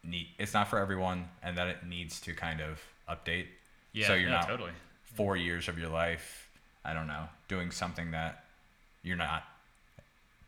need. 0.04 0.28
It's 0.38 0.54
not 0.54 0.68
for 0.68 0.78
everyone, 0.78 1.30
and 1.42 1.58
that 1.58 1.68
it 1.68 1.78
needs 1.88 2.20
to 2.22 2.34
kind 2.34 2.60
of 2.60 2.82
update. 3.10 3.46
Yeah, 3.94 4.08
So 4.08 4.14
you're 4.14 4.30
yeah, 4.30 4.36
not 4.36 4.48
totally. 4.50 4.72
four 5.06 5.38
years 5.38 5.70
of 5.70 5.80
your 5.80 5.88
life. 5.88 6.50
I 6.84 6.94
don't 6.94 7.08
know, 7.08 7.24
doing 7.48 7.72
something 7.72 8.12
that 8.12 8.44
you're 9.02 9.16
not 9.16 9.46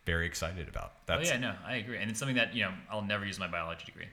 very 0.06 0.26
excited 0.26 0.68
about. 0.68 0.92
Oh 1.08 1.20
yeah, 1.22 1.38
no, 1.38 1.54
I 1.66 1.76
agree, 1.78 1.98
and 1.98 2.10
it's 2.12 2.20
something 2.20 2.36
that 2.36 2.54
you 2.54 2.64
know 2.64 2.74
I'll 2.92 3.02
never 3.02 3.26
use 3.26 3.40
my 3.40 3.48
biology 3.48 3.86
degree. 3.86 4.10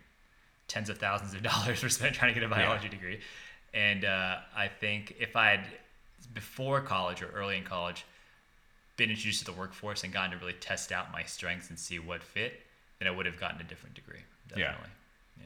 Tens 0.69 0.89
of 0.89 0.99
thousands 0.99 1.35
of 1.35 1.43
dollars 1.53 1.83
were 1.83 1.89
spent 1.89 2.15
trying 2.15 2.33
to 2.33 2.39
get 2.39 2.47
a 2.47 2.55
biology 2.55 2.89
degree, 2.89 3.19
and 3.75 4.05
uh, 4.05 4.37
I 4.57 4.69
think 4.69 5.17
if 5.19 5.35
I 5.35 5.49
had 5.51 5.67
before 6.33 6.81
college 6.81 7.23
or 7.23 7.27
early 7.35 7.57
in 7.57 7.65
college 7.65 8.05
been 8.97 9.11
introduced 9.11 9.41
to 9.41 9.47
the 9.47 9.59
workforce 9.59 10.05
and 10.05 10.13
gotten 10.13 10.31
to 10.31 10.37
really 10.37 10.53
test 10.53 10.93
out 10.93 11.11
my 11.11 11.25
strengths 11.25 11.71
and 11.71 11.79
see 11.79 11.99
what 11.99 12.23
fit, 12.23 12.61
then 13.03 13.13
I 13.13 13.17
would 13.17 13.27
have 13.27 13.39
gotten 13.39 13.61
a 13.61 13.65
different 13.65 13.95
degree. 13.97 14.21
Yeah. 14.57 14.73
Definitely. 14.73 14.91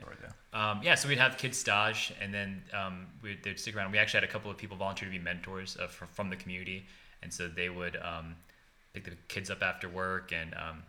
Right 0.06 0.20
there. 0.20 0.60
Um, 0.60 0.80
yeah, 0.82 0.94
so 0.94 1.08
we'd 1.08 1.16
have 1.16 1.38
kids 1.38 1.56
stage, 1.56 2.12
and 2.20 2.32
then 2.32 2.62
um, 2.74 3.06
we'd, 3.22 3.42
they'd 3.42 3.58
stick 3.58 3.74
around. 3.74 3.92
We 3.92 3.98
actually 3.98 4.20
had 4.20 4.28
a 4.28 4.32
couple 4.32 4.50
of 4.50 4.58
people 4.58 4.76
volunteer 4.76 5.08
to 5.08 5.12
be 5.12 5.18
mentors 5.18 5.76
uh, 5.78 5.86
from, 5.86 6.08
from 6.08 6.28
the 6.28 6.36
community, 6.36 6.84
and 7.22 7.32
so 7.32 7.48
they 7.48 7.70
would 7.70 7.96
um, 7.96 8.36
pick 8.92 9.04
the 9.04 9.12
kids 9.28 9.50
up 9.50 9.62
after 9.62 9.88
work 9.88 10.32
and 10.32 10.52
um, 10.54 10.82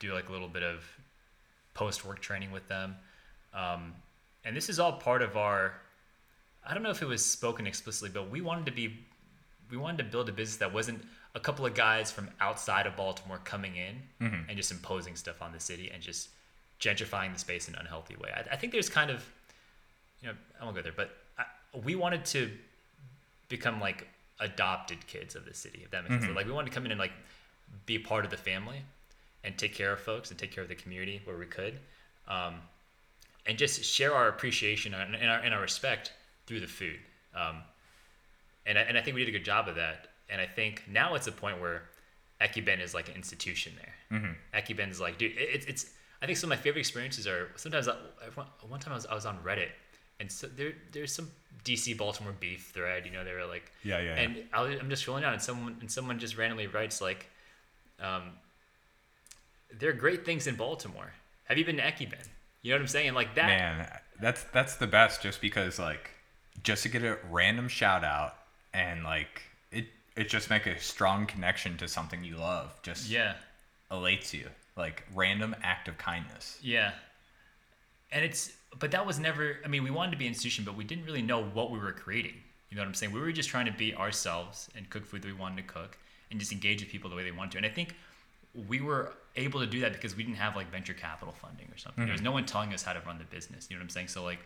do 0.00 0.12
like 0.12 0.28
a 0.28 0.32
little 0.32 0.48
bit 0.48 0.64
of 0.64 0.84
post 1.72 2.04
work 2.04 2.20
training 2.20 2.50
with 2.50 2.66
them. 2.66 2.96
Um, 3.54 3.94
and 4.44 4.56
this 4.56 4.68
is 4.68 4.80
all 4.80 4.94
part 4.94 5.22
of 5.22 5.36
our. 5.36 5.74
I 6.68 6.74
don't 6.74 6.82
know 6.82 6.90
if 6.90 7.02
it 7.02 7.08
was 7.08 7.24
spoken 7.24 7.66
explicitly, 7.66 8.10
but 8.12 8.28
we 8.28 8.40
wanted 8.40 8.66
to 8.66 8.72
be, 8.72 8.98
we 9.70 9.76
wanted 9.76 9.98
to 9.98 10.04
build 10.04 10.28
a 10.28 10.32
business 10.32 10.56
that 10.56 10.72
wasn't 10.72 11.00
a 11.34 11.40
couple 11.40 11.64
of 11.64 11.74
guys 11.74 12.10
from 12.10 12.28
outside 12.40 12.86
of 12.86 12.96
Baltimore 12.96 13.40
coming 13.44 13.76
in 13.76 14.02
and 14.48 14.56
just 14.56 14.70
imposing 14.72 15.16
stuff 15.16 15.40
on 15.42 15.52
the 15.52 15.60
city 15.60 15.90
and 15.92 16.02
just 16.02 16.28
gentrifying 16.80 17.32
the 17.32 17.38
space 17.38 17.68
in 17.68 17.74
an 17.74 17.80
unhealthy 17.80 18.16
way. 18.16 18.30
I, 18.34 18.54
I 18.54 18.56
think 18.56 18.72
there's 18.72 18.88
kind 18.88 19.10
of, 19.10 19.24
you 20.22 20.28
know, 20.28 20.34
I 20.60 20.64
won't 20.64 20.76
go 20.76 20.82
there, 20.82 20.92
but 20.96 21.10
I, 21.38 21.44
we 21.84 21.94
wanted 21.94 22.24
to 22.26 22.50
become 23.48 23.80
like 23.80 24.08
adopted 24.40 25.06
kids 25.06 25.34
of 25.36 25.44
the 25.44 25.54
city, 25.54 25.82
if 25.84 25.90
that 25.90 26.08
makes 26.08 26.24
sense. 26.24 26.36
Like 26.36 26.46
we 26.46 26.52
wanted 26.52 26.70
to 26.70 26.74
come 26.74 26.84
in 26.86 26.90
and 26.90 26.98
like 27.00 27.12
be 27.86 27.98
part 27.98 28.24
of 28.24 28.30
the 28.30 28.36
family 28.36 28.82
and 29.44 29.56
take 29.56 29.74
care 29.74 29.92
of 29.92 30.00
folks 30.00 30.30
and 30.30 30.38
take 30.38 30.50
care 30.52 30.62
of 30.62 30.68
the 30.68 30.74
community 30.74 31.20
where 31.24 31.36
we 31.36 31.46
could, 31.46 31.78
um, 32.26 32.56
and 33.46 33.56
just 33.56 33.82
share 33.84 34.14
our 34.14 34.28
appreciation 34.28 34.94
and 34.94 35.14
and 35.14 35.30
our, 35.30 35.38
and 35.38 35.54
our 35.54 35.60
respect 35.60 36.12
through 36.46 36.60
the 36.60 36.66
food. 36.66 36.98
Um, 37.34 37.56
and 38.66 38.76
I, 38.78 38.82
and 38.82 38.98
I 38.98 39.02
think 39.02 39.14
we 39.14 39.24
did 39.24 39.28
a 39.34 39.38
good 39.38 39.44
job 39.44 39.68
of 39.68 39.76
that. 39.76 40.08
And 40.30 40.40
I 40.40 40.46
think 40.46 40.84
now 40.88 41.14
it's 41.14 41.26
a 41.26 41.32
point 41.32 41.60
where 41.60 41.82
Ekiben 42.40 42.80
is 42.80 42.94
like 42.94 43.08
an 43.08 43.16
institution 43.16 43.72
there. 43.76 44.18
Mm-hmm. 44.18 44.32
Ekiben's 44.56 45.00
like, 45.00 45.18
dude, 45.18 45.32
it, 45.32 45.66
it's. 45.68 45.90
I 46.22 46.26
think 46.26 46.36
some 46.36 46.52
of 46.52 46.58
my 46.58 46.62
favorite 46.62 46.80
experiences 46.80 47.26
are 47.26 47.48
sometimes. 47.56 47.88
I, 47.88 47.94
one- 48.66 48.80
time 48.80 48.92
I 48.92 48.96
was 48.96 49.06
I 49.06 49.14
was 49.14 49.26
on 49.26 49.38
Reddit, 49.38 49.70
and 50.20 50.30
so 50.30 50.46
there 50.46 50.72
there's 50.92 51.12
some 51.12 51.30
DC 51.64 51.96
Baltimore 51.96 52.34
beef 52.38 52.70
thread. 52.74 53.04
You 53.06 53.12
know, 53.12 53.24
they 53.24 53.32
were 53.32 53.46
like, 53.46 53.72
Yeah, 53.82 54.00
yeah, 54.00 54.14
yeah. 54.14 54.20
And 54.20 54.44
I 54.52 54.62
was, 54.62 54.78
I'm 54.80 54.88
just 54.88 55.06
scrolling 55.06 55.22
down, 55.22 55.32
and 55.32 55.42
someone 55.42 55.76
and 55.80 55.90
someone 55.90 56.18
just 56.18 56.36
randomly 56.36 56.66
writes 56.66 57.00
like, 57.00 57.26
um, 58.00 58.22
there 59.78 59.90
are 59.90 59.94
great 59.94 60.24
things 60.24 60.46
in 60.46 60.56
Baltimore. 60.56 61.12
Have 61.44 61.58
you 61.58 61.64
been 61.64 61.76
to 61.76 61.82
Ekiben? 61.82 62.26
You 62.62 62.70
know 62.70 62.76
what 62.76 62.82
I'm 62.82 62.88
saying? 62.88 63.14
Like 63.14 63.34
that. 63.34 63.46
Man, 63.46 64.00
that's 64.20 64.44
that's 64.44 64.76
the 64.76 64.86
best. 64.86 65.22
Just 65.22 65.40
because 65.40 65.78
like, 65.78 66.10
just 66.62 66.82
to 66.84 66.88
get 66.88 67.02
a 67.02 67.18
random 67.30 67.68
shout 67.68 68.04
out 68.04 68.36
and 68.72 69.02
like 69.04 69.42
it 70.16 70.28
just 70.28 70.50
make 70.50 70.66
a 70.66 70.78
strong 70.80 71.26
connection 71.26 71.76
to 71.78 71.88
something 71.88 72.24
you 72.24 72.36
love. 72.36 72.78
Just 72.82 73.08
Yeah. 73.08 73.34
elates 73.90 74.32
you. 74.34 74.48
Like 74.76 75.04
random 75.14 75.54
act 75.62 75.88
of 75.88 75.98
kindness. 75.98 76.58
Yeah. 76.62 76.92
And 78.12 78.24
it's, 78.24 78.52
but 78.78 78.90
that 78.92 79.06
was 79.06 79.18
never, 79.18 79.58
I 79.64 79.68
mean, 79.68 79.84
we 79.84 79.90
wanted 79.90 80.12
to 80.12 80.16
be 80.16 80.26
an 80.26 80.30
institution, 80.32 80.64
but 80.64 80.74
we 80.74 80.84
didn't 80.84 81.04
really 81.04 81.22
know 81.22 81.42
what 81.42 81.70
we 81.70 81.78
were 81.78 81.92
creating. 81.92 82.34
You 82.70 82.76
know 82.76 82.82
what 82.82 82.88
I'm 82.88 82.94
saying? 82.94 83.12
We 83.12 83.20
were 83.20 83.32
just 83.32 83.48
trying 83.48 83.66
to 83.66 83.72
be 83.72 83.94
ourselves 83.94 84.68
and 84.76 84.88
cook 84.90 85.04
food 85.06 85.22
that 85.22 85.28
we 85.28 85.32
wanted 85.34 85.56
to 85.56 85.72
cook 85.72 85.98
and 86.30 86.38
just 86.38 86.52
engage 86.52 86.80
with 86.80 86.90
people 86.90 87.10
the 87.10 87.16
way 87.16 87.24
they 87.24 87.32
wanted 87.32 87.52
to. 87.52 87.56
And 87.58 87.66
I 87.66 87.70
think 87.70 87.94
we 88.68 88.80
were 88.80 89.12
able 89.36 89.60
to 89.60 89.66
do 89.66 89.80
that 89.80 89.92
because 89.92 90.16
we 90.16 90.22
didn't 90.22 90.38
have 90.38 90.56
like 90.56 90.70
venture 90.70 90.94
capital 90.94 91.34
funding 91.34 91.66
or 91.72 91.76
something. 91.78 92.04
There 92.04 92.12
was 92.12 92.22
no 92.22 92.32
one 92.32 92.46
telling 92.46 92.72
us 92.72 92.82
how 92.82 92.92
to 92.92 93.00
run 93.00 93.18
the 93.18 93.24
business. 93.24 93.66
You 93.70 93.76
know 93.76 93.80
what 93.80 93.84
I'm 93.84 93.90
saying? 93.90 94.08
So, 94.08 94.22
like, 94.24 94.40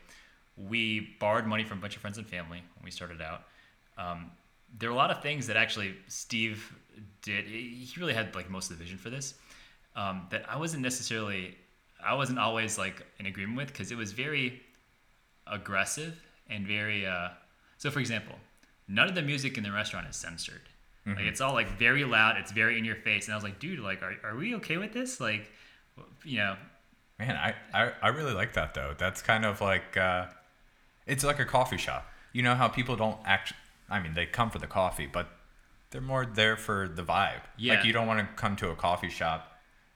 we 0.57 1.17
borrowed 1.21 1.47
money 1.47 1.65
from 1.65 1.79
a 1.79 1.81
bunch 1.81 1.97
of 1.97 2.01
friends 2.03 2.17
and 2.19 2.27
family 2.27 2.59
when 2.77 2.85
we 2.85 2.91
started 2.91 3.21
out. 3.21 3.45
Um, 3.99 4.31
there 4.79 4.89
are 4.89 4.93
a 4.93 4.97
lot 4.97 5.11
of 5.11 5.23
things 5.23 5.47
that 5.47 5.57
actually 5.57 5.95
Steve 6.09 6.75
did. 7.23 7.47
He 7.47 7.89
really 7.99 8.15
had 8.15 8.35
like 8.35 8.51
most 8.51 8.71
of 8.71 8.79
the 8.79 8.83
vision 8.83 8.99
for 8.99 9.11
this 9.11 9.35
um, 9.97 10.27
that 10.31 10.45
I 10.49 10.57
wasn't 10.57 10.83
necessarily, 10.83 11.57
I 12.05 12.15
wasn't 12.15 12.39
always 12.39 12.79
like 12.79 13.07
in 13.19 13.27
agreement 13.27 13.57
with 13.57 13.69
because 13.69 13.91
it 13.91 13.97
was 13.97 14.13
very 14.13 14.61
aggressive 15.47 16.21
and 16.49 16.67
very. 16.67 17.07
Uh, 17.07 17.29
so, 17.79 17.91
for 17.91 18.01
example, 18.01 18.37
none 18.89 19.09
of 19.09 19.15
the 19.15 19.23
music 19.23 19.57
in 19.59 19.65
the 19.65 19.73
restaurant 19.73 20.07
is 20.09 20.17
censored. 20.17 20.63
Like 21.07 21.27
it's 21.27 21.43
all 21.43 21.53
like 21.53 21.69
very 21.79 22.05
loud. 22.05 22.39
It's 22.39 22.51
very 22.51 22.79
in 22.79 22.85
your 22.87 22.97
face, 22.97 23.27
and 23.27 23.35
I 23.35 23.37
was 23.37 23.45
like, 23.45 23.59
dude, 23.59 23.79
like, 23.79 24.03
are, 24.03 24.15
are 24.25 24.37
we 24.37 24.55
okay 24.55 24.79
with 24.79 24.95
this? 24.95 25.21
Like, 25.21 25.51
you 26.25 26.39
know, 26.39 26.57
Man, 27.19 27.37
I, 27.37 27.55
I, 27.73 27.93
I 28.03 28.09
really 28.09 28.33
like 28.33 28.55
that 28.55 28.75
though. 28.75 28.95
That's 28.99 29.23
kind 29.23 29.45
of 29.45 29.61
like 29.61 29.97
uh, 29.97 30.27
it's 31.07 31.23
like 31.23 31.39
a 31.39 31.45
coffee 31.45 31.77
shop. 31.77 32.07
You 32.33 32.43
know 32.43 32.55
how 32.55 32.69
people 32.69 32.97
don't 32.97 33.19
actually. 33.25 33.59
I 33.91 34.01
mean, 34.01 34.15
they 34.15 34.27
come 34.27 34.51
for 34.51 34.59
the 34.59 34.67
coffee, 34.67 35.07
but 35.07 35.29
they're 35.91 36.01
more 36.01 36.27
there 36.27 36.57
for 36.57 36.89
the 36.89 37.03
vibe. 37.03 37.43
Yeah. 37.57 37.75
Like 37.75 37.85
you 37.85 37.93
don't 37.93 38.07
want 38.07 38.21
to 38.21 38.27
come 38.35 38.57
to 38.57 38.71
a 38.71 38.75
coffee 38.77 39.11
shop. 39.11 39.53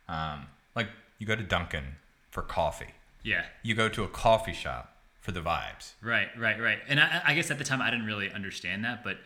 Um, 0.08 0.46
like 0.76 0.88
you 1.18 1.26
go 1.26 1.34
to 1.36 1.42
Dunkin' 1.42 1.96
for 2.30 2.42
coffee. 2.42 2.94
yeah, 3.24 3.44
You 3.62 3.74
go 3.74 3.88
to 3.88 4.04
a 4.04 4.08
coffee 4.08 4.52
shop 4.52 4.96
for 5.20 5.32
the 5.32 5.40
vibes. 5.40 5.92
Right, 6.02 6.28
right, 6.38 6.60
right. 6.60 6.78
And 6.88 7.00
I, 7.00 7.22
I 7.26 7.34
guess 7.34 7.50
at 7.50 7.58
the 7.58 7.64
time 7.64 7.82
I 7.82 7.90
didn't 7.90 8.06
really 8.06 8.30
understand 8.32 8.84
that, 8.84 9.02
but 9.02 9.18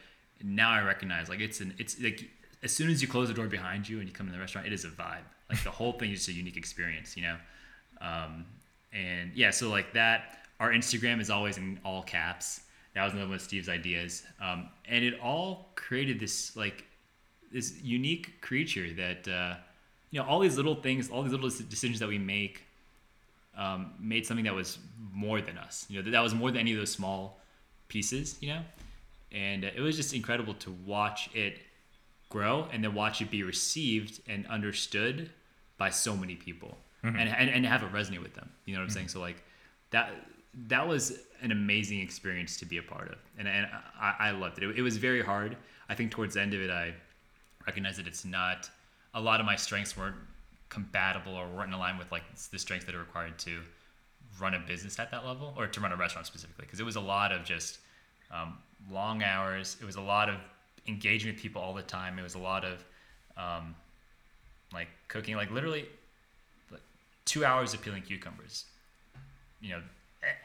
now 0.42 0.70
I 0.70 0.82
recognize 0.82 1.28
like 1.28 1.40
it's 1.40 1.60
an 1.60 1.74
it's 1.78 2.00
like 2.00 2.28
as 2.62 2.72
soon 2.72 2.90
as 2.90 3.02
you 3.02 3.08
close 3.08 3.28
the 3.28 3.34
door 3.34 3.46
behind 3.46 3.88
you 3.88 3.98
and 3.98 4.08
you 4.08 4.14
come 4.14 4.26
in 4.26 4.32
the 4.32 4.38
restaurant, 4.38 4.66
it 4.66 4.72
is 4.72 4.84
a 4.84 4.88
vibe. 4.88 5.22
Like 5.50 5.62
the 5.64 5.70
whole 5.70 5.92
thing 5.92 6.10
is 6.10 6.20
just 6.20 6.28
a 6.30 6.32
unique 6.32 6.56
experience, 6.56 7.16
you 7.16 7.22
know. 7.24 7.36
Um, 8.00 8.46
and 8.92 9.32
yeah, 9.34 9.50
so 9.50 9.68
like 9.68 9.92
that, 9.92 10.38
our 10.60 10.70
Instagram 10.72 11.20
is 11.20 11.28
always 11.30 11.58
in 11.58 11.78
all 11.84 12.02
caps. 12.02 12.60
That 12.94 13.04
was 13.04 13.12
another 13.12 13.28
one 13.28 13.36
of 13.36 13.42
Steve's 13.42 13.68
ideas, 13.68 14.22
um, 14.40 14.68
and 14.86 15.04
it 15.04 15.18
all 15.20 15.70
created 15.76 16.20
this 16.20 16.54
like 16.56 16.84
this 17.50 17.80
unique 17.82 18.40
creature 18.40 18.92
that 18.94 19.28
uh, 19.28 19.54
you 20.10 20.20
know 20.20 20.26
all 20.26 20.40
these 20.40 20.56
little 20.56 20.74
things, 20.74 21.10
all 21.10 21.22
these 21.22 21.32
little 21.32 21.48
decisions 21.48 22.00
that 22.00 22.08
we 22.08 22.18
make 22.18 22.64
um, 23.56 23.92
made 23.98 24.26
something 24.26 24.44
that 24.44 24.54
was 24.54 24.78
more 25.12 25.40
than 25.40 25.58
us. 25.58 25.86
You 25.88 25.98
know, 25.98 26.04
that, 26.04 26.10
that 26.10 26.22
was 26.22 26.34
more 26.34 26.50
than 26.50 26.60
any 26.60 26.72
of 26.72 26.78
those 26.78 26.92
small 26.92 27.40
pieces. 27.88 28.36
You 28.40 28.48
know, 28.54 28.62
and 29.32 29.64
uh, 29.64 29.70
it 29.74 29.80
was 29.80 29.96
just 29.96 30.14
incredible 30.14 30.54
to 30.54 30.74
watch 30.86 31.30
it 31.34 31.58
grow 32.28 32.66
and 32.72 32.82
then 32.82 32.94
watch 32.94 33.20
it 33.20 33.30
be 33.30 33.42
received 33.42 34.20
and 34.26 34.46
understood 34.46 35.30
by 35.76 35.90
so 35.90 36.16
many 36.16 36.34
people 36.34 36.78
and, 37.02 37.28
and 37.28 37.50
and 37.50 37.66
have 37.66 37.82
it 37.82 37.92
resonate 37.92 38.22
with 38.22 38.34
them. 38.34 38.50
You 38.64 38.74
know 38.74 38.80
what 38.80 38.84
I'm 38.84 38.90
saying? 38.90 39.08
So 39.08 39.20
like 39.20 39.42
that 39.90 40.10
that 40.68 40.86
was 40.86 41.18
an 41.42 41.52
amazing 41.52 42.00
experience 42.00 42.56
to 42.58 42.64
be 42.64 42.78
a 42.78 42.82
part 42.82 43.10
of, 43.10 43.18
and 43.38 43.48
and 43.48 43.66
I, 44.00 44.14
I 44.18 44.30
loved 44.30 44.58
it. 44.58 44.64
it. 44.64 44.78
It 44.78 44.82
was 44.82 44.96
very 44.96 45.22
hard. 45.22 45.56
I 45.88 45.94
think 45.94 46.10
towards 46.10 46.34
the 46.34 46.40
end 46.40 46.54
of 46.54 46.60
it, 46.60 46.70
I 46.70 46.94
recognized 47.66 47.98
that 47.98 48.06
it's 48.06 48.24
not 48.24 48.70
a 49.14 49.20
lot 49.20 49.40
of 49.40 49.46
my 49.46 49.56
strengths 49.56 49.96
weren't 49.96 50.16
compatible 50.68 51.34
or 51.34 51.46
weren't 51.48 51.72
in 51.72 51.78
line 51.78 51.98
with 51.98 52.10
like 52.10 52.22
the 52.50 52.58
strengths 52.58 52.86
that 52.86 52.94
are 52.94 53.00
required 53.00 53.38
to 53.38 53.60
run 54.40 54.54
a 54.54 54.58
business 54.60 54.98
at 54.98 55.10
that 55.10 55.26
level 55.26 55.52
or 55.58 55.66
to 55.66 55.80
run 55.80 55.92
a 55.92 55.96
restaurant 55.96 56.26
specifically 56.26 56.64
because 56.64 56.80
it 56.80 56.84
was 56.84 56.96
a 56.96 57.00
lot 57.00 57.30
of 57.30 57.44
just 57.44 57.78
um, 58.30 58.56
long 58.90 59.22
hours 59.22 59.76
it 59.82 59.84
was 59.84 59.96
a 59.96 60.00
lot 60.00 60.30
of 60.30 60.36
engaging 60.88 61.30
with 61.30 61.40
people 61.40 61.60
all 61.60 61.74
the 61.74 61.82
time 61.82 62.18
it 62.18 62.22
was 62.22 62.34
a 62.34 62.38
lot 62.38 62.64
of 62.64 62.82
um, 63.36 63.74
like 64.72 64.88
cooking 65.08 65.36
like 65.36 65.50
literally 65.50 65.86
like, 66.70 66.80
two 67.26 67.44
hours 67.44 67.74
of 67.74 67.82
peeling 67.82 68.02
cucumbers 68.02 68.64
you 69.60 69.68
know 69.68 69.82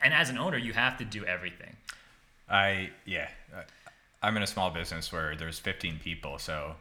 and 0.03 0.13
as 0.13 0.30
an 0.30 0.38
owner 0.38 0.57
you 0.57 0.73
have 0.73 0.97
to 0.97 1.05
do 1.05 1.25
everything 1.25 1.75
I 2.49 2.91
yeah, 3.05 3.30
I'm 4.21 4.38
in 4.38 4.43
a 4.43 4.47
small 4.47 4.69
business 4.69 5.11
where 5.11 5.36
there's 5.36 5.59
15 5.59 5.99
people. 6.03 6.39
So, 6.39 6.75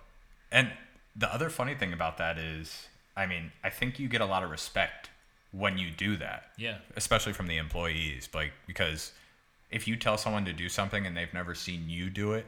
and 0.52 0.70
the 1.14 1.32
other 1.32 1.50
funny 1.50 1.74
thing 1.74 1.92
about 1.92 2.18
that 2.18 2.38
is, 2.38 2.86
I 3.16 3.26
mean, 3.26 3.52
I 3.64 3.70
think 3.70 3.98
you 3.98 4.08
get 4.08 4.20
a 4.20 4.26
lot 4.26 4.42
of 4.42 4.50
respect 4.50 5.10
when 5.52 5.78
you 5.78 5.90
do 5.90 6.16
that. 6.18 6.50
Yeah. 6.56 6.78
Especially 6.96 7.32
from 7.32 7.46
the 7.46 7.56
employees, 7.56 8.28
like 8.34 8.52
because 8.66 9.12
if 9.70 9.88
you 9.88 9.96
tell 9.96 10.16
someone 10.18 10.44
to 10.44 10.52
do 10.52 10.68
something 10.68 11.06
and 11.06 11.16
they've 11.16 11.32
never 11.34 11.54
seen 11.54 11.88
you 11.88 12.10
do 12.10 12.32
it, 12.32 12.46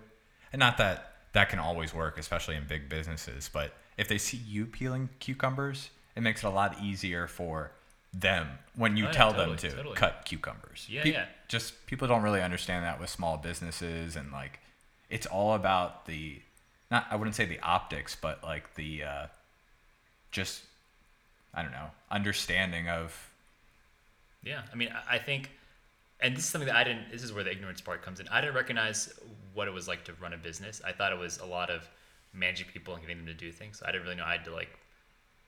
and 0.52 0.60
not 0.60 0.78
that 0.78 1.12
that 1.32 1.50
can 1.50 1.58
always 1.58 1.92
work, 1.92 2.18
especially 2.18 2.56
in 2.56 2.66
big 2.66 2.88
businesses, 2.88 3.50
but 3.52 3.72
if 3.96 4.08
they 4.08 4.18
see 4.18 4.36
you 4.36 4.64
peeling 4.64 5.08
cucumbers, 5.18 5.90
it 6.14 6.20
makes 6.20 6.44
it 6.44 6.46
a 6.46 6.50
lot 6.50 6.80
easier 6.82 7.26
for 7.26 7.72
them 8.12 8.48
when 8.74 8.96
you 8.96 9.04
Oh, 9.04 9.08
yeah, 9.08 9.12
tell 9.12 9.30
totally, 9.32 9.56
them 9.56 9.70
to 9.70 9.76
totally. 9.76 9.96
cut 9.96 10.22
cucumbers. 10.24 10.86
Yeah, 10.88 11.02
Pe- 11.02 11.12
yeah. 11.12 11.26
Just 11.48 11.86
people 11.86 12.08
don't 12.08 12.22
really 12.22 12.42
understand 12.42 12.84
that 12.84 13.00
with 13.00 13.10
small 13.10 13.36
businesses 13.36 14.16
and 14.16 14.30
like 14.32 14.60
it's 15.10 15.26
all 15.26 15.54
about 15.54 16.06
the 16.06 16.40
not 16.90 17.06
I 17.10 17.16
wouldn't 17.16 17.36
say 17.36 17.44
the 17.44 17.60
optics, 17.60 18.16
but 18.20 18.42
like 18.42 18.74
the 18.74 19.04
uh 19.04 19.26
just 20.30 20.62
I 21.54 21.62
don't 21.62 21.72
know, 21.72 21.90
understanding 22.10 22.88
of 22.88 23.30
Yeah, 24.42 24.62
I 24.72 24.76
mean, 24.76 24.90
I- 24.92 25.16
I 25.16 25.18
think, 25.18 25.50
and 26.20 26.36
this 26.36 26.44
is 26.44 26.50
something 26.50 26.66
that 26.68 26.76
I 26.76 26.84
didn't. 26.84 27.10
This 27.10 27.22
is 27.22 27.32
where 27.32 27.42
the 27.44 27.50
ignorance 27.50 27.80
part 27.80 28.02
comes 28.02 28.20
in. 28.20 28.28
I 28.28 28.40
didn't 28.40 28.54
recognize 28.54 29.18
what 29.54 29.66
it 29.68 29.72
was 29.74 29.88
like 29.88 30.04
to 30.04 30.12
run 30.14 30.32
a 30.32 30.36
business. 30.38 30.80
I 30.84 30.92
thought 30.92 31.12
it 31.12 31.18
was 31.18 31.38
a 31.38 31.46
lot 31.46 31.70
of 31.70 31.88
managing 32.32 32.66
people 32.72 32.94
and 32.94 33.02
getting 33.02 33.16
them 33.18 33.26
to 33.26 33.34
do 33.34 33.50
things. 33.50 33.82
I 33.84 33.90
didn't 33.90 34.04
really 34.04 34.16
know 34.16 34.24
I 34.24 34.32
had 34.32 34.44
to 34.44 34.52
like 34.54 34.78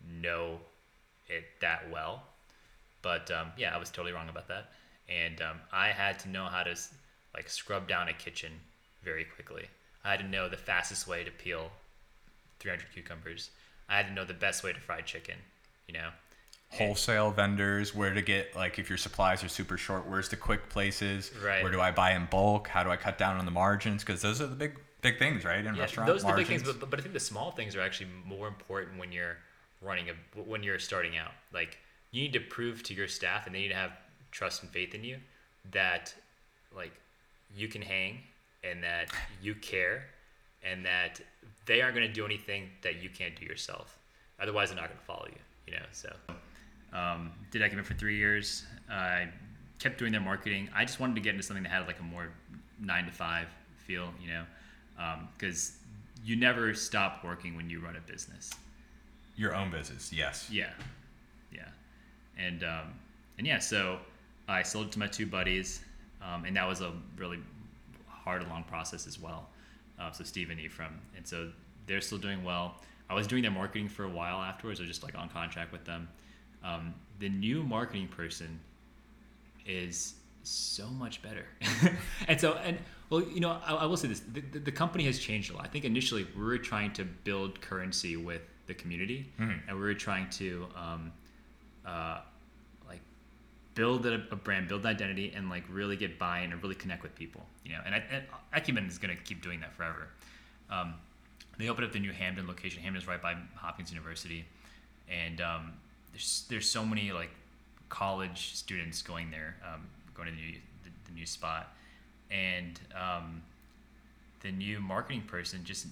know 0.09 0.59
it 1.29 1.45
that 1.61 1.89
well. 1.91 2.25
But 3.03 3.31
um, 3.31 3.49
yeah, 3.57 3.75
I 3.75 3.79
was 3.79 3.91
totally 3.91 4.13
wrong 4.13 4.29
about 4.29 4.49
that. 4.49 4.71
And 5.09 5.41
um, 5.43 5.57
I 5.73 5.89
had 5.89 6.19
to 6.21 6.29
know 6.29 6.45
how 6.47 6.63
to 6.63 6.77
like 7.35 7.49
scrub 7.49 7.89
down 7.89 8.09
a 8.09 8.13
kitchen 8.13 8.53
very 9.03 9.25
quickly. 9.25 9.65
I 10.05 10.11
had 10.11 10.21
to 10.21 10.27
know 10.27 10.49
the 10.49 10.57
fastest 10.57 11.07
way 11.09 11.25
to 11.25 11.31
peel 11.31 11.71
300 12.61 12.87
cucumbers. 12.93 13.51
I 13.89 13.97
had 13.97 14.07
to 14.07 14.13
know 14.13 14.25
the 14.25 14.35
best 14.35 14.63
way 14.63 14.73
to 14.73 14.81
fry 14.81 15.01
chicken. 15.01 15.37
You 15.89 15.95
know. 15.95 16.09
wholesale 16.71 17.33
vendors, 17.33 17.95
where 17.95 18.15
to 18.15 18.23
get 18.23 18.55
like 18.55 18.79
if 18.79 18.89
your 18.89 18.99
supplies 18.99 19.43
are 19.43 19.49
super 19.49 19.77
short, 19.77 20.07
where's 20.07 20.29
the 20.29 20.37
quick 20.37 20.69
places? 20.69 21.33
Right. 21.45 21.63
Where 21.65 21.73
do 21.73 21.81
I 21.81 21.91
buy 21.91 22.13
in 22.13 22.29
bulk? 22.31 22.69
How 22.69 22.85
do 22.85 22.91
I 22.91 22.97
cut 22.97 23.19
down 23.19 23.39
on 23.39 23.45
the 23.45 23.51
margins? 23.51 24.05
Because 24.05 24.23
those 24.23 24.41
are 24.41 24.47
the 24.47 24.55
big 24.55 24.79
big 25.03 25.19
things, 25.19 25.45
right? 25.45 25.65
In 25.65 25.75
Yeah, 25.75 25.81
restaurant 25.81 26.07
those 26.09 26.23
are 26.25 26.33
the 26.33 26.37
big 26.37 26.47
margins. 26.47 26.63
things, 26.63 26.79
but, 26.79 26.91
but 26.91 26.99
I 27.01 27.03
think 27.03 27.15
the 27.15 27.21
small 27.21 27.51
things 27.51 27.75
are 27.75 27.81
actually 27.81 28.11
more 28.25 28.47
important 28.47 28.99
when 29.01 29.11
you're 29.11 29.39
running 29.83 30.11
a 30.11 30.41
when 30.41 30.63
you're 30.63 30.79
starting 30.79 31.17
out. 31.19 31.33
Like 31.53 31.79
you 32.11 32.23
need 32.23 32.33
to 32.33 32.41
prove 32.41 32.83
to 32.85 32.95
your 32.95 33.09
staff, 33.09 33.47
and 33.47 33.55
they 33.55 33.61
need 33.61 33.69
to 33.69 33.75
have 33.75 33.93
trust 34.31 34.63
and 34.63 34.71
faith 34.71 34.95
in 34.95 35.05
you 35.05 35.17
that 35.73 36.15
like 36.75 36.93
you 37.55 37.69
can 37.69 37.83
hang 37.83 38.19
and 38.63 38.83
that 38.83 39.09
you 39.43 39.55
care 39.55 40.05
and 40.63 40.85
that 40.85 41.21
they 41.67 41.81
aren't 41.83 41.95
going 41.95 42.07
to 42.07 42.13
do 42.13 42.25
anything 42.25 42.69
that 42.83 43.03
you 43.03 43.09
can't 43.09 43.35
do 43.39 43.45
yourself. 43.45 43.99
Otherwise, 44.41 44.69
they're 44.71 44.81
not 44.81 44.89
going 44.89 44.99
to 44.99 45.05
follow 45.05 45.27
you. 45.29 45.39
You 45.67 45.79
know, 45.79 45.87
so 45.93 46.13
um, 46.93 47.31
did 47.51 47.63
Ekiben 47.63 47.85
for 47.85 47.95
three 47.95 48.17
years. 48.17 48.65
I 48.91 49.29
kept 49.79 49.99
doing 49.99 50.13
their 50.13 50.21
marketing. 50.21 50.69
I 50.75 50.85
just 50.85 51.01
wanted 51.01 51.15
to 51.15 51.21
get 51.21 51.31
into 51.31 51.43
something 51.43 51.63
that 51.63 51.71
had 51.71 51.87
like 51.87 52.01
a 52.01 52.03
more 52.03 52.29
nine 52.81 53.05
to 53.07 53.13
five 53.13 53.47
feel, 53.77 54.13
you 54.21 54.29
know, 54.29 54.45
because 55.37 55.77
you 56.25 56.37
never 56.37 56.75
stop 56.75 57.25
working 57.25 57.57
when 57.57 57.71
you 57.71 57.81
run 57.81 57.97
a 57.97 58.01
business. 58.01 58.51
your 59.37 59.55
own 59.55 59.71
business, 59.71 60.13
yes. 60.13 60.49
Yeah, 60.51 60.71
and 62.45 62.65
um, 62.65 62.95
and 63.39 63.47
yeah. 63.47 63.59
So 63.59 63.99
I 64.49 64.63
sold 64.63 64.87
it 64.87 64.93
to 64.93 64.99
my 64.99 65.07
two 65.07 65.27
buddies, 65.27 65.81
um, 66.23 66.45
and 66.45 66.57
that 66.57 66.69
was 66.69 66.81
a 66.81 66.93
really 67.17 67.39
hard, 68.09 68.47
long 68.49 68.65
process 68.65 69.07
as 69.07 69.21
well. 69.21 69.49
Uh, 69.99 70.11
so 70.11 70.25
Steve 70.25 70.51
and 70.51 70.61
Ephraim, 70.61 70.99
and 71.17 71.27
so 71.27 71.51
they're 71.87 72.01
still 72.01 72.19
doing 72.19 72.43
well. 72.45 72.77
I 73.09 73.15
was 73.15 73.27
doing 73.27 73.43
their 73.43 73.51
marketing 73.51 73.89
for 73.89 74.05
a 74.05 74.09
while 74.09 74.39
afterwards. 74.39 74.81
I 74.81 74.85
was 74.85 74.89
just 74.89 75.03
like 75.03 75.17
on 75.19 75.29
contract 75.29 75.73
with 75.73 75.85
them. 75.85 76.09
Um, 76.63 76.95
the 77.19 77.29
new 77.29 77.63
marketing 77.63 78.09
person 78.09 78.61
is 79.67 80.15
so 80.43 80.87
much 80.87 81.21
better. 81.23 81.47
and 82.29 82.41
so, 82.41 82.55
and 82.55 82.79
well, 83.11 83.23
you 83.23 83.41
know, 83.41 83.59
I, 83.65 83.75
I 83.75 83.87
will 83.87 83.97
say 83.97 84.09
this: 84.09 84.21
the, 84.21 84.41
the, 84.41 84.59
the 84.61 84.73
company 84.73 85.05
has 85.05 85.19
changed 85.19 85.53
a 85.53 85.57
lot. 85.57 85.65
I 85.65 85.69
think 85.69 85.85
initially 85.85 86.27
we 86.37 86.43
were 86.43 86.59
trying 86.59 86.93
to 86.95 87.05
build 87.05 87.61
currency 87.61 88.17
with 88.17 88.43
the 88.67 88.75
community, 88.75 89.27
and 89.69 89.77
we 89.77 89.83
were 89.83 89.95
trying 89.95 90.31
to 90.31 90.67
um, 90.77 91.13
uh, 91.85 92.21
build 93.75 94.07
a, 94.07 94.15
a 94.31 94.37
brand, 94.37 94.69
build 94.69 94.83
an 94.83 94.89
identity, 94.89 95.33
and 95.35 95.49
like 95.49 95.65
really 95.71 95.97
get 95.97 96.19
buy-in 96.19 96.53
and 96.53 96.63
really 96.63 96.75
connect 96.75 97.03
with 97.03 97.15
people. 97.15 97.43
You 97.65 97.73
know, 97.73 97.81
and, 97.85 97.95
and 97.95 98.25
Ekiben 98.55 98.89
is 98.89 98.99
going 98.99 99.17
to 99.17 99.23
keep 99.23 99.43
doing 99.43 99.61
that 99.61 99.75
forever. 99.75 100.09
Um, 100.71 100.95
they 101.59 101.69
opened 101.69 101.87
up 101.87 101.93
the 101.93 102.01
new 102.01 102.13
Hampden 102.13 102.47
location. 102.47 102.83
Hampden's 102.83 103.07
right 103.07 103.21
by 103.21 103.37
Hopkins 103.55 103.91
University, 103.91 104.45
and 105.09 105.41
um, 105.41 105.73
there's 106.13 106.47
there's 106.49 106.69
so 106.69 106.85
many 106.85 107.13
like 107.13 107.31
college 107.89 108.55
students 108.55 109.03
going 109.03 109.31
there, 109.31 109.57
um, 109.67 109.87
going 110.15 110.29
to 110.29 110.35
the 110.35 110.41
new, 110.41 110.53
the, 110.85 110.91
the 111.07 111.13
new 111.13 111.27
spot, 111.27 111.75
and 112.31 112.81
um, 112.95 113.43
the 114.41 114.51
new 114.53 114.81
marketing 114.81 115.23
person 115.23 115.61
just 115.65 115.87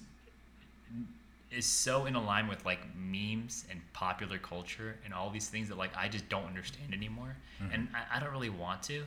is 1.51 1.65
so 1.65 2.05
in 2.05 2.15
alignment 2.15 2.57
with 2.57 2.65
like 2.65 2.79
memes 2.95 3.65
and 3.71 3.81
popular 3.93 4.37
culture 4.37 4.95
and 5.03 5.13
all 5.13 5.29
these 5.29 5.47
things 5.47 5.69
that 5.69 5.77
like 5.77 5.91
I 5.97 6.07
just 6.07 6.29
don't 6.29 6.45
understand 6.45 6.93
anymore, 6.93 7.35
and 7.73 7.87
I, 7.93 8.17
I 8.17 8.19
don't 8.19 8.31
really 8.31 8.49
want 8.49 8.83
to, 8.83 9.03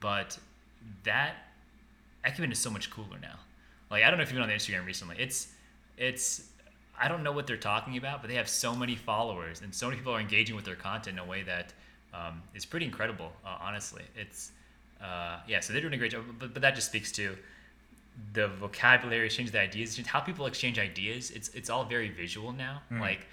but 0.00 0.38
that 1.04 1.34
Ekiben 2.24 2.52
is 2.52 2.58
so 2.58 2.70
much 2.70 2.90
cooler 2.90 3.18
now. 3.20 3.38
Like 3.90 4.04
I 4.04 4.10
don't 4.10 4.18
know 4.18 4.22
if 4.22 4.30
you've 4.30 4.36
been 4.36 4.42
on 4.42 4.48
the 4.48 4.54
Instagram 4.54 4.86
recently. 4.86 5.16
It's 5.18 5.48
it's 5.98 6.48
I 7.00 7.08
don't 7.08 7.22
know 7.22 7.32
what 7.32 7.46
they're 7.46 7.56
talking 7.56 7.96
about, 7.96 8.20
but 8.20 8.28
they 8.28 8.36
have 8.36 8.48
so 8.48 8.74
many 8.74 8.94
followers 8.94 9.60
and 9.60 9.74
so 9.74 9.86
many 9.86 9.98
people 9.98 10.12
are 10.12 10.20
engaging 10.20 10.54
with 10.54 10.64
their 10.64 10.76
content 10.76 11.18
in 11.18 11.24
a 11.24 11.26
way 11.28 11.42
that 11.42 11.72
um, 12.14 12.42
is 12.54 12.64
pretty 12.64 12.86
incredible. 12.86 13.32
Uh, 13.44 13.56
honestly, 13.60 14.02
it's 14.16 14.52
uh, 15.02 15.38
yeah. 15.48 15.60
So 15.60 15.72
they're 15.72 15.82
doing 15.82 15.94
a 15.94 15.98
great 15.98 16.12
job, 16.12 16.24
but, 16.38 16.52
but 16.52 16.62
that 16.62 16.74
just 16.74 16.88
speaks 16.88 17.10
to 17.12 17.36
the 18.32 18.48
vocabulary, 18.48 19.26
exchange, 19.26 19.50
the 19.50 19.60
ideas, 19.60 19.98
how 20.06 20.20
people 20.20 20.46
exchange 20.46 20.78
ideas. 20.78 21.30
It's 21.30 21.48
it's 21.50 21.70
all 21.70 21.84
very 21.84 22.08
visual 22.08 22.52
now. 22.52 22.82
Like 23.00 23.26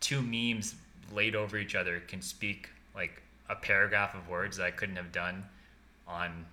two 0.00 0.22
memes 0.22 0.74
laid 1.12 1.34
over 1.34 1.56
each 1.56 1.74
other 1.74 2.00
can 2.06 2.20
speak 2.22 2.70
like 2.94 3.22
a 3.48 3.54
paragraph 3.54 4.14
of 4.14 4.28
words 4.28 4.56
that 4.56 4.66
I 4.66 4.70
couldn't 4.70 4.96
have 4.96 5.12
done 5.12 5.44
on 6.06 6.44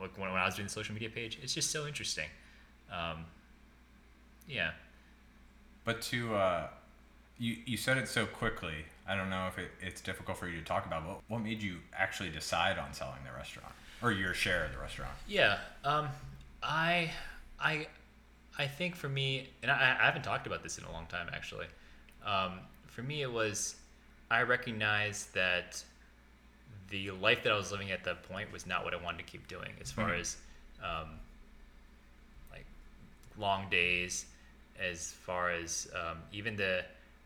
like 0.00 0.16
when, 0.18 0.30
when 0.30 0.40
I 0.40 0.46
was 0.46 0.54
doing 0.56 0.66
the 0.66 0.72
social 0.72 0.94
media 0.94 1.10
page. 1.10 1.38
It's 1.42 1.54
just 1.54 1.70
so 1.70 1.86
interesting. 1.86 2.28
Um, 2.90 3.24
yeah. 4.48 4.72
But 5.84 6.02
to 6.02 6.34
uh, 6.34 6.66
you 7.38 7.56
you 7.64 7.76
said 7.76 7.98
it 7.98 8.08
so 8.08 8.26
quickly. 8.26 8.84
I 9.06 9.14
don't 9.16 9.28
know 9.30 9.46
if 9.48 9.58
it, 9.58 9.70
it's 9.80 10.00
difficult 10.00 10.38
for 10.38 10.48
you 10.48 10.58
to 10.58 10.64
talk 10.64 10.86
about. 10.86 11.06
What 11.06 11.20
what 11.28 11.42
made 11.42 11.62
you 11.62 11.76
actually 11.96 12.30
decide 12.30 12.78
on 12.78 12.92
selling 12.94 13.18
the 13.28 13.36
restaurant 13.36 13.72
or 14.02 14.12
your 14.12 14.34
share 14.34 14.64
of 14.64 14.72
the 14.72 14.78
restaurant? 14.78 15.12
Yeah. 15.28 15.58
Um, 15.84 16.08
I, 16.62 17.10
I, 17.60 17.86
I 18.58 18.66
think 18.66 18.96
for 18.96 19.08
me, 19.08 19.50
and 19.62 19.70
I, 19.70 19.96
I 20.00 20.04
haven't 20.06 20.22
talked 20.22 20.46
about 20.46 20.62
this 20.62 20.78
in 20.78 20.84
a 20.84 20.92
long 20.92 21.06
time 21.06 21.28
actually. 21.34 21.66
Um, 22.24 22.60
for 22.86 23.02
me, 23.02 23.22
it 23.22 23.30
was 23.32 23.76
I 24.30 24.42
recognized 24.42 25.34
that 25.34 25.82
the 26.90 27.10
life 27.10 27.42
that 27.42 27.52
I 27.52 27.56
was 27.56 27.72
living 27.72 27.90
at 27.90 28.04
that 28.04 28.22
point 28.22 28.50
was 28.52 28.66
not 28.66 28.84
what 28.84 28.94
I 28.94 28.96
wanted 28.96 29.18
to 29.18 29.24
keep 29.24 29.46
doing, 29.48 29.72
as 29.80 29.90
far 29.92 30.10
Mhm. 30.10 30.20
as 30.20 30.36
um, 30.82 31.18
like 32.50 32.64
long 33.38 33.68
days, 33.68 34.26
as 34.80 35.12
far 35.12 35.50
as 35.50 35.88
um, 35.94 36.18
even 36.32 36.56
the 36.56 36.84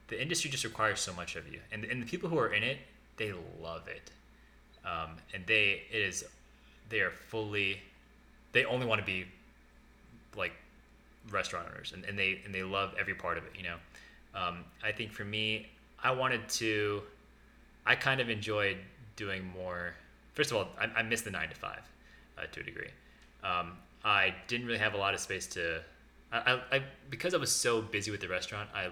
the 0.08 0.20
industry 0.20 0.50
just 0.50 0.64
requires 0.64 1.00
so 1.00 1.12
much 1.12 1.36
of 1.36 1.50
you, 1.52 1.60
and 1.72 1.84
and 1.84 2.02
the 2.02 2.06
people 2.06 2.28
who 2.28 2.38
are 2.38 2.52
in 2.52 2.62
it, 2.62 2.78
they 3.16 3.32
love 3.62 3.88
it, 3.88 4.10
um, 4.84 5.16
and 5.34 5.46
they 5.46 5.82
it 5.90 5.96
is 5.96 6.24
they 6.88 7.00
are 7.00 7.10
fully 7.10 7.80
they 8.52 8.64
only 8.64 8.86
want 8.86 9.00
to 9.00 9.06
be 9.06 9.26
like 10.36 10.52
restaurant 11.30 11.66
owners 11.70 11.92
and, 11.92 12.04
and 12.04 12.18
they 12.18 12.40
and 12.44 12.54
they 12.54 12.62
love 12.62 12.94
every 12.98 13.14
part 13.14 13.36
of 13.36 13.44
it 13.44 13.52
you 13.56 13.62
know? 13.62 13.76
Um, 14.34 14.64
i 14.82 14.92
think 14.92 15.12
for 15.12 15.24
me 15.24 15.68
i 16.02 16.10
wanted 16.10 16.48
to 16.50 17.02
i 17.86 17.94
kind 17.94 18.20
of 18.20 18.30
enjoyed 18.30 18.76
doing 19.16 19.44
more 19.56 19.94
first 20.34 20.50
of 20.50 20.56
all 20.56 20.68
i, 20.80 21.00
I 21.00 21.02
missed 21.02 21.24
the 21.24 21.30
nine 21.30 21.48
to 21.48 21.54
five 21.54 21.80
uh, 22.38 22.42
to 22.52 22.60
a 22.60 22.62
degree. 22.62 22.90
Um, 23.42 23.72
i 24.04 24.34
didn't 24.46 24.66
really 24.66 24.78
have 24.78 24.94
a 24.94 24.98
lot 24.98 25.14
of 25.14 25.20
space 25.20 25.46
to 25.48 25.80
I, 26.30 26.60
I 26.70 26.82
because 27.10 27.34
i 27.34 27.38
was 27.38 27.50
so 27.50 27.80
busy 27.80 28.10
with 28.10 28.20
the 28.20 28.28
restaurant 28.28 28.68
i 28.74 28.88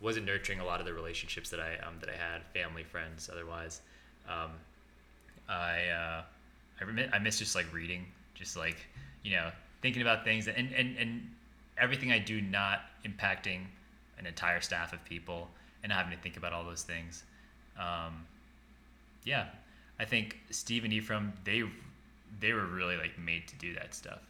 wasn't 0.00 0.24
nurturing 0.24 0.60
a 0.60 0.64
lot 0.64 0.80
of 0.80 0.86
the 0.86 0.92
relationships 0.92 1.50
that 1.50 1.60
i 1.60 1.76
um, 1.86 1.94
that 2.00 2.08
i 2.08 2.16
had 2.16 2.42
family 2.54 2.84
friends 2.84 3.28
otherwise 3.32 3.80
um, 4.28 4.50
i 5.48 5.88
uh, 5.88 6.22
I, 6.80 7.16
I 7.16 7.18
miss 7.18 7.38
just 7.38 7.54
like 7.54 7.72
reading, 7.72 8.06
just 8.34 8.56
like 8.56 8.76
you 9.22 9.32
know 9.32 9.50
thinking 9.82 10.02
about 10.02 10.24
things 10.24 10.48
and 10.48 10.72
and 10.72 10.96
and 10.96 11.30
everything 11.76 12.12
I 12.12 12.18
do 12.18 12.40
not 12.40 12.80
impacting 13.04 13.60
an 14.18 14.26
entire 14.26 14.60
staff 14.60 14.92
of 14.92 15.04
people 15.04 15.48
and 15.82 15.92
having 15.92 16.16
to 16.16 16.18
think 16.22 16.36
about 16.36 16.52
all 16.52 16.64
those 16.64 16.82
things. 16.82 17.22
Um, 17.78 18.26
yeah, 19.24 19.46
I 20.00 20.04
think 20.04 20.38
Steve 20.50 20.84
and 20.84 20.92
Ephraim 20.92 21.32
they 21.44 21.62
they 22.40 22.52
were 22.52 22.66
really 22.66 22.96
like 22.96 23.18
made 23.18 23.48
to 23.48 23.56
do 23.56 23.74
that 23.74 23.94
stuff. 23.94 24.20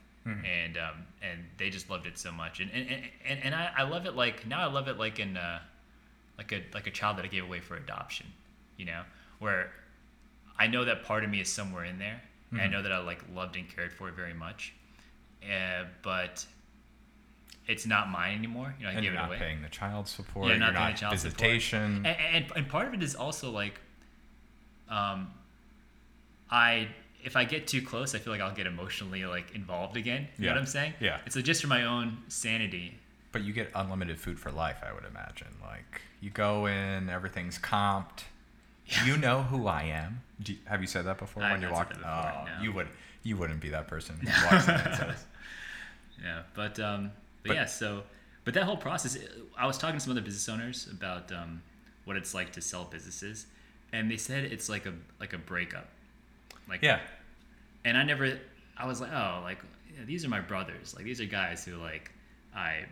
And 0.44 0.76
um, 0.76 1.06
and 1.22 1.44
they 1.56 1.70
just 1.70 1.88
loved 1.90 2.06
it 2.06 2.18
so 2.18 2.30
much, 2.30 2.60
and 2.60 2.70
and, 2.72 2.86
and, 3.26 3.40
and 3.44 3.54
I, 3.54 3.70
I 3.78 3.82
love 3.84 4.06
it 4.06 4.14
like 4.14 4.46
now 4.46 4.60
I 4.60 4.70
love 4.70 4.86
it 4.88 4.98
like 4.98 5.18
in 5.18 5.36
uh, 5.36 5.60
like 6.36 6.52
a 6.52 6.62
like 6.74 6.86
a 6.86 6.90
child 6.90 7.16
that 7.18 7.24
I 7.24 7.28
gave 7.28 7.44
away 7.44 7.60
for 7.60 7.76
adoption, 7.76 8.26
you 8.76 8.84
know, 8.84 9.02
where 9.38 9.70
I 10.58 10.66
know 10.66 10.84
that 10.84 11.04
part 11.04 11.24
of 11.24 11.30
me 11.30 11.40
is 11.40 11.48
somewhere 11.50 11.84
in 11.84 11.98
there, 11.98 12.20
and 12.52 12.60
I 12.60 12.66
know 12.66 12.82
that 12.82 12.92
I 12.92 12.98
like 12.98 13.20
loved 13.34 13.56
and 13.56 13.68
cared 13.68 13.92
for 13.92 14.08
it 14.08 14.14
very 14.14 14.34
much, 14.34 14.74
uh, 15.44 15.84
but 16.02 16.44
it's 17.66 17.86
not 17.86 18.08
mine 18.10 18.36
anymore. 18.38 18.74
You 18.78 18.84
know, 18.84 18.90
I 18.90 18.92
And 18.94 19.00
gave 19.02 19.12
you're 19.12 19.14
it 19.14 19.22
not 19.22 19.28
away. 19.28 19.38
paying 19.38 19.62
the 19.62 19.68
child 19.68 20.08
support. 20.08 20.46
Yeah, 20.46 20.52
you're 20.52 20.60
not 20.60 20.74
not 20.74 20.80
paying 20.82 20.94
the 20.94 21.00
child 21.00 21.18
support. 21.18 21.34
visitation. 21.40 22.06
And, 22.06 22.16
and 22.34 22.44
and 22.56 22.68
part 22.68 22.86
of 22.88 22.94
it 22.94 23.02
is 23.02 23.14
also 23.14 23.50
like, 23.50 23.80
um, 24.88 25.30
I 26.50 26.88
if 27.28 27.36
I 27.36 27.44
get 27.44 27.66
too 27.66 27.82
close, 27.82 28.14
I 28.14 28.18
feel 28.18 28.32
like 28.32 28.40
I'll 28.40 28.54
get 28.54 28.66
emotionally 28.66 29.26
like 29.26 29.54
involved 29.54 29.98
again. 29.98 30.28
You 30.38 30.46
know 30.46 30.52
what 30.52 30.58
I'm 30.60 30.66
saying? 30.66 30.94
Yeah. 30.98 31.18
It's 31.26 31.36
like 31.36 31.44
just 31.44 31.60
for 31.60 31.68
my 31.68 31.84
own 31.84 32.16
sanity. 32.28 32.94
But 33.32 33.42
you 33.42 33.52
get 33.52 33.70
unlimited 33.74 34.18
food 34.18 34.38
for 34.38 34.50
life, 34.50 34.78
I 34.82 34.94
would 34.94 35.04
imagine. 35.04 35.48
Like 35.62 36.00
you 36.22 36.30
go 36.30 36.64
in, 36.66 37.10
everything's 37.10 37.58
comped. 37.58 38.24
You 39.04 39.18
know 39.18 39.42
who 39.42 39.66
I 39.66 39.82
am. 39.82 40.22
You- 40.46 40.56
have 40.64 40.80
you 40.80 40.86
said 40.86 41.04
that 41.04 41.18
before 41.18 41.42
I 41.42 41.52
when 41.52 41.60
you 41.60 41.70
walk? 41.70 41.90
before, 41.90 42.08
oh, 42.10 42.44
no. 42.46 42.62
you 42.62 42.72
would. 42.72 42.88
You 43.22 43.36
wouldn't 43.36 43.60
be 43.60 43.68
that 43.68 43.88
person 43.88 44.16
who 44.16 44.26
walks 44.50 44.66
in 44.66 44.74
and 44.74 44.94
says, 44.96 45.24
Yeah, 46.24 46.42
but 46.54 46.80
um, 46.80 47.10
but, 47.42 47.48
But- 47.48 47.56
yeah, 47.56 47.64
so 47.66 48.04
but 48.46 48.54
that 48.54 48.64
whole 48.64 48.78
process, 48.78 49.18
I 49.58 49.66
was 49.66 49.76
talking 49.76 49.98
to 49.98 50.00
some 50.00 50.12
other 50.12 50.22
business 50.22 50.48
owners 50.48 50.88
about 50.90 51.30
um, 51.30 51.60
what 52.06 52.16
it's 52.16 52.32
like 52.32 52.52
to 52.52 52.62
sell 52.62 52.84
businesses, 52.86 53.44
and 53.92 54.10
they 54.10 54.16
said 54.16 54.44
it's 54.44 54.70
like 54.70 54.86
a 54.86 54.94
like 55.20 55.34
a 55.34 55.38
breakup, 55.38 55.88
like 56.66 56.80
"Yeah, 56.82 57.00
and 57.84 57.96
I 57.96 58.02
never, 58.02 58.38
I 58.76 58.86
was 58.86 59.00
like, 59.00 59.12
oh, 59.12 59.40
like 59.42 59.58
these 60.06 60.24
are 60.24 60.28
my 60.28 60.40
brothers, 60.40 60.94
like 60.94 61.04
these 61.04 61.20
are 61.20 61.26
guys 61.26 61.64
who 61.64 61.76
like 61.76 62.10
I, 62.54 62.84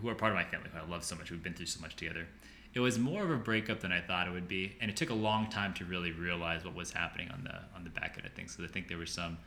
who 0.00 0.08
are 0.08 0.14
part 0.14 0.32
of 0.32 0.36
my 0.36 0.44
family, 0.44 0.68
who 0.72 0.78
I 0.78 0.88
love 0.90 1.04
so 1.04 1.16
much, 1.16 1.30
we've 1.30 1.42
been 1.42 1.54
through 1.54 1.66
so 1.66 1.80
much 1.80 1.96
together. 1.96 2.26
It 2.74 2.80
was 2.80 2.98
more 2.98 3.22
of 3.22 3.30
a 3.30 3.36
breakup 3.36 3.80
than 3.80 3.92
I 3.92 4.00
thought 4.00 4.28
it 4.28 4.30
would 4.30 4.46
be, 4.46 4.76
and 4.80 4.90
it 4.90 4.96
took 4.96 5.10
a 5.10 5.14
long 5.14 5.48
time 5.48 5.72
to 5.74 5.84
really 5.84 6.12
realize 6.12 6.64
what 6.64 6.74
was 6.74 6.92
happening 6.92 7.30
on 7.30 7.42
the 7.42 7.54
on 7.74 7.82
the 7.82 7.90
back 7.90 8.14
end 8.18 8.26
of 8.26 8.32
things. 8.32 8.54
So 8.56 8.62
I 8.62 8.66
think 8.68 8.88
there 8.88 8.98
was 8.98 9.10
some, 9.10 9.38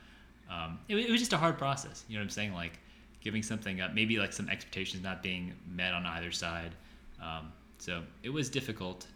um, 0.50 0.78
it, 0.88 0.96
it 0.96 1.10
was 1.10 1.20
just 1.20 1.32
a 1.32 1.36
hard 1.38 1.56
process. 1.56 2.04
You 2.08 2.16
know 2.16 2.20
what 2.20 2.24
I'm 2.24 2.30
saying? 2.30 2.52
Like 2.52 2.78
giving 3.20 3.42
something 3.42 3.80
up, 3.80 3.94
maybe 3.94 4.18
like 4.18 4.32
some 4.32 4.48
expectations 4.48 5.02
not 5.02 5.22
being 5.22 5.54
met 5.72 5.94
on 5.94 6.04
either 6.04 6.32
side. 6.32 6.74
Um, 7.22 7.52
so 7.78 8.02
it 8.24 8.30
was 8.30 8.50
difficult, 8.50 9.06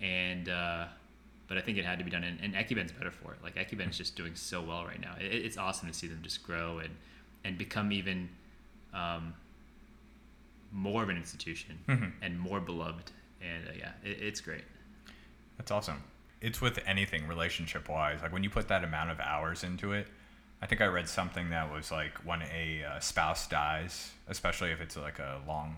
and 0.00 0.48
uh, 0.48 0.86
but 1.52 1.58
I 1.58 1.60
think 1.60 1.76
it 1.76 1.84
had 1.84 1.98
to 1.98 2.04
be 2.04 2.10
done. 2.10 2.24
And, 2.24 2.38
and 2.40 2.54
Ekiben's 2.54 2.92
better 2.92 3.10
for 3.10 3.34
it. 3.34 3.40
Like 3.42 3.56
Ekiben's 3.56 3.98
just 3.98 4.16
doing 4.16 4.34
so 4.34 4.62
well 4.62 4.86
right 4.86 4.98
now. 4.98 5.16
It, 5.20 5.26
it's 5.26 5.58
awesome 5.58 5.86
to 5.86 5.92
see 5.92 6.06
them 6.06 6.20
just 6.22 6.42
grow 6.42 6.78
and 6.78 6.94
and 7.44 7.58
become 7.58 7.92
even 7.92 8.30
um, 8.94 9.34
more 10.72 11.02
of 11.02 11.10
an 11.10 11.18
institution 11.18 11.78
and 12.22 12.40
more 12.40 12.58
beloved. 12.58 13.10
And 13.42 13.68
uh, 13.68 13.72
yeah, 13.78 13.90
it, 14.02 14.22
it's 14.22 14.40
great. 14.40 14.64
That's 15.58 15.70
awesome. 15.70 16.02
It's 16.40 16.62
with 16.62 16.78
anything 16.86 17.28
relationship 17.28 17.86
wise. 17.86 18.22
Like 18.22 18.32
when 18.32 18.42
you 18.42 18.48
put 18.48 18.68
that 18.68 18.82
amount 18.82 19.10
of 19.10 19.20
hours 19.20 19.62
into 19.62 19.92
it, 19.92 20.06
I 20.62 20.66
think 20.66 20.80
I 20.80 20.86
read 20.86 21.06
something 21.06 21.50
that 21.50 21.70
was 21.70 21.92
like 21.92 22.16
when 22.24 22.40
a 22.44 22.82
uh, 22.82 23.00
spouse 23.00 23.46
dies, 23.46 24.10
especially 24.26 24.70
if 24.70 24.80
it's 24.80 24.96
like 24.96 25.18
a 25.18 25.42
long, 25.46 25.76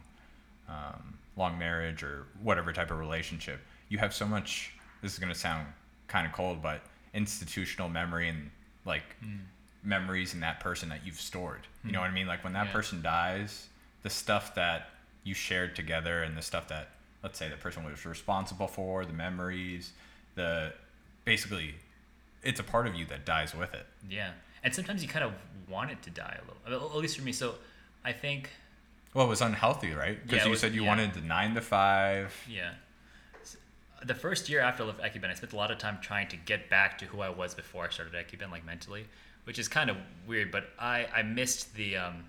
um, 0.68 1.18
long 1.36 1.58
marriage 1.58 2.04
or 2.04 2.26
whatever 2.44 2.72
type 2.72 2.92
of 2.92 3.00
relationship, 3.00 3.58
you 3.88 3.98
have 3.98 4.14
so 4.14 4.24
much. 4.24 4.70
This 5.04 5.12
is 5.12 5.18
gonna 5.18 5.34
sound 5.34 5.66
kind 6.08 6.26
of 6.26 6.32
cold, 6.32 6.62
but 6.62 6.80
institutional 7.12 7.90
memory 7.90 8.30
and 8.30 8.50
like 8.86 9.02
mm. 9.22 9.38
memories 9.82 10.32
in 10.32 10.40
that 10.40 10.60
person 10.60 10.88
that 10.88 11.04
you've 11.04 11.20
stored. 11.20 11.66
You 11.84 11.92
know 11.92 11.98
mm. 11.98 12.02
what 12.02 12.10
I 12.10 12.14
mean? 12.14 12.26
Like 12.26 12.42
when 12.42 12.54
that 12.54 12.68
Yeah. 12.68 12.72
person 12.72 13.02
dies, 13.02 13.68
the 14.02 14.08
stuff 14.08 14.54
that 14.54 14.88
you 15.22 15.34
shared 15.34 15.76
together 15.76 16.22
and 16.22 16.38
the 16.38 16.40
stuff 16.40 16.68
that 16.68 16.88
let's 17.22 17.38
say 17.38 17.50
the 17.50 17.56
person 17.56 17.84
was 17.84 18.06
responsible 18.06 18.66
for, 18.66 19.04
the 19.04 19.12
memories, 19.12 19.92
the 20.36 20.72
basically 21.26 21.74
it's 22.42 22.60
a 22.60 22.64
part 22.64 22.86
of 22.86 22.94
you 22.94 23.04
that 23.04 23.26
dies 23.26 23.54
with 23.54 23.74
it. 23.74 23.86
Yeah, 24.08 24.30
and 24.62 24.74
sometimes 24.74 25.02
you 25.02 25.08
kind 25.10 25.26
of 25.26 25.34
want 25.68 25.90
it 25.90 26.00
to 26.04 26.10
die 26.10 26.38
a 26.40 26.70
little. 26.70 26.88
At 26.88 26.96
least 26.96 27.18
for 27.18 27.24
me. 27.24 27.32
So 27.32 27.56
I 28.06 28.12
think 28.12 28.48
Well, 29.12 29.26
it 29.26 29.28
was 29.28 29.42
unhealthy, 29.42 29.92
right? 29.92 30.18
Because 30.22 30.38
Yeah, 30.38 30.44
you 30.46 30.50
was- 30.52 30.60
said 30.60 30.74
you 30.74 30.82
yeah. 30.82 30.88
wanted 30.88 31.12
the 31.12 31.20
nine 31.20 31.54
to 31.56 31.60
five. 31.60 32.34
Yeah. 32.48 32.72
The 34.04 34.14
first 34.14 34.48
year 34.48 34.60
after 34.60 34.82
I 34.82 34.86
left 34.86 35.00
Ekiben, 35.00 35.30
I 35.30 35.34
spent 35.34 35.52
a 35.52 35.56
lot 35.56 35.70
of 35.70 35.78
time 35.78 35.98
trying 36.02 36.28
to 36.28 36.36
get 36.36 36.68
back 36.68 36.98
to 36.98 37.06
who 37.06 37.20
I 37.20 37.30
was 37.30 37.54
before 37.54 37.86
I 37.86 37.90
started 37.90 38.12
Ekiben, 38.14 38.50
like 38.50 38.64
mentally, 38.66 39.06
which 39.44 39.58
is 39.58 39.66
kind 39.68 39.88
of 39.88 39.96
weird. 40.26 40.50
But 40.52 40.68
I, 40.78 41.06
I 41.14 41.22
missed 41.22 41.74
the 41.74 41.96
um, 41.96 42.24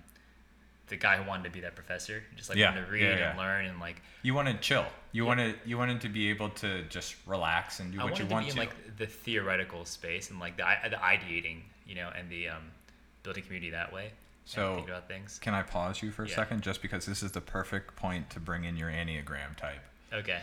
the 0.88 0.96
guy 0.96 1.16
who 1.16 1.28
wanted 1.28 1.44
to 1.44 1.50
be 1.50 1.60
that 1.60 1.74
professor, 1.74 2.22
just 2.36 2.48
like 2.48 2.56
Yeah, 2.58 2.70
wanted 2.70 2.86
to 2.86 2.92
read 2.92 3.02
yeah, 3.02 3.30
and 3.30 3.38
learn 3.38 3.66
and 3.66 3.78
like 3.80 4.00
You 4.22 4.34
wanted 4.34 4.54
to 4.54 4.60
chill. 4.60 4.86
You 5.12 5.24
Yeah. 5.24 5.28
wanted 5.28 5.54
you 5.66 5.76
wanted 5.76 6.00
to 6.02 6.08
be 6.08 6.30
able 6.30 6.48
to 6.50 6.82
just 6.84 7.16
relax 7.26 7.80
and 7.80 7.92
do 7.92 8.00
I 8.00 8.04
what 8.04 8.18
you 8.18 8.24
to 8.26 8.32
want 8.32 8.44
be 8.46 8.50
in 8.50 8.54
to. 8.54 8.60
like 8.60 8.96
the 8.96 9.06
theoretical 9.06 9.84
space 9.84 10.30
and 10.30 10.38
like 10.40 10.56
the 10.56 10.64
the 10.88 10.96
ideating, 10.96 11.60
you 11.86 11.94
know, 11.96 12.10
and 12.16 12.30
the 12.30 12.48
um, 12.48 12.62
building 13.22 13.42
community 13.42 13.70
that 13.70 13.92
way. 13.92 14.12
So- 14.46 14.68
and 14.68 14.76
think 14.76 14.88
about 14.88 15.08
things. 15.08 15.38
Can 15.40 15.52
I 15.54 15.62
pause 15.62 16.00
you 16.02 16.10
for 16.12 16.22
a 16.24 16.28
Yeah. 16.28 16.36
second, 16.36 16.62
just 16.62 16.80
because 16.80 17.04
this 17.04 17.22
is 17.22 17.32
the 17.32 17.40
perfect 17.40 17.96
point 17.96 18.30
to 18.30 18.40
bring 18.40 18.64
in 18.64 18.76
your 18.76 18.88
enneagram 18.90 19.56
type. 19.56 19.80
Okay. 20.12 20.40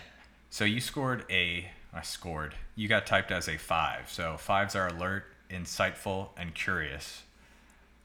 So 0.53 0.65
you 0.65 0.81
scored 0.81 1.25
a, 1.31 1.71
I 1.91 2.03
scored. 2.03 2.53
You 2.75 2.87
got 2.87 3.07
typed 3.07 3.31
as 3.31 3.47
a 3.47 3.57
five. 3.57 4.11
So 4.11 4.37
fives 4.37 4.75
are 4.75 4.85
alert, 4.85 5.23
insightful, 5.49 6.27
and 6.37 6.53
curious. 6.53 7.23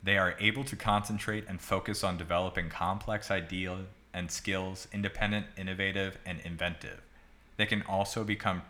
They 0.03 0.17
are 0.17 0.35
able 0.41 0.65
to 0.65 0.75
concentrate 0.75 1.45
and 1.47 1.61
focus 1.61 2.03
on 2.03 2.17
developing 2.17 2.71
complex 2.71 3.31
ideas 3.31 3.85
and 4.15 4.31
skills, 4.31 4.89
independent, 4.95 5.45
innovative, 5.59 6.17
and 6.25 6.41
inventive. 6.43 7.03
They 7.59 7.67
can 7.67 7.83
also 7.83 8.25
become 8.25 8.63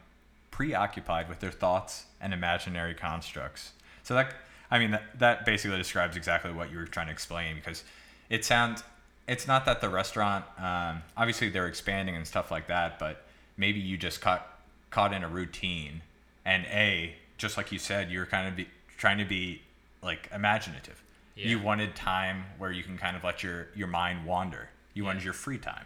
preoccupied 0.50 1.28
with 1.28 1.38
their 1.38 1.52
thoughts 1.52 2.06
and 2.20 2.34
imaginary 2.34 2.94
constructs. 2.94 3.74
So 4.02 4.12
that, 4.14 4.34
I 4.72 4.80
mean, 4.80 4.90
that, 4.90 5.20
that 5.20 5.46
basically 5.46 5.78
describes 5.78 6.16
exactly 6.16 6.50
what 6.50 6.72
you 6.72 6.78
were 6.78 6.86
trying 6.86 7.06
to 7.06 7.12
explain 7.12 7.54
because 7.54 7.84
it 8.28 8.44
sounds, 8.44 8.82
it's 9.28 9.46
not 9.46 9.66
that 9.66 9.80
the 9.80 9.88
restaurant, 9.88 10.44
um, 10.58 11.02
obviously 11.16 11.48
they're 11.48 11.68
expanding 11.68 12.16
and 12.16 12.26
stuff 12.26 12.50
like 12.50 12.66
that, 12.66 12.98
but 12.98 13.24
maybe 13.58 13.80
you 13.80 13.98
just 13.98 14.22
caught, 14.22 14.60
caught 14.90 15.12
in 15.12 15.22
a 15.22 15.28
routine 15.28 16.00
and 16.46 16.64
A, 16.66 17.14
just 17.36 17.58
like 17.58 17.70
you 17.70 17.78
said, 17.78 18.10
you're 18.10 18.24
kind 18.24 18.48
of 18.48 18.56
be, 18.56 18.68
trying 18.96 19.18
to 19.18 19.26
be 19.26 19.60
like 20.02 20.30
imaginative. 20.34 21.02
You 21.36 21.60
wanted 21.60 21.94
time 21.94 22.44
where 22.56 22.72
you 22.72 22.82
can 22.82 22.98
kind 22.98 23.16
of 23.16 23.22
let 23.22 23.44
your, 23.44 23.68
your 23.76 23.86
mind 23.86 24.26
wander. 24.26 24.70
You 24.94 25.04
wanted 25.04 25.22
your 25.22 25.34
free 25.34 25.58
time. 25.58 25.84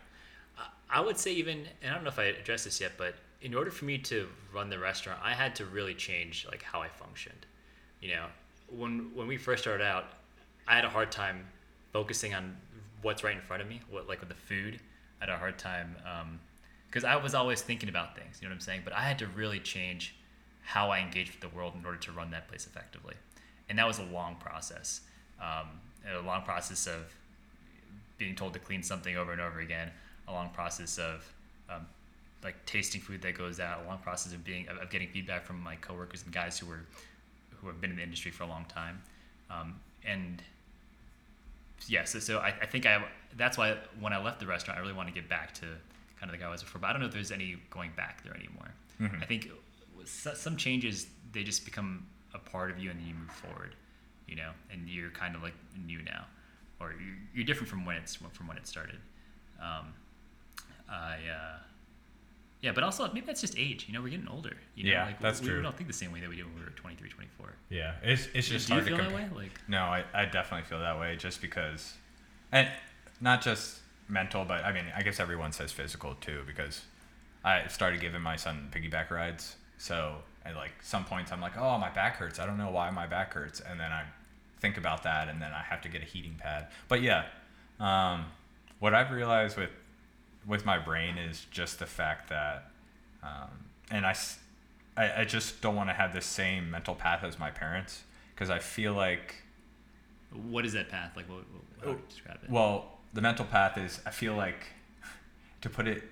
I 0.89 1.01
would 1.01 1.19
say 1.19 1.33
even, 1.33 1.67
and 1.83 1.91
I 1.91 1.95
don't 1.95 2.05
know 2.05 2.09
if 2.09 2.19
I 2.19 2.25
addressed 2.25 2.65
this 2.65 2.81
yet, 2.81 2.93
but 2.97 3.17
in 3.43 3.55
order 3.55 3.71
for 3.71 3.85
me 3.85 3.99
to 3.99 4.29
run 4.53 4.71
the 4.71 4.79
restaurant, 4.79 5.21
I 5.23 5.33
had 5.33 5.55
to 5.57 5.65
really 5.65 5.95
change 5.95 6.47
like 6.51 6.63
how 6.63 6.81
I 6.81 6.89
functioned. 6.89 7.47
You 8.01 8.11
know, 8.11 8.27
when 8.69 9.11
when 9.15 9.27
we 9.27 9.37
first 9.37 9.63
started 9.63 9.85
out, 9.85 10.05
I 10.67 10.77
had 10.77 10.85
a 10.85 10.89
hard 10.89 11.11
time 11.11 11.47
focusing 11.93 12.35
on 12.35 12.57
what's 13.03 13.25
right 13.25 13.35
in 13.35 13.43
front 13.43 13.63
of 13.63 13.69
me, 13.69 13.81
what 13.91 14.09
like 14.09 14.21
with 14.21 14.29
the 14.29 14.35
food. 14.35 14.81
I 15.21 15.27
had 15.27 15.35
a 15.35 15.39
hard 15.39 15.59
time 15.59 15.97
um, 16.05 16.41
because 16.93 17.05
I 17.05 17.17
was 17.17 17.35
always 17.35 17.63
thinking 17.63 17.89
about 17.89 18.15
things. 18.15 18.39
You 18.41 18.47
know 18.47 18.53
what 18.53 18.57
I'm 18.57 18.61
saying? 18.61 18.83
But 18.85 18.93
I 18.93 19.01
had 19.01 19.19
to 19.21 19.27
really 19.29 19.59
change 19.59 20.15
how 20.63 20.91
I 20.91 21.01
engaged 21.01 21.33
with 21.33 21.41
the 21.41 21.57
world 21.57 21.73
in 21.79 21.85
order 21.87 21.97
to 21.97 22.13
run 22.13 22.31
that 22.33 22.49
place 22.49 22.67
effectively, 22.67 23.15
and 23.69 23.79
that 23.79 23.87
was 23.87 23.99
a 23.99 24.05
long 24.05 24.37
process. 24.37 25.01
Um, 25.41 25.69
a 26.07 26.21
long 26.21 26.43
process 26.43 26.87
of 26.87 27.15
being 28.19 28.35
told 28.35 28.53
to 28.53 28.59
clean 28.59 28.83
something 28.83 29.17
over 29.17 29.33
and 29.33 29.41
over 29.41 29.61
again, 29.61 29.91
a 30.29 30.33
long 30.33 30.51
process 30.51 30.99
of 30.99 31.33
um, 31.71 31.87
like 32.45 32.65
tasting 32.67 33.01
food 33.01 33.23
that 33.23 33.37
goes 33.37 33.59
out, 33.59 33.85
a 33.85 33.89
long 33.89 33.99
process 33.99 34.33
of 34.33 34.45
being 34.45 34.69
of, 34.69 34.91
getting 34.91 35.09
feedback 35.09 35.45
from 35.45 35.61
my 35.61 35.77
coworkers 35.77 36.23
and 36.25 36.33
guys 36.33 36.59
who 36.59 36.67
were 36.67 36.81
who 37.61 37.69
have 37.69 37.81
been 37.81 37.91
in 37.91 37.97
the 37.97 38.03
industry 38.03 38.31
for 38.31 38.45
a 38.45 38.49
long 38.49 38.67
time, 38.67 39.01
um, 39.51 39.81
and 40.05 40.43
yeah, 41.89 42.05
so, 42.05 42.19
so 42.19 42.39
I, 42.39 42.55
I 42.61 42.67
think 42.67 42.85
I 42.85 43.03
that's 43.37 43.57
why 43.57 43.77
when 43.99 44.13
I 44.13 44.23
left 44.23 44.41
the 44.41 44.47
restaurant, 44.47 44.79
I 44.79 44.83
really 44.83 44.95
want 44.95 45.09
to 45.09 45.15
get 45.15 45.29
back 45.29 45.55
to 45.55 45.67
kind 46.23 46.33
of 46.33 46.39
the 46.39 46.43
guy 46.43 46.49
I 46.49 46.53
was 46.53 46.63
before, 46.63 46.81
but 46.81 46.87
I 46.87 46.93
don't 46.93 47.01
know 47.03 47.09
if 47.09 47.13
there's 47.13 47.33
any 47.33 47.57
going 47.71 47.91
back 47.97 48.23
there 48.23 48.37
anymore. 48.37 48.69
I 49.21 49.25
think 49.27 49.49
some 50.05 50.57
changes 50.57 51.09
they 51.33 51.43
just 51.43 51.65
become 51.65 52.07
a 52.33 52.39
part 52.39 52.71
of 52.71 52.79
you 52.79 52.89
and 52.91 53.01
then 53.01 53.09
you 53.09 53.15
move 53.15 53.31
forward, 53.33 53.75
you 54.29 54.37
know, 54.37 54.51
and 54.71 54.89
you're 54.89 55.11
kind 55.11 55.35
of 55.35 55.43
like 55.43 55.55
new 55.85 56.01
now, 56.03 56.27
or 56.79 56.93
you're, 56.93 57.17
you're 57.35 57.45
different 57.45 57.69
from 57.69 57.85
when 57.85 57.97
it's 57.97 58.15
from 58.15 58.47
when 58.47 58.57
it 58.57 58.69
started. 58.69 58.99
Um, 59.61 59.93
I 60.89 61.15
uh, 61.15 61.57
yeah, 62.61 62.71
but 62.71 62.85
also 62.85 63.09
maybe 63.13 63.27
that's 63.27 63.41
just 63.41 63.59
age. 63.59 63.87
You 63.89 63.95
know, 63.95 64.01
we're 64.03 64.11
getting 64.11 64.29
older. 64.29 64.57
You 64.77 64.85
know, 64.85 64.91
Yeah, 64.93 65.07
like, 65.07 65.21
that's 65.21 65.41
we, 65.41 65.49
true. 65.49 65.57
We 65.57 65.63
don't 65.65 65.77
think 65.77 65.89
the 65.89 65.93
same 65.95 66.13
way 66.13 66.21
that 66.21 66.29
we 66.29 66.37
did 66.37 66.45
when 66.45 66.55
we 66.55 66.61
were 66.61 66.71
23, 66.71 67.09
24. 67.09 67.53
Yeah, 67.71 67.95
it's, 68.05 68.29
it's 68.35 68.47
just 68.49 68.69
Do 68.69 68.75
you 68.75 68.81
hard 68.81 68.89
feel 68.89 68.97
to 68.99 69.03
that 69.03 69.11
compare. 69.11 69.35
way? 69.37 69.45
Like, 69.45 69.61
No, 69.67 69.79
I, 69.81 70.05
I 70.15 70.27
definitely 70.27 70.69
feel 70.69 70.79
that 70.79 71.01
way 71.01 71.17
just 71.17 71.43
because, 71.43 71.95
and 72.53 72.69
not 73.21 73.43
just 73.43 73.81
mental, 74.09 74.45
but 74.45 74.65
I 74.65 74.73
mean, 74.73 74.85
I 74.97 75.03
guess 75.03 75.21
everyone 75.21 75.53
says 75.53 75.73
physical 75.73 76.15
too 76.21 76.43
because 76.47 76.83
I 77.45 77.67
started 77.69 78.01
giving 78.01 78.21
my 78.23 78.37
son 78.37 78.69
piggyback 78.73 79.11
rides. 79.11 79.57
So 79.79 80.17
at 80.45 80.55
like 80.57 80.73
some 80.83 81.05
points, 81.05 81.33
I'm 81.33 81.41
like, 81.41 81.57
oh, 81.57 81.79
my 81.79 81.91
back 81.91 82.17
hurts. 82.17 82.39
I 82.39 82.47
don't 82.47 82.59
know 82.59 82.71
why 82.71 82.91
my 82.91 83.07
back 83.07 83.33
hurts, 83.35 83.61
and 83.61 83.79
then 83.81 83.91
I 83.93 84.05
think 84.61 84.77
about 84.77 85.03
that, 85.05 85.29
and 85.29 85.43
then 85.43 85.53
I 85.53 85.63
have 85.63 85.81
to 85.83 85.89
get 85.89 86.03
a 86.03 86.05
heating 86.05 86.37
pad. 86.39 86.69
But 86.89 87.03
yeah, 87.03 87.25
um, 87.81 88.27
what 88.79 88.95
I've 88.95 89.11
realized 89.11 89.57
with 89.57 89.71
with 90.47 90.65
my 90.67 90.79
brain 90.79 91.19
is 91.19 91.47
just 91.51 91.79
the 91.79 91.87
fact 91.87 92.29
that, 92.31 92.71
um, 93.23 93.49
and 93.91 94.05
I 94.05 95.25
just 95.25 95.61
don't 95.61 95.77
want 95.77 95.89
to 95.89 95.95
have 95.95 96.13
the 96.13 96.21
same 96.21 96.71
mental 96.71 96.95
path 96.95 97.23
as 97.25 97.39
my 97.39 97.51
parents 97.51 98.03
because 98.35 98.51
I 98.51 98.59
feel 98.59 98.93
like 98.95 99.37
What 100.33 100.65
is 100.67 100.73
that 100.73 100.89
path? 100.89 101.13
Like, 101.17 101.29
what, 101.29 101.39
what, 101.39 101.63
how 101.81 101.91
would 101.91 101.99
you 102.01 102.05
describe 102.09 102.39
it? 102.43 102.51
well, 102.51 102.92
the 103.13 103.21
mental 103.21 103.45
path 103.45 103.77
is, 103.79 104.01
I 104.07 104.11
feel 104.11 104.35
like, 104.35 104.67
to 105.61 105.69
put 105.69 105.87
it 105.87 106.03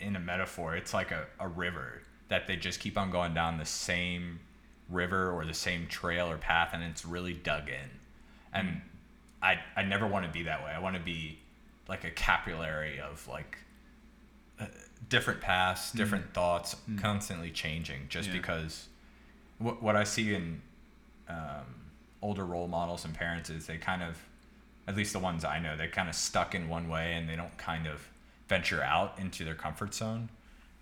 in 0.00 0.16
a 0.16 0.20
metaphor, 0.20 0.74
it's 0.76 0.92
like 0.92 1.10
a, 1.10 1.26
a 1.38 1.48
river 1.48 2.02
that 2.28 2.46
they 2.46 2.56
just 2.56 2.80
keep 2.80 2.98
on 2.98 3.10
going 3.10 3.34
down 3.34 3.58
the 3.58 3.64
same 3.64 4.40
river 4.88 5.30
or 5.30 5.44
the 5.44 5.54
same 5.54 5.86
trail 5.86 6.28
or 6.30 6.36
path, 6.38 6.70
and 6.72 6.82
it's 6.82 7.04
really 7.04 7.32
dug 7.32 7.68
in. 7.68 7.90
And 8.52 8.82
I, 9.42 9.58
I 9.76 9.82
never 9.82 10.06
want 10.06 10.26
to 10.26 10.30
be 10.32 10.42
that 10.44 10.64
way. 10.64 10.70
I 10.70 10.78
want 10.78 10.96
to 10.96 11.02
be 11.02 11.38
like 11.88 12.04
a 12.04 12.10
capillary 12.10 13.00
of 13.00 13.26
like 13.28 13.58
uh, 14.60 14.66
different 15.08 15.40
paths, 15.40 15.92
different 15.92 16.32
thoughts, 16.34 16.76
constantly 16.98 17.50
changing 17.50 18.06
just 18.08 18.28
Yeah. 18.28 18.34
because 18.34 18.88
what, 19.58 19.82
what 19.82 19.96
I 19.96 20.04
see 20.04 20.34
in 20.34 20.60
um, 21.28 21.64
older 22.20 22.44
role 22.44 22.68
models 22.68 23.04
and 23.04 23.14
parents 23.14 23.48
is 23.50 23.66
they 23.66 23.78
kind 23.78 24.02
of, 24.02 24.18
at 24.88 24.96
least 24.96 25.12
the 25.12 25.18
ones 25.18 25.44
I 25.44 25.58
know, 25.60 25.76
they're 25.76 25.88
kind 25.88 26.08
of 26.08 26.14
stuck 26.14 26.54
in 26.54 26.68
one 26.68 26.88
way 26.88 27.14
and 27.14 27.28
they 27.28 27.36
don't 27.36 27.56
kind 27.58 27.86
of 27.86 28.08
venture 28.48 28.82
out 28.82 29.18
into 29.18 29.44
their 29.44 29.54
comfort 29.54 29.94
zone. 29.94 30.28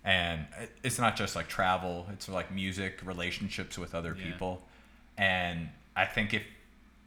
And 0.03 0.47
it's 0.83 0.97
not 0.97 1.15
just 1.15 1.35
like 1.35 1.47
travel; 1.47 2.07
it's 2.11 2.27
like 2.27 2.51
music, 2.51 3.01
relationships 3.05 3.77
with 3.77 3.93
other 3.93 4.15
Yeah. 4.17 4.25
people, 4.31 4.63
and 5.17 5.69
I 5.95 6.05
think 6.05 6.33
if, 6.33 6.41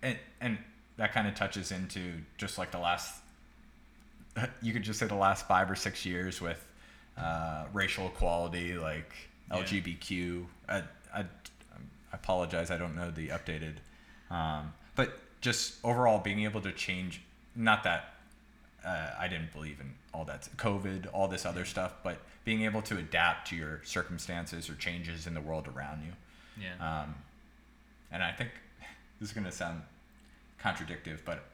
and, 0.00 0.16
and 0.40 0.58
that 0.96 1.12
kind 1.12 1.26
of 1.26 1.34
touches 1.34 1.72
into 1.72 2.12
just 2.38 2.56
like 2.56 2.70
the 2.70 2.78
last, 2.78 3.12
you 4.62 4.72
could 4.72 4.84
just 4.84 5.00
say 5.00 5.06
the 5.06 5.14
last 5.16 5.48
five 5.48 5.68
or 5.68 5.74
six 5.74 6.06
years 6.06 6.40
with 6.40 6.64
uh, 7.18 7.64
racial 7.72 8.06
equality, 8.06 8.74
like 8.78 9.12
Yeah. 9.50 9.56
LGBTQ. 9.64 10.46
I, 10.68 10.76
I, 11.12 11.20
I 11.22 11.24
apologize, 12.12 12.70
I 12.70 12.78
don't 12.78 12.94
know 12.94 13.10
the 13.10 13.28
updated, 13.28 13.74
um, 14.30 14.72
but 14.94 15.18
just 15.44 15.74
overall 15.84 16.18
being 16.18 16.40
able 16.44 16.62
to 16.62 16.72
change. 16.72 17.20
Not 17.54 17.84
that 17.84 18.14
uh, 18.82 19.10
I 19.20 19.28
didn't 19.28 19.52
believe 19.52 19.78
in 19.78 19.92
all 20.14 20.24
that 20.24 20.48
COVID, 20.56 21.06
all 21.12 21.28
this 21.28 21.44
other 21.44 21.66
stuff, 21.66 21.92
but 22.02 22.16
being 22.46 22.62
able 22.62 22.80
to 22.80 22.96
adapt 22.96 23.48
to 23.48 23.56
your 23.56 23.82
circumstances 23.84 24.70
or 24.70 24.74
changes 24.74 25.26
in 25.26 25.34
the 25.34 25.42
world 25.42 25.68
around 25.68 26.02
you. 26.02 26.64
yeah. 26.64 27.02
Um, 27.02 27.14
and 28.10 28.22
I 28.22 28.32
think 28.32 28.52
this 29.20 29.28
is 29.28 29.34
going 29.34 29.44
to 29.44 29.52
sound 29.52 29.82
contradictive, 30.58 31.22
but 31.26 31.44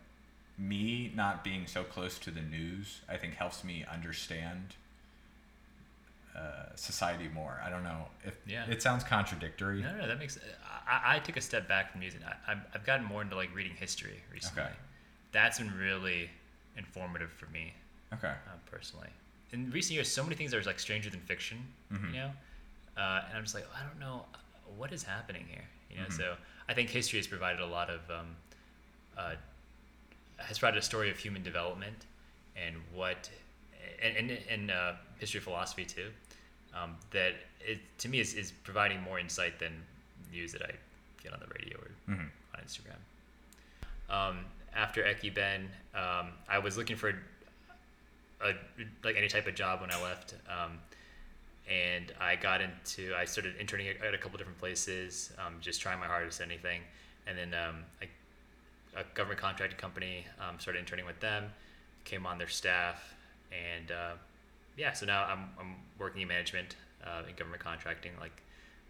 me 0.56 1.12
not 1.16 1.42
being 1.42 1.66
so 1.66 1.82
close 1.82 2.16
to 2.20 2.30
the 2.30 2.42
news, 2.42 3.00
I 3.08 3.16
think 3.16 3.34
helps 3.34 3.64
me 3.64 3.84
understand 3.92 4.76
uh, 6.36 6.74
society 6.76 7.28
more. 7.28 7.60
I 7.64 7.70
don't 7.70 7.82
know 7.82 8.06
if 8.24 8.34
Yeah. 8.46 8.66
it 8.68 8.82
sounds 8.82 9.02
contradictory. 9.04 9.82
No, 9.82 9.96
no, 9.96 10.06
that 10.06 10.18
makes. 10.18 10.38
I, 10.86 11.16
I 11.16 11.18
took 11.18 11.36
a 11.36 11.40
step 11.40 11.68
back 11.68 11.90
from 11.92 12.00
music. 12.00 12.20
I, 12.26 12.52
I've, 12.52 12.58
I've 12.74 12.84
gotten 12.84 13.04
more 13.06 13.22
into 13.22 13.36
like 13.36 13.54
reading 13.54 13.74
history 13.74 14.22
recently. 14.32 14.62
Okay. 14.62 14.72
That's 15.32 15.58
been 15.58 15.72
really 15.76 16.30
informative 16.76 17.30
for 17.32 17.46
me 17.46 17.72
Okay. 18.12 18.28
uh, 18.28 18.56
personally. 18.70 19.08
In 19.52 19.70
recent 19.70 19.94
years, 19.94 20.08
so 20.10 20.22
many 20.22 20.36
things 20.36 20.54
are 20.54 20.62
like 20.62 20.78
stranger 20.78 21.10
than 21.10 21.20
fiction, 21.20 21.58
Mhm. 21.92 22.08
you 22.14 22.20
know, 22.20 22.32
uh, 22.96 23.22
and 23.28 23.36
I'm 23.36 23.42
just 23.42 23.54
like, 23.54 23.66
I 23.76 23.82
don't 23.84 23.98
know 23.98 24.24
what 24.76 24.92
is 24.92 25.02
happening 25.02 25.46
here, 25.48 25.64
you 25.90 25.96
know. 25.98 26.06
Mhm. 26.06 26.16
So 26.16 26.36
I 26.68 26.74
think 26.74 26.90
history 26.90 27.18
has 27.18 27.26
provided 27.26 27.60
a 27.60 27.66
lot 27.66 27.90
of, 27.90 28.08
um, 28.10 28.36
uh, 29.16 29.34
has 30.38 30.58
provided 30.58 30.78
a 30.78 30.82
story 30.82 31.10
of 31.10 31.18
human 31.18 31.42
development 31.42 32.06
and 32.56 32.76
what, 32.94 33.28
and 34.02 34.16
and, 34.16 34.30
and 34.48 34.70
uh, 34.70 34.92
history 35.20 35.40
philosophy 35.40 35.84
too, 35.84 36.08
um, 36.74 36.96
that 37.12 37.34
it 37.60 37.78
to 37.98 38.08
me 38.08 38.18
is, 38.20 38.34
is 38.34 38.52
providing 38.64 39.00
more 39.02 39.18
insight 39.18 39.58
than 39.58 39.72
news 40.32 40.52
that 40.52 40.62
I 40.62 40.72
get 41.22 41.32
on 41.32 41.40
the 41.40 41.52
radio 41.58 41.78
or 41.78 41.90
hmm 42.06 42.26
on 42.54 42.60
Instagram. 42.64 42.98
Um, 44.12 44.38
after 44.74 45.02
Ekiben, 45.02 45.66
um, 45.94 46.28
I 46.48 46.58
was 46.58 46.76
looking 46.76 46.96
for 46.96 47.10
a, 48.42 48.52
like 49.04 49.16
any 49.16 49.28
type 49.28 49.46
of 49.46 49.54
job 49.54 49.80
when 49.80 49.90
I 49.92 50.02
left, 50.02 50.34
um, 50.48 50.78
and 51.68 52.12
I 52.20 52.36
got 52.36 52.60
into. 52.60 53.14
I 53.14 53.24
started 53.24 53.54
interning 53.60 53.88
at 53.88 54.14
a 54.14 54.18
couple 54.18 54.38
different 54.38 54.58
places, 54.58 55.32
um, 55.38 55.54
just 55.60 55.80
trying 55.80 56.00
my 56.00 56.06
hardest 56.06 56.40
at 56.40 56.46
anything, 56.48 56.80
and 57.26 57.36
then 57.36 57.54
um, 57.54 57.76
I, 58.00 58.08
a 58.98 59.04
government 59.14 59.40
contracting 59.40 59.78
company 59.78 60.24
um, 60.40 60.58
started 60.58 60.80
interning 60.80 61.06
with 61.06 61.20
them, 61.20 61.44
came 62.04 62.26
on 62.26 62.38
their 62.38 62.48
staff, 62.48 63.14
and 63.52 63.90
uh, 63.90 64.12
yeah, 64.80 64.94
so 64.94 65.04
now 65.04 65.26
I'm 65.26 65.50
I'm 65.60 65.74
working 65.98 66.22
in 66.22 66.28
management 66.28 66.74
uh, 67.04 67.28
in 67.28 67.36
government 67.36 67.62
contracting, 67.62 68.12
like 68.18 68.42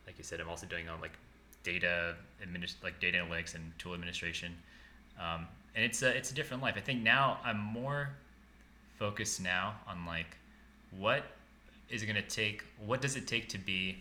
like 0.07 0.17
you 0.17 0.25
said, 0.25 0.41
I'm 0.41 0.49
also 0.49 0.67
doing 0.67 0.89
on 0.89 1.01
like 1.01 1.19
data 1.65 2.15
administ- 2.41 2.83
like 2.83 3.01
data 3.01 3.19
analytics 3.19 3.57
and 3.57 3.73
tool 3.77 3.95
administration. 3.95 4.55
Um, 5.19 5.49
and 5.75 5.85
it's 5.85 6.01
a 6.03 6.17
it's 6.17 6.31
a 6.31 6.35
different 6.35 6.63
life. 6.63 6.75
I 6.77 6.81
think 6.81 7.03
now 7.03 7.39
I'm 7.45 7.59
more 7.59 8.11
focused 9.01 9.43
now 9.43 9.75
on 9.89 10.07
like 10.07 10.37
what 10.97 11.25
is 11.89 12.05
it 12.05 12.07
going 12.07 12.23
to 12.23 12.29
take 12.29 12.63
what 12.87 13.01
does 13.01 13.17
it 13.17 13.27
take 13.27 13.49
to 13.49 13.59
be 13.59 13.97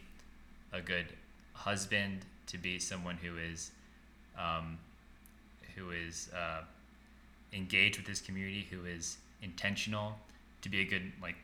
a 0.71 0.81
good 0.81 1.07
husband 1.53 2.19
to 2.47 2.57
be 2.59 2.77
someone 2.77 3.17
who 3.17 3.35
is 3.37 3.71
um, 4.37 4.77
who 5.75 5.89
is 5.89 6.29
uh, 6.37 6.61
engaged 7.51 7.97
with 7.97 8.07
his 8.07 8.21
community 8.21 8.67
who 8.69 8.85
is 8.85 9.17
intentional 9.41 10.13
to 10.61 10.69
be 10.69 10.81
a 10.81 10.85
good 10.85 11.11
like 11.21 11.35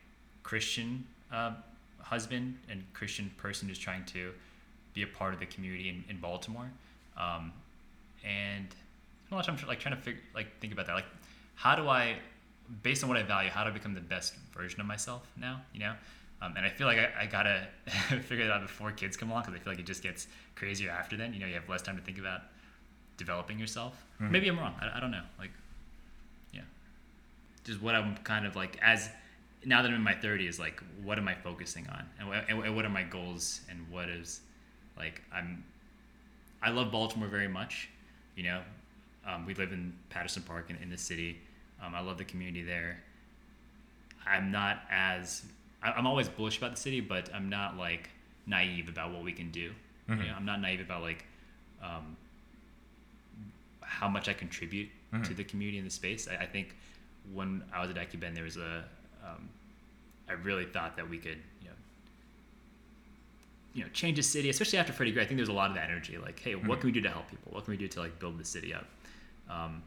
christian 0.46 1.04
uh, 1.34 1.52
husband 2.00 2.56
and 2.70 2.84
christian 2.94 3.32
person 3.36 3.68
who's 3.68 3.80
trying 3.80 4.06
to 4.06 4.32
be 4.94 5.02
a 5.02 5.08
part 5.08 5.34
of 5.34 5.40
the 5.40 5.46
community 5.48 5.90
in, 5.90 6.04
in 6.08 6.18
baltimore. 6.22 6.72
Um, 7.18 7.52
and 8.24 8.68
a 9.30 9.34
lot 9.34 9.42
of 9.42 9.48
times 9.48 9.68
like 9.68 9.80
trying 9.80 9.96
to 9.96 10.02
figure 10.02 10.22
like 10.36 10.48
think 10.62 10.72
about 10.72 10.86
that 10.86 10.94
like 10.94 11.06
how 11.56 11.76
do 11.76 11.90
i 11.90 12.16
based 12.84 13.04
on 13.04 13.10
what 13.10 13.18
i 13.18 13.24
value 13.24 13.50
how 13.50 13.64
do 13.64 13.72
i 13.72 13.74
become 13.74 13.94
the 13.96 14.02
best 14.02 14.36
version 14.54 14.80
of 14.80 14.86
myself 14.88 15.24
now 15.36 15.62
you 15.74 15.80
know? 15.80 15.94
Um, 16.42 16.54
and 16.58 16.66
i 16.66 16.70
feel 16.70 16.86
like 16.86 17.00
i, 17.00 17.24
I 17.24 17.26
gotta 17.26 17.68
figure 18.28 18.46
that 18.46 18.54
out 18.54 18.62
before 18.62 18.92
kids 18.92 19.18
come 19.18 19.32
along 19.32 19.44
because 19.44 19.56
i 19.56 19.60
feel 19.64 19.74
like 19.74 19.80
it 19.80 19.86
just 19.88 20.04
gets 20.04 20.28
crazier 20.56 20.92
after 20.92 21.18
then 21.18 21.34
you 21.34 21.40
know 21.40 21.48
you 21.48 21.56
have 21.56 21.68
less 21.68 21.82
time 21.82 21.98
to 21.98 22.04
think 22.04 22.20
about 22.20 22.42
developing 23.18 23.58
yourself. 23.58 24.06
Mhm. 24.22 24.30
maybe 24.32 24.48
i'm 24.48 24.60
wrong 24.60 24.76
I, 24.80 24.98
I 24.98 25.00
don't 25.00 25.12
know 25.12 25.24
like 25.40 25.52
yeah. 26.54 26.62
Just 27.64 27.82
what 27.82 27.96
i'm 27.96 28.16
kind 28.18 28.46
of 28.46 28.56
like 28.56 28.78
as 28.82 29.10
now 29.66 29.82
that 29.82 29.90
i'm 29.90 29.96
in 29.96 30.02
my 30.02 30.14
30s 30.14 30.60
like 30.60 30.82
what 31.04 31.18
am 31.18 31.28
i 31.28 31.34
focusing 31.34 31.88
on? 31.90 32.04
And, 32.20 32.30
and, 32.50 32.66
and 32.66 32.76
what 32.76 32.86
are 32.86 32.90
my 32.90 33.04
goals? 33.04 33.62
And 33.70 33.86
what 33.90 34.10
is 34.10 34.42
like 34.98 35.22
i'm 35.34 35.64
i 36.62 36.70
love 36.70 36.92
baltimore 36.92 37.28
very 37.28 37.48
much 37.48 37.90
you 38.36 38.44
know? 38.44 38.62
Um, 39.28 39.46
we 39.46 39.54
live 39.56 39.72
in 39.72 39.94
patterson 40.10 40.44
park 40.44 40.70
in, 40.70 40.76
in 40.78 40.90
the 40.90 40.98
city. 40.98 41.40
Um, 41.84 41.96
i 41.96 42.00
love 42.02 42.18
the 42.18 42.26
community 42.26 42.64
there. 42.64 43.00
I'm 44.28 44.52
not 44.52 44.82
as 44.92 45.44
I- 45.84 45.92
i'm 45.94 46.08
always 46.08 46.30
bullish 46.30 46.58
about 46.58 46.72
the 46.76 46.82
city 46.82 47.02
but 47.02 47.30
i'm 47.34 47.50
not 47.50 47.78
like 47.78 48.10
naive 48.48 48.90
about 48.90 49.12
what 49.12 49.24
we 49.24 49.32
can 49.34 49.50
do. 49.52 49.72
Mhm. 50.10 50.22
you 50.22 50.28
know, 50.30 50.36
i'm 50.36 50.46
not 50.46 50.62
naive 50.62 50.82
about 50.82 51.02
like 51.02 51.26
um, 51.82 52.16
how 53.82 54.08
much 54.08 54.28
i 54.30 54.34
contribute 54.34 54.90
to 55.12 55.18
Mhm. 55.20 55.36
the 55.38 55.44
community 55.46 55.78
and 55.78 55.88
the 55.88 55.92
space. 55.92 56.28
I, 56.28 56.36
I 56.44 56.46
think 56.46 56.76
when 57.34 57.64
i 57.74 57.80
was 57.82 57.90
at 57.90 57.96
Ekiben, 57.96 58.34
there 58.36 58.44
was 58.44 58.58
a 58.58 58.84
um, 59.26 59.50
i 60.30 60.34
really 60.34 60.66
thought 60.66 60.96
that 60.98 61.10
we 61.10 61.18
could 61.18 61.38
you 61.62 61.68
know 61.70 61.74
you 63.74 63.84
know 63.84 63.90
change 63.94 64.18
the 64.18 64.24
city 64.24 64.50
especially 64.50 64.80
after 64.80 64.94
freddie 64.94 65.12
gray. 65.12 65.24
I 65.24 65.26
think 65.26 65.38
there's 65.38 65.50
a 65.50 65.54
lot 65.54 65.70
of 65.70 65.76
that 65.76 65.90
energy 65.90 66.18
like 66.18 66.40
hey 66.40 66.56
what 66.56 66.78
Mhm. 66.78 66.82
can 66.82 66.88
we 66.90 66.92
do 66.94 67.02
to 67.02 67.10
help 67.10 67.30
people? 67.30 67.52
What 67.54 67.66
can 67.66 67.72
we 67.72 67.78
do 67.78 67.88
to 67.90 68.00
like 68.00 68.20
build 68.20 68.38
the 68.38 68.46
city 68.46 68.74
up? 68.74 68.86
Um, 69.50 69.84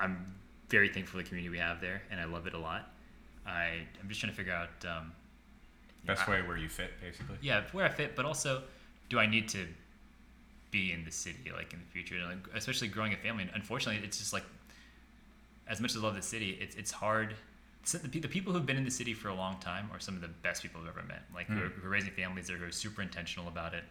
i'm 0.00 0.34
very 0.68 0.88
thankful 0.88 1.12
for 1.18 1.22
the 1.22 1.28
community 1.28 1.50
we 1.50 1.58
have 1.58 1.80
there 1.80 2.02
and 2.10 2.20
i 2.20 2.24
love 2.24 2.46
it 2.46 2.54
a 2.54 2.58
lot. 2.58 2.90
I 3.46 3.86
i'm 4.00 4.08
just 4.08 4.20
trying 4.20 4.32
to 4.32 4.36
figure 4.36 4.52
out 4.52 4.70
um, 4.84 5.12
you 6.02 6.08
know, 6.08 6.14
Best 6.14 6.28
I- 6.28 6.32
way 6.32 6.42
where 6.42 6.56
you 6.56 6.68
fit, 6.68 6.90
basically. 7.00 7.36
yeah 7.40 7.62
where 7.72 7.84
i 7.84 7.88
fit 7.88 8.16
but 8.16 8.24
also 8.24 8.62
do 9.08 9.18
i 9.18 9.26
need 9.26 9.48
to 9.50 9.66
be 10.70 10.92
in 10.92 11.04
the 11.04 11.10
city 11.12 11.52
like 11.54 11.72
in 11.72 11.78
the 11.78 11.84
future? 11.92 12.16
Like, 12.26 12.38
especially 12.54 12.88
growing 12.88 13.12
a 13.12 13.16
family 13.16 13.44
and 13.44 13.52
unfortunately 13.54 14.04
it's 14.04 14.18
just 14.18 14.32
like 14.32 14.42
as 15.68 15.80
much 15.80 15.92
as 15.92 15.98
i 15.98 16.00
love 16.00 16.16
the 16.16 16.22
city 16.22 16.58
it's, 16.60 16.74
it's 16.74 16.90
hard 16.90 17.34
the, 17.92 17.98
the 18.20 18.28
people 18.28 18.52
who've 18.52 18.66
been 18.66 18.76
in 18.76 18.84
the 18.84 18.90
city 18.90 19.14
for 19.14 19.28
a 19.28 19.34
long 19.34 19.58
time 19.60 19.88
are 19.92 20.00
some 20.00 20.14
of 20.14 20.20
the 20.20 20.28
best 20.28 20.62
people 20.62 20.80
i've 20.82 20.88
ever 20.88 21.02
met 21.06 21.22
like 21.34 21.46
who, 21.46 21.58
are, 21.58 21.68
Mm. 21.68 21.72
who 21.80 21.86
are 21.86 21.90
raising 21.90 22.12
families 22.12 22.46
they're, 22.46 22.70
super 22.70 23.02
intentional 23.02 23.48
about 23.48 23.74
it 23.74 23.84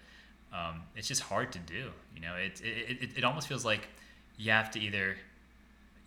um, 0.53 0.81
it's 0.95 1.07
just 1.07 1.21
hard 1.21 1.51
to 1.51 1.59
do 1.59 1.89
you 2.15 2.21
know 2.21 2.35
it, 2.35 2.61
it, 2.63 3.01
it, 3.03 3.09
it 3.17 3.23
almost 3.23 3.47
feels 3.47 3.65
like 3.65 3.87
you 4.37 4.51
have 4.51 4.69
to 4.71 4.79
either 4.79 5.15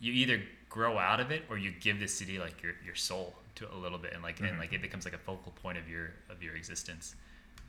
you 0.01 0.12
either 0.12 0.43
grow 0.68 0.99
out 0.99 1.20
of 1.20 1.30
it 1.30 1.43
or 1.49 1.57
you 1.59 1.72
give 1.80 1.99
the 2.01 2.07
city 2.09 2.39
like 2.39 2.62
your, 2.62 2.72
your 2.84 2.95
soul 2.95 3.34
to 3.55 3.66
a 3.72 3.76
little 3.76 3.99
bit 3.99 4.12
and 4.12 4.22
like 4.22 4.39
and 4.41 4.51
Mhm. 4.51 4.59
like 4.59 4.72
it 4.72 4.82
becomes 4.82 5.05
like 5.05 5.14
a 5.14 5.18
focal 5.18 5.53
point 5.62 5.78
of 5.78 5.89
your 5.89 6.11
of 6.28 6.43
your 6.43 6.55
existence 6.57 7.14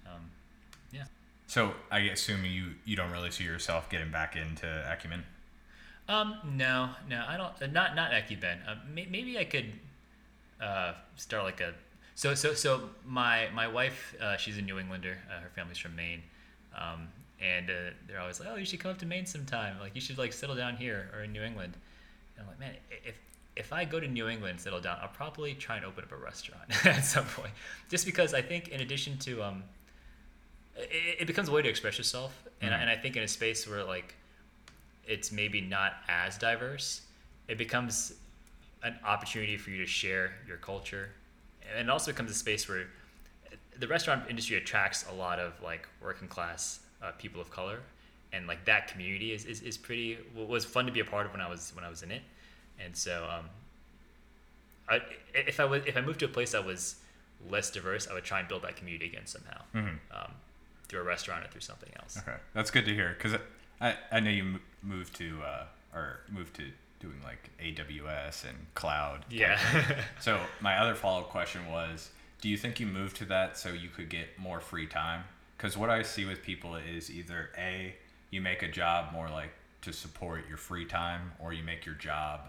um, 0.06 0.30
yeah 0.92 1.06
So 1.48 1.74
I 1.92 2.00
assume 2.00 2.44
you 2.44 2.74
you 2.86 2.96
don't 2.96 3.12
really 3.12 3.32
see 3.32 3.44
yourself 3.46 3.90
getting 3.90 4.12
back 4.12 4.36
into 4.36 4.66
Ekiben. 4.66 5.22
Um, 6.10 6.38
no, 6.46 6.90
no, 7.10 7.24
I 7.28 7.36
don't. 7.38 7.62
Uh, 7.62 7.68
not 7.68 7.94
not 7.96 8.12
Ekiben. 8.12 8.58
Uh, 8.68 8.76
may, 8.94 9.06
maybe 9.10 9.38
I 9.38 9.44
could 9.44 9.74
uh, 10.62 10.94
start 11.16 11.44
like 11.44 11.62
a. 11.62 11.74
So 12.16 12.34
so 12.34 12.54
so 12.54 12.90
my 13.06 13.48
my 13.54 13.68
wife, 13.68 14.16
uh, 14.22 14.38
she's 14.38 14.58
a 14.58 14.62
New 14.62 14.80
Englander. 14.80 15.18
Uh, 15.30 15.40
her 15.42 15.50
family's 15.56 15.78
from 15.78 15.96
Maine, 15.96 16.24
um, 16.76 17.08
and 17.42 17.70
uh, 17.70 17.74
they're 18.08 18.20
always 18.20 18.40
like, 18.40 18.50
"Oh, 18.52 18.56
you 18.56 18.66
should 18.66 18.80
come 18.80 18.92
up 18.92 18.98
to 19.00 19.06
Maine 19.06 19.26
sometime. 19.26 19.80
Like 19.80 19.94
you 19.94 20.02
should 20.02 20.18
like 20.18 20.34
settle 20.34 20.56
down 20.56 20.76
here 20.78 21.10
or 21.16 21.24
in 21.24 21.32
New 21.32 21.44
England." 21.44 21.74
And 22.36 22.44
I'm 22.44 22.48
like, 22.50 22.60
man, 22.60 22.74
if 23.06 23.16
if 23.56 23.72
I 23.74 23.86
go 23.86 24.00
to 24.00 24.08
New 24.08 24.28
England 24.28 24.52
and 24.52 24.60
settle 24.62 24.80
down, 24.82 24.98
I'll 25.02 25.08
probably 25.10 25.54
try 25.54 25.78
and 25.78 25.86
open 25.86 26.04
up 26.04 26.12
a 26.12 26.16
restaurant 26.16 26.64
at 26.86 27.06
some 27.06 27.26
point, 27.26 27.52
just 27.90 28.06
because 28.06 28.34
I 28.34 28.42
think 28.42 28.70
in 28.70 28.82
addition 28.82 29.18
to 29.20 29.44
um, 29.44 29.64
it, 30.76 31.18
it 31.22 31.26
becomes 31.28 31.50
a 31.50 31.52
way 31.52 31.62
to 31.62 31.70
express 31.70 31.98
yourself, 31.98 32.44
and 32.62 32.74
I, 32.74 32.78
Mhm. 32.78 32.82
and 32.82 32.90
I 32.90 32.96
think 32.96 33.16
in 33.16 33.24
a 33.24 33.28
space 33.28 33.68
where 33.68 33.84
like 33.84 34.16
it's 35.08 35.32
maybe 35.32 35.62
not 35.62 35.94
as 36.08 36.38
diverse, 36.38 37.02
it 37.48 37.58
becomes 37.58 38.14
an 38.84 38.96
opportunity 39.06 39.58
for 39.58 39.70
you 39.72 39.78
to 39.80 39.86
share 39.88 40.34
your 40.48 40.58
culture, 40.58 41.10
and 41.70 41.88
it 41.88 41.92
also 41.92 42.12
becomes 42.12 42.32
a 42.32 42.36
space 42.36 42.68
where 42.70 42.88
the 43.80 43.88
restaurant 43.88 44.24
industry 44.30 44.58
attracts 44.58 45.06
a 45.10 45.14
lot 45.14 45.40
of 45.40 45.54
like 45.64 45.88
working 46.02 46.28
class 46.28 46.80
uh, 47.04 47.12
people 47.18 47.40
of 47.42 47.50
color, 47.52 47.80
and 48.34 48.48
like 48.48 48.66
that 48.66 48.88
community 48.88 49.34
is, 49.34 49.46
is, 49.46 49.62
is 49.62 49.78
pretty 49.78 50.18
was 50.36 50.66
fun 50.66 50.86
to 50.86 50.92
be 50.92 51.00
a 51.00 51.06
part 51.06 51.26
of 51.26 51.32
when 51.32 51.42
I 51.42 51.50
was 51.50 51.72
when 51.76 51.84
I 51.84 51.90
was 51.90 52.04
in 52.04 52.12
it, 52.12 52.22
and 52.84 52.96
so 52.96 53.28
um, 53.32 53.46
I, 54.90 55.02
if 55.34 55.60
I 55.60 55.66
was 55.66 55.84
if 55.86 55.98
I 55.98 56.02
moved 56.02 56.20
to 56.20 56.26
a 56.26 56.30
place 56.30 56.52
that 56.54 56.66
was 56.66 56.96
less 57.50 57.70
diverse, 57.70 58.08
I 58.08 58.14
would 58.14 58.24
try 58.24 58.40
and 58.40 58.48
build 58.48 58.64
that 58.64 58.76
community 58.78 59.06
again 59.08 59.26
somehow 59.26 59.62
Mhm. 59.76 60.00
um, 60.12 60.32
through 60.88 61.02
a 61.02 61.04
restaurant 61.04 61.46
or 61.46 61.48
through 61.50 61.62
something 61.62 61.92
else. 62.00 62.18
Okay, 62.18 62.38
that's 62.54 62.72
good 62.72 62.86
to 62.86 62.94
hear 62.94 63.16
because 63.18 63.40
I 63.82 63.96
I 64.12 64.20
know 64.20 64.30
you 64.32 64.44
m- 64.44 64.62
moved 64.82 65.16
to 65.18 65.42
uh, 65.44 65.66
or 65.94 66.22
moved 66.30 66.56
to 66.56 66.72
doing 67.00 67.22
like 67.24 67.50
AWS 67.64 68.46
and 68.46 68.58
cloud. 68.74 69.26
Yeah. 69.30 69.60
so 70.20 70.40
my 70.62 70.78
other 70.78 70.96
follow 70.96 71.22
up 71.22 71.30
question 71.30 71.68
was, 71.68 72.10
do 72.42 72.50
you 72.50 72.58
think 72.58 72.80
you 72.80 72.88
moved 72.88 73.18
to 73.18 73.26
that 73.26 73.58
so 73.58 73.70
you 73.70 73.90
could 73.90 74.10
get 74.10 74.38
more 74.38 74.60
free 74.60 74.88
time? 74.88 75.24
Because 75.58 75.78
what 75.78 75.90
I 75.90 76.04
see 76.04 76.26
with 76.26 76.44
people 76.44 76.76
is 76.76 77.10
either 77.10 77.50
a 77.58 77.96
you 78.30 78.42
make 78.42 78.62
a 78.62 78.68
job 78.68 79.14
more 79.14 79.30
like 79.30 79.52
to 79.82 79.94
support 79.94 80.44
your 80.48 80.58
free 80.58 80.86
time, 80.86 81.32
or 81.40 81.54
you 81.54 81.64
make 81.64 81.86
your 81.86 81.96
job 81.96 82.42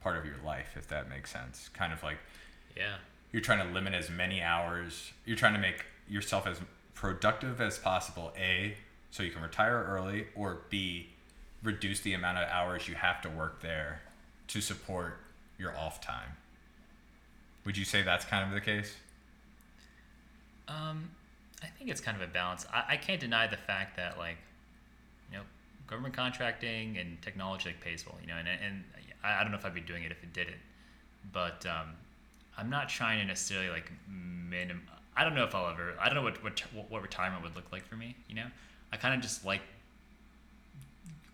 part 0.00 0.16
of 0.16 0.26
your 0.26 0.36
life, 0.44 0.74
if 0.76 0.88
that 0.88 1.08
makes 1.08 1.30
sense. 1.30 1.70
Kind 1.72 1.92
of 1.92 2.02
like 2.02 2.18
yeah. 2.76 2.96
you're 3.30 3.42
trying 3.42 3.66
to 3.66 3.72
limit 3.72 3.94
as 3.94 4.10
many 4.10 4.42
hours 4.42 5.12
you're 5.24 5.36
trying 5.36 5.54
to 5.54 5.60
make 5.60 5.84
yourself 6.08 6.46
as 6.46 6.60
productive 6.94 7.60
as 7.60 7.78
possible 7.78 8.32
a 8.38 8.76
so 9.10 9.22
you 9.22 9.30
can 9.30 9.42
retire 9.42 9.84
early 9.88 10.26
or 10.34 10.62
b 10.70 11.08
reduce 11.62 12.00
the 12.00 12.12
amount 12.14 12.38
of 12.38 12.48
hours 12.50 12.88
you 12.88 12.94
have 12.94 13.20
to 13.22 13.28
work 13.30 13.60
there 13.62 14.02
to 14.48 14.60
support 14.60 15.18
your 15.58 15.76
off 15.76 16.00
time 16.00 16.36
would 17.64 17.76
you 17.76 17.84
say 17.84 18.02
that's 18.02 18.24
kind 18.24 18.46
of 18.46 18.52
the 18.54 18.60
case 18.60 18.96
Um, 20.68 21.10
I 21.62 21.66
think 21.66 21.90
it's 21.90 22.00
kind 22.00 22.16
of 22.20 22.22
a 22.28 22.32
balance. 22.32 22.66
I, 22.72 22.84
I 22.90 22.96
can't 22.96 23.20
deny 23.20 23.46
the 23.46 23.56
fact 23.56 23.96
that 23.96 24.18
like, 24.18 24.38
you 25.30 25.36
know, 25.38 25.44
government 25.86 26.14
contracting 26.14 26.96
and 26.98 27.20
technology 27.22 27.68
like 27.70 27.80
pays 27.80 28.04
well. 28.06 28.16
You 28.20 28.28
know, 28.28 28.36
and 28.36 28.48
and 28.48 28.84
I, 29.22 29.40
I 29.40 29.42
don't 29.42 29.52
know 29.52 29.58
if 29.58 29.64
I'd 29.64 29.74
be 29.74 29.80
doing 29.80 30.04
it 30.04 30.12
if 30.12 30.22
it 30.22 30.32
didn't, 30.32 30.60
but 31.32 31.64
um, 31.66 31.96
I'm 32.56 32.70
not 32.70 32.88
trying 32.88 33.18
to 33.20 33.24
necessarily 33.26 33.70
like 33.70 33.90
minim. 34.08 34.82
I 35.16 35.24
don't 35.24 35.34
know 35.34 35.44
if 35.44 35.54
I'll 35.54 35.68
ever. 35.70 35.94
I 36.00 36.06
don't 36.06 36.16
know 36.16 36.22
what 36.22 36.42
what 36.42 36.60
what 36.90 37.02
retirement 37.02 37.42
would 37.42 37.56
look 37.56 37.70
like 37.72 37.84
for 37.86 37.96
me. 37.96 38.16
You 38.28 38.36
know, 38.36 38.46
I 38.92 38.96
kind 38.96 39.14
of 39.14 39.20
just 39.20 39.44
like 39.44 39.62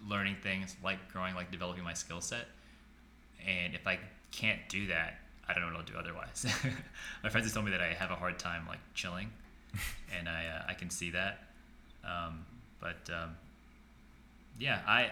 learning 0.07 0.37
things, 0.43 0.77
like 0.83 0.99
growing, 1.13 1.35
like 1.35 1.51
developing 1.51 1.85
my 1.85 1.95
skill 1.95 2.21
set. 2.21 2.47
And 3.47 3.75
if 3.75 3.87
I 3.87 3.99
can't 4.33 4.61
do 4.69 4.87
that, 4.89 5.19
I 5.49 5.53
don't 5.55 5.63
know 5.63 5.69
what 5.69 5.77
I'll 5.77 5.83
do 5.85 5.99
otherwise. 5.99 6.45
my 7.23 7.29
friends 7.31 7.47
have 7.47 7.55
told 7.55 7.65
me 7.67 7.71
that 7.73 7.81
I 7.81 7.95
have 7.95 8.11
a 8.11 8.17
hard 8.17 8.39
time 8.39 8.67
like 8.69 8.81
chilling, 8.95 9.31
and 10.19 10.29
I 10.29 10.47
uh, 10.47 10.63
I 10.69 10.75
can 10.75 10.91
see 10.91 11.11
that. 11.11 11.45
Um, 12.05 12.45
but 12.81 13.09
um, 13.13 13.37
yeah, 14.59 14.81
I, 14.87 15.11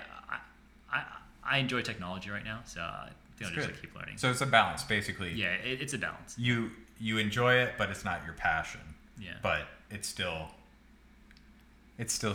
I 0.93 1.03
I 1.45 1.59
enjoy 1.59 1.83
technology 1.83 2.31
right 2.31 2.45
now, 2.45 2.61
so 2.65 2.81
I 2.81 3.11
think 3.39 3.51
I'll 3.51 3.55
just 3.57 3.69
like, 3.69 3.81
keep 3.81 3.95
learning. 3.95 4.19
so 4.19 4.31
it's 4.31 4.41
a 4.41 4.47
balance 4.47 4.83
basically 4.83 5.33
yeah, 5.35 5.53
it, 5.55 5.81
it's 5.83 5.93
a 5.93 5.99
balance. 5.99 6.35
you 6.39 6.71
you 6.99 7.19
enjoy 7.19 7.55
it 7.55 7.75
but 7.77 7.91
it's 7.91 8.03
not 8.05 8.25
your 8.25 8.33
passion 8.35 8.81
Yeah. 9.21 9.35
but 9.43 9.67
it's 9.91 10.09
still 10.09 10.49
it's 11.99 12.15
still 12.15 12.35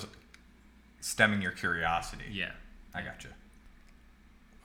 stemming 1.01 1.41
your 1.41 1.51
curiosity 1.51 2.25
yeah. 2.31 2.51
I 2.93 3.01
got 3.01 3.23
you. 3.23 3.29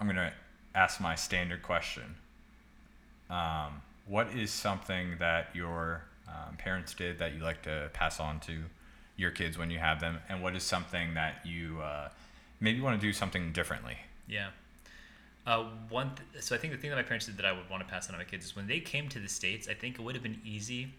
I'm 0.01 0.07
gonna 0.07 0.33
ask 0.75 1.01
my 1.01 1.15
standard 1.15 1.63
question. 1.63 2.17
Um, 3.31 3.83
what 4.07 4.29
is 4.35 4.51
something 4.51 5.17
that 5.19 5.49
your 5.55 6.03
um, 6.29 6.57
parents 6.57 6.95
did 6.95 7.19
that 7.19 7.35
you 7.35 7.43
like 7.43 7.63
to 7.63 7.91
pass 7.93 8.21
on 8.21 8.41
to 8.41 8.63
your 9.17 9.31
kids 9.31 9.57
when 9.57 9.71
you 9.71 9.79
have 9.79 10.01
them, 10.01 10.19
and 10.29 10.43
what 10.43 10.55
is 10.55 10.63
something 10.63 11.15
that 11.15 11.45
you 11.45 11.81
uh, 11.81 12.09
maybe 12.61 12.81
want 12.81 13.01
to 13.01 13.07
do 13.07 13.13
something 13.13 13.53
differently? 13.53 13.97
Yeah. 14.29 14.49
Uh, 15.47 15.65
one. 15.89 16.13
Th- 16.33 16.45
so 16.45 16.55
I 16.55 16.59
think 16.59 16.73
the 16.73 16.79
thing 16.79 16.91
that 16.91 16.97
my 16.97 17.03
parents 17.03 17.27
did 17.27 17.37
that 17.39 17.47
I 17.47 17.53
would 17.53 17.71
want 17.71 17.87
to 17.87 17.89
pass 17.89 18.09
on 18.09 18.13
to 18.13 18.19
my 18.19 18.25
kids 18.25 18.47
is 18.47 18.57
when 18.57 18.67
they 18.67 18.81
came 18.81 19.09
to 19.09 19.19
the 19.19 19.29
states. 19.29 19.69
I 19.69 19.75
think 19.75 19.99
it 19.99 20.03
would 20.03 20.15
have 20.15 20.23
been 20.23 20.41
easy 20.45 20.93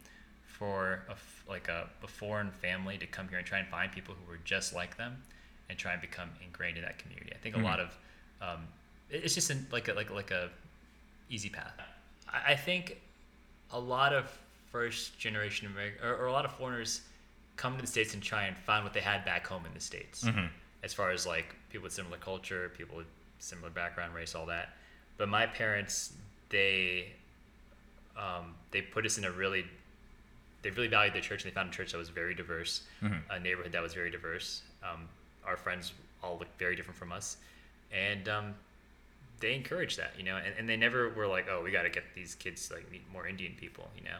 for 0.57 1.03
a 1.09 1.15
like 1.49 1.67
a, 1.67 1.87
a 2.03 2.07
foreign 2.07 2.51
family 2.51 2.97
to 2.97 3.05
come 3.07 3.27
here 3.29 3.37
and 3.37 3.47
try 3.47 3.59
and 3.59 3.67
find 3.67 3.91
people 3.91 4.15
who 4.15 4.29
were 4.31 4.39
just 4.43 4.73
like 4.73 4.97
them, 4.97 5.21
and 5.69 5.77
try 5.77 5.91
and 5.93 6.01
become 6.01 6.29
ingrained 6.43 6.77
in 6.77 6.83
that 6.83 6.97
community. 6.97 7.31
I 7.33 7.37
think 7.37 7.55
a 7.55 7.59
lot 7.59 7.79
of 7.79 7.97
um, 8.41 8.61
it's 9.09 9.35
just 9.35 9.49
an, 9.49 9.67
like 9.71 9.87
a 9.87 9.93
like 9.93 10.09
like 10.11 10.31
a 10.31 10.49
easy 11.29 11.49
path. 11.49 11.73
I, 12.31 12.53
I 12.53 12.55
think 12.55 12.97
a 13.71 13.79
lot 13.79 14.13
of 14.13 14.25
first 14.71 15.17
generation 15.19 15.67
American 15.67 16.05
or, 16.05 16.15
or 16.15 16.25
a 16.27 16.31
lot 16.31 16.45
of 16.45 16.51
foreigners 16.53 17.01
come 17.55 17.75
to 17.75 17.81
the 17.81 17.87
states 17.87 18.13
and 18.13 18.21
try 18.21 18.43
and 18.45 18.55
find 18.55 18.83
what 18.83 18.93
they 18.93 18.99
had 19.01 19.25
back 19.25 19.45
home 19.47 19.65
in 19.65 19.73
the 19.73 19.79
states 19.79 20.23
Mhm. 20.23 20.49
as 20.83 20.93
far 20.93 21.09
as 21.11 21.25
like 21.25 21.55
people 21.69 21.83
with 21.85 21.93
similar 21.93 22.17
culture, 22.17 22.69
people 22.77 22.95
with 22.97 23.07
similar 23.39 23.69
background, 23.71 24.13
race, 24.13 24.35
all 24.35 24.45
that. 24.45 24.75
But 25.17 25.27
my 25.29 25.47
parents, 25.47 26.13
they, 26.49 27.07
um, 28.15 28.53
they 28.71 28.81
put 28.81 29.05
us 29.05 29.17
in 29.17 29.25
a 29.25 29.31
really, 29.31 29.65
they 30.61 30.69
really 30.71 30.87
valued 30.87 31.13
the 31.13 31.21
church, 31.21 31.43
and 31.43 31.51
they 31.51 31.55
found 31.55 31.69
a 31.69 31.71
church 31.71 31.91
that 31.91 31.97
was 31.97 32.09
very 32.09 32.33
diverse, 32.33 32.81
Mhm. 33.01 33.21
a 33.29 33.39
neighborhood 33.39 33.71
that 33.73 33.81
was 33.81 33.93
very 33.93 34.09
diverse. 34.09 34.63
Um, 34.83 35.07
our 35.45 35.55
friends 35.57 35.93
all 36.23 36.37
looked 36.37 36.57
very 36.59 36.75
different 36.75 36.97
from 36.97 37.11
us, 37.11 37.37
and 37.91 38.27
um, 38.27 38.55
they 39.39 39.53
encouraged 39.53 39.97
that, 39.97 40.13
you 40.17 40.23
know, 40.23 40.37
and, 40.37 40.53
and 40.57 40.67
they 40.67 40.75
never 40.77 41.09
were 41.09 41.27
like, 41.27 41.47
oh, 41.49 41.61
we 41.63 41.71
got 41.71 41.83
to 41.83 41.89
get 41.89 42.03
these 42.15 42.35
kids 42.35 42.67
to 42.67 42.75
like 42.75 42.91
meet 42.91 43.03
more 43.11 43.27
Indian 43.27 43.53
people, 43.55 43.89
you 43.95 44.03
know. 44.03 44.17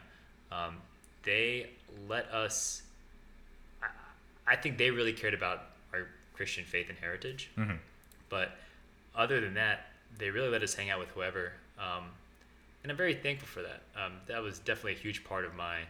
Um, 0.56 0.80
they 1.24 1.70
let 2.08 2.26
us. 2.32 2.82
I, 3.82 3.88
I 4.46 4.56
think 4.56 4.78
they 4.78 4.90
really 4.90 5.12
cared 5.12 5.34
about 5.34 5.64
our 5.92 6.06
Christian 6.34 6.64
faith 6.64 6.88
and 6.88 6.96
heritage, 6.98 7.50
Mhm. 7.58 7.78
but 8.28 8.56
other 9.14 9.40
than 9.40 9.54
that, 9.54 9.90
they 10.18 10.30
really 10.30 10.48
let 10.48 10.62
us 10.62 10.74
hang 10.74 10.88
out 10.88 11.00
with 11.00 11.08
whoever, 11.10 11.52
um, 11.78 12.12
and 12.82 12.92
I'm 12.92 12.96
very 12.96 13.14
thankful 13.14 13.48
for 13.48 13.62
that. 13.62 13.82
Um, 13.96 14.20
that 14.26 14.40
was 14.40 14.60
definitely 14.60 14.92
a 14.92 14.98
huge 14.98 15.24
part 15.24 15.44
of 15.44 15.54
my. 15.54 15.80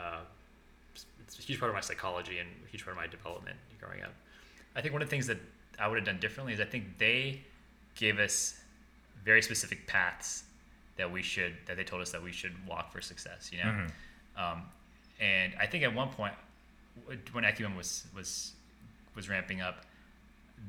Uh, 0.00 0.18
it's 1.20 1.38
a 1.38 1.42
huge 1.42 1.58
part 1.60 1.68
of 1.70 1.74
my 1.74 1.80
psychology 1.80 2.38
and 2.38 2.48
a 2.66 2.68
huge 2.70 2.84
part 2.84 2.96
of 2.96 3.00
my 3.02 3.06
development 3.06 3.56
growing 3.80 4.02
up. 4.02 4.12
I 4.74 4.80
think 4.80 4.92
one 4.92 5.02
of 5.02 5.08
the 5.08 5.10
things 5.10 5.26
that 5.26 5.38
I 5.78 5.86
would 5.88 5.96
have 5.98 6.06
done 6.06 6.18
differently 6.20 6.52
is 6.54 6.60
I 6.60 6.64
think 6.64 6.98
they 6.98 7.40
gave 7.96 8.18
us 8.18 8.54
very 9.24 9.42
specific 9.42 9.86
paths 9.86 10.44
that 10.96 11.10
we 11.10 11.22
should 11.22 11.54
that 11.66 11.76
they 11.76 11.84
told 11.84 12.02
us 12.02 12.10
that 12.12 12.22
we 12.22 12.32
should 12.32 12.52
walk 12.66 12.92
for 12.92 13.00
success. 13.00 13.50
You 13.52 13.58
know, 13.58 13.64
Mhm. 13.70 13.90
um, 14.36 14.62
and 15.20 15.54
I 15.58 15.66
think 15.66 15.84
at 15.84 15.92
one 15.94 16.08
point 16.10 16.34
when 17.32 17.44
Ekiben 17.44 17.76
was 17.76 18.06
was 18.14 18.52
was 19.14 19.28
ramping 19.28 19.60
up, 19.60 19.84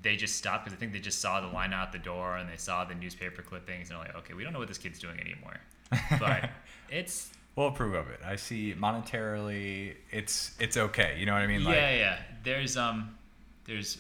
they 0.01 0.15
just 0.15 0.35
stopped 0.37 0.65
because 0.65 0.75
I 0.77 0.79
think 0.79 0.93
they 0.93 0.99
just 0.99 1.19
saw 1.21 1.41
the 1.41 1.47
line 1.47 1.73
out 1.73 1.91
the 1.91 1.99
door 1.99 2.37
and 2.37 2.49
they 2.49 2.57
saw 2.57 2.85
the 2.85 2.95
newspaper 2.95 3.41
clippings 3.41 3.89
and 3.89 3.99
they're 3.99 4.07
like, 4.07 4.15
okay, 4.17 4.33
we 4.33 4.43
don't 4.43 4.53
know 4.53 4.59
what 4.59 4.67
this 4.67 4.77
kid's 4.77 4.99
doing 4.99 5.19
anymore. 5.19 5.57
But 6.19 6.49
it's 6.89 7.31
We'll 7.55 7.67
approve 7.67 7.93
of 7.93 8.09
it. 8.09 8.21
I 8.25 8.37
see 8.37 8.73
monetarily, 8.73 9.95
it's 10.09 10.55
it's 10.59 10.77
okay. 10.77 11.17
You 11.19 11.25
know 11.25 11.33
what 11.33 11.41
I 11.41 11.47
mean? 11.47 11.61
yeah, 11.61 11.93
yeah. 11.93 12.17
There's 12.43 12.77
um, 12.77 13.17
there's 13.65 13.99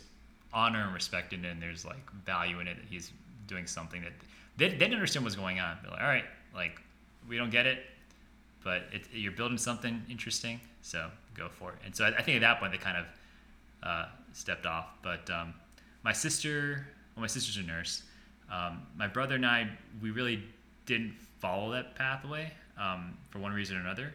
honor 0.53 0.83
and 0.83 0.93
respect 0.93 1.33
in 1.33 1.43
it, 1.43 1.49
and 1.49 1.61
there's 1.61 1.83
like 1.83 2.09
value 2.25 2.59
in 2.59 2.67
it 2.67 2.77
that 2.77 2.85
he's 2.89 3.11
doing 3.47 3.67
something 3.67 4.01
that 4.01 4.13
they, 4.57 4.69
they 4.69 4.77
didn't 4.77 4.93
understand 4.93 5.25
what's 5.25 5.35
going 5.35 5.59
on. 5.59 5.77
They're 5.81 5.91
like, 5.91 6.01
all 6.01 6.07
right, 6.07 6.25
like 6.55 6.81
we 7.27 7.37
don't 7.37 7.49
get 7.49 7.65
it, 7.65 7.85
but 8.63 8.83
it, 8.93 9.03
you're 9.11 9.33
building 9.33 9.57
something 9.57 10.01
interesting, 10.09 10.61
so 10.81 11.09
go 11.35 11.49
for 11.49 11.71
it. 11.71 11.79
And 11.85 11.95
so 11.95 12.05
I, 12.05 12.09
I 12.09 12.21
think 12.21 12.37
at 12.37 12.41
that 12.41 12.59
point 12.59 12.71
they 12.71 12.77
kind 12.77 12.97
of 12.97 13.05
uh, 13.83 14.05
stepped 14.33 14.65
off. 14.65 14.87
But 15.01 15.29
um, 15.29 15.53
my 16.03 16.13
sister, 16.13 16.87
well, 17.15 17.21
my 17.21 17.27
sister's 17.27 17.57
a 17.57 17.67
nurse. 17.67 18.03
Um, 18.49 18.81
my 18.97 19.07
brother 19.07 19.35
and 19.35 19.45
I, 19.45 19.69
we 20.01 20.11
really 20.11 20.43
didn't 20.85 21.15
follow 21.39 21.71
that 21.71 21.95
pathway 21.95 22.51
um, 22.77 23.17
for 23.29 23.39
one 23.39 23.51
reason 23.53 23.77
or 23.77 23.79
another. 23.79 24.13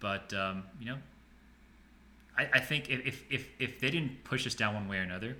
But 0.00 0.32
um, 0.34 0.64
you 0.80 0.86
know, 0.86 0.96
I, 2.36 2.48
I 2.54 2.60
think 2.60 2.90
if, 2.90 3.06
if, 3.06 3.24
if, 3.30 3.48
if 3.58 3.80
they 3.80 3.90
didn't 3.90 4.24
push 4.24 4.46
us 4.46 4.54
down 4.54 4.74
one 4.74 4.88
way 4.88 4.98
or 4.98 5.02
another, 5.02 5.36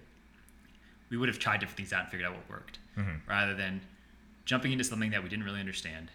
we 1.11 1.16
would 1.16 1.28
have 1.28 1.38
tried 1.38 1.61
different 1.61 1.76
things 1.76 1.92
out 1.92 2.02
and 2.02 2.09
figured 2.11 2.28
out 2.28 2.34
what 2.36 2.48
worked 2.48 2.78
rather 3.28 3.55
than 3.55 3.80
jumping 4.44 4.72
into 4.72 4.84
something 4.84 5.11
that 5.11 5.22
we 5.22 5.28
didn't 5.28 5.44
really 5.44 5.61
understand 5.61 6.11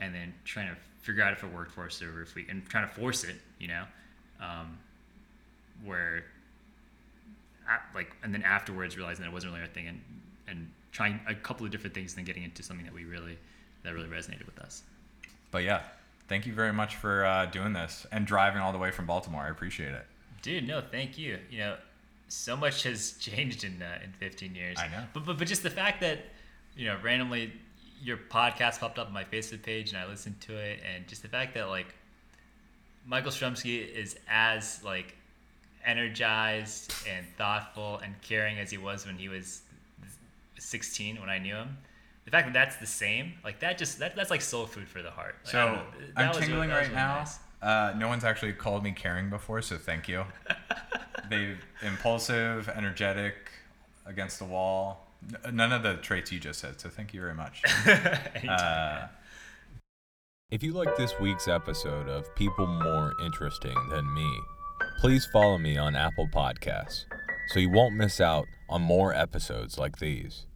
and 0.00 0.14
then 0.14 0.32
trying 0.44 0.68
to 0.68 0.76
figure 1.00 1.22
out 1.22 1.32
if 1.32 1.42
it 1.44 1.52
worked 1.52 1.72
for 1.72 1.86
us 1.86 2.00
or 2.02 2.22
if 2.22 2.34
we 2.34 2.46
and 2.48 2.66
trying 2.68 2.88
to 2.88 2.94
force 2.94 3.24
it, 3.24 3.36
you 3.58 3.68
know, 3.68 3.84
um, 4.40 4.78
where 5.84 6.24
like 7.94 8.14
and 8.22 8.32
then 8.32 8.42
afterwards 8.42 8.96
realizing 8.96 9.22
that 9.22 9.30
it 9.30 9.34
wasn't 9.34 9.52
really 9.52 9.62
our 9.62 9.68
thing 9.68 9.88
and 9.88 10.00
and 10.48 10.70
trying 10.92 11.20
a 11.28 11.34
couple 11.34 11.66
of 11.66 11.72
different 11.72 11.94
things 11.94 12.12
and 12.12 12.18
then 12.18 12.24
getting 12.24 12.42
into 12.42 12.62
something 12.62 12.86
that 12.86 12.94
we 12.94 13.04
really 13.04 13.36
that 13.82 13.94
really 13.94 14.08
resonated 14.08 14.46
with 14.46 14.58
us. 14.58 14.82
But 15.56 15.64
yeah, 15.64 15.80
thank 16.28 16.44
you 16.44 16.52
very 16.52 16.74
much 16.74 16.96
for 16.96 17.24
uh, 17.24 17.46
doing 17.46 17.72
this 17.72 18.06
and 18.12 18.26
driving 18.26 18.60
all 18.60 18.72
the 18.72 18.78
way 18.78 18.90
from 18.90 19.06
Baltimore. 19.06 19.40
I 19.40 19.48
appreciate 19.48 19.94
it. 19.94 20.04
Dude, 20.42 20.68
no, 20.68 20.82
thank 20.82 21.16
you. 21.16 21.38
You 21.50 21.58
know, 21.60 21.76
so 22.28 22.58
much 22.58 22.82
has 22.82 23.12
changed 23.20 23.64
in 23.64 23.80
uh, 23.80 23.98
in 24.04 24.12
15 24.12 24.54
years. 24.54 24.76
I 24.78 24.88
know. 24.88 25.04
But, 25.14 25.24
but 25.24 25.38
but 25.38 25.48
just 25.48 25.62
the 25.62 25.70
fact 25.70 26.02
that 26.02 26.26
you 26.76 26.84
know 26.84 26.98
randomly 27.02 27.54
your 28.02 28.18
podcast 28.18 28.80
popped 28.80 28.98
up 28.98 29.06
on 29.06 29.14
my 29.14 29.24
Facebook 29.24 29.62
page 29.62 29.94
and 29.94 29.98
I 29.98 30.06
listened 30.06 30.38
to 30.42 30.54
it, 30.54 30.80
and 30.94 31.08
just 31.08 31.22
the 31.22 31.28
fact 31.28 31.54
that 31.54 31.70
like 31.70 31.94
Michael 33.06 33.30
Strumsky 33.30 33.78
is 33.90 34.18
as 34.28 34.84
like 34.84 35.16
energized 35.86 36.92
and 37.08 37.24
thoughtful 37.38 37.96
and 38.04 38.14
caring 38.20 38.58
as 38.58 38.70
he 38.70 38.76
was 38.76 39.06
when 39.06 39.16
he 39.16 39.30
was 39.30 39.62
16 40.58 41.18
when 41.18 41.30
I 41.30 41.38
knew 41.38 41.54
him. 41.54 41.78
The 42.26 42.30
fact 42.32 42.46
that 42.48 42.52
that's 42.52 42.76
the 42.76 42.86
same, 42.86 43.34
like 43.44 43.60
that, 43.60 43.78
just 43.78 43.98
that, 44.00 44.14
that's 44.16 44.30
like 44.30 44.42
soul 44.42 44.66
food 44.66 44.88
for 44.88 45.00
the 45.00 45.10
heart. 45.10 45.36
Like, 45.44 45.52
so 45.52 45.80
that 46.14 46.20
I'm 46.20 46.28
was 46.28 46.36
really- 46.38 46.46
tingling 46.48 46.68
that 46.68 46.74
right 46.74 46.82
really 46.82 46.94
now. 46.94 47.16
nice. 47.20 47.38
Uh, 47.62 47.94
no 47.96 48.08
one's 48.08 48.22
actually 48.24 48.52
called 48.52 48.84
me 48.84 48.92
caring 48.92 49.30
before, 49.30 49.62
so 49.62 49.78
thank 49.78 50.08
you. 50.08 50.24
they 51.30 51.56
impulsive, 51.82 52.68
energetic, 52.68 53.34
against 54.04 54.38
the 54.38 54.44
wall. 54.44 55.06
N- 55.44 55.56
none 55.56 55.72
of 55.72 55.82
the 55.82 55.94
traits 55.96 56.30
you 56.30 56.38
just 56.38 56.60
said. 56.60 56.80
So 56.80 56.88
thank 56.90 57.14
you 57.14 57.20
very 57.20 57.34
much. 57.34 57.62
Anytime, 57.86 58.48
Uh. 58.48 59.06
If 60.50 60.62
you 60.62 60.72
like 60.74 60.96
this 60.96 61.12
week's 61.18 61.48
episode 61.48 62.08
of 62.08 62.32
People 62.36 62.66
More 62.66 63.14
Interesting 63.24 63.74
Than 63.90 64.12
Me, 64.14 64.40
please 65.00 65.26
follow 65.32 65.58
me 65.58 65.76
on 65.76 65.96
Apple 65.96 66.28
Podcasts 66.32 67.04
so 67.48 67.58
you 67.58 67.70
won't 67.70 67.94
miss 67.96 68.20
out 68.20 68.46
on 68.68 68.82
more 68.82 69.12
episodes 69.14 69.76
like 69.78 69.98
these. 69.98 70.46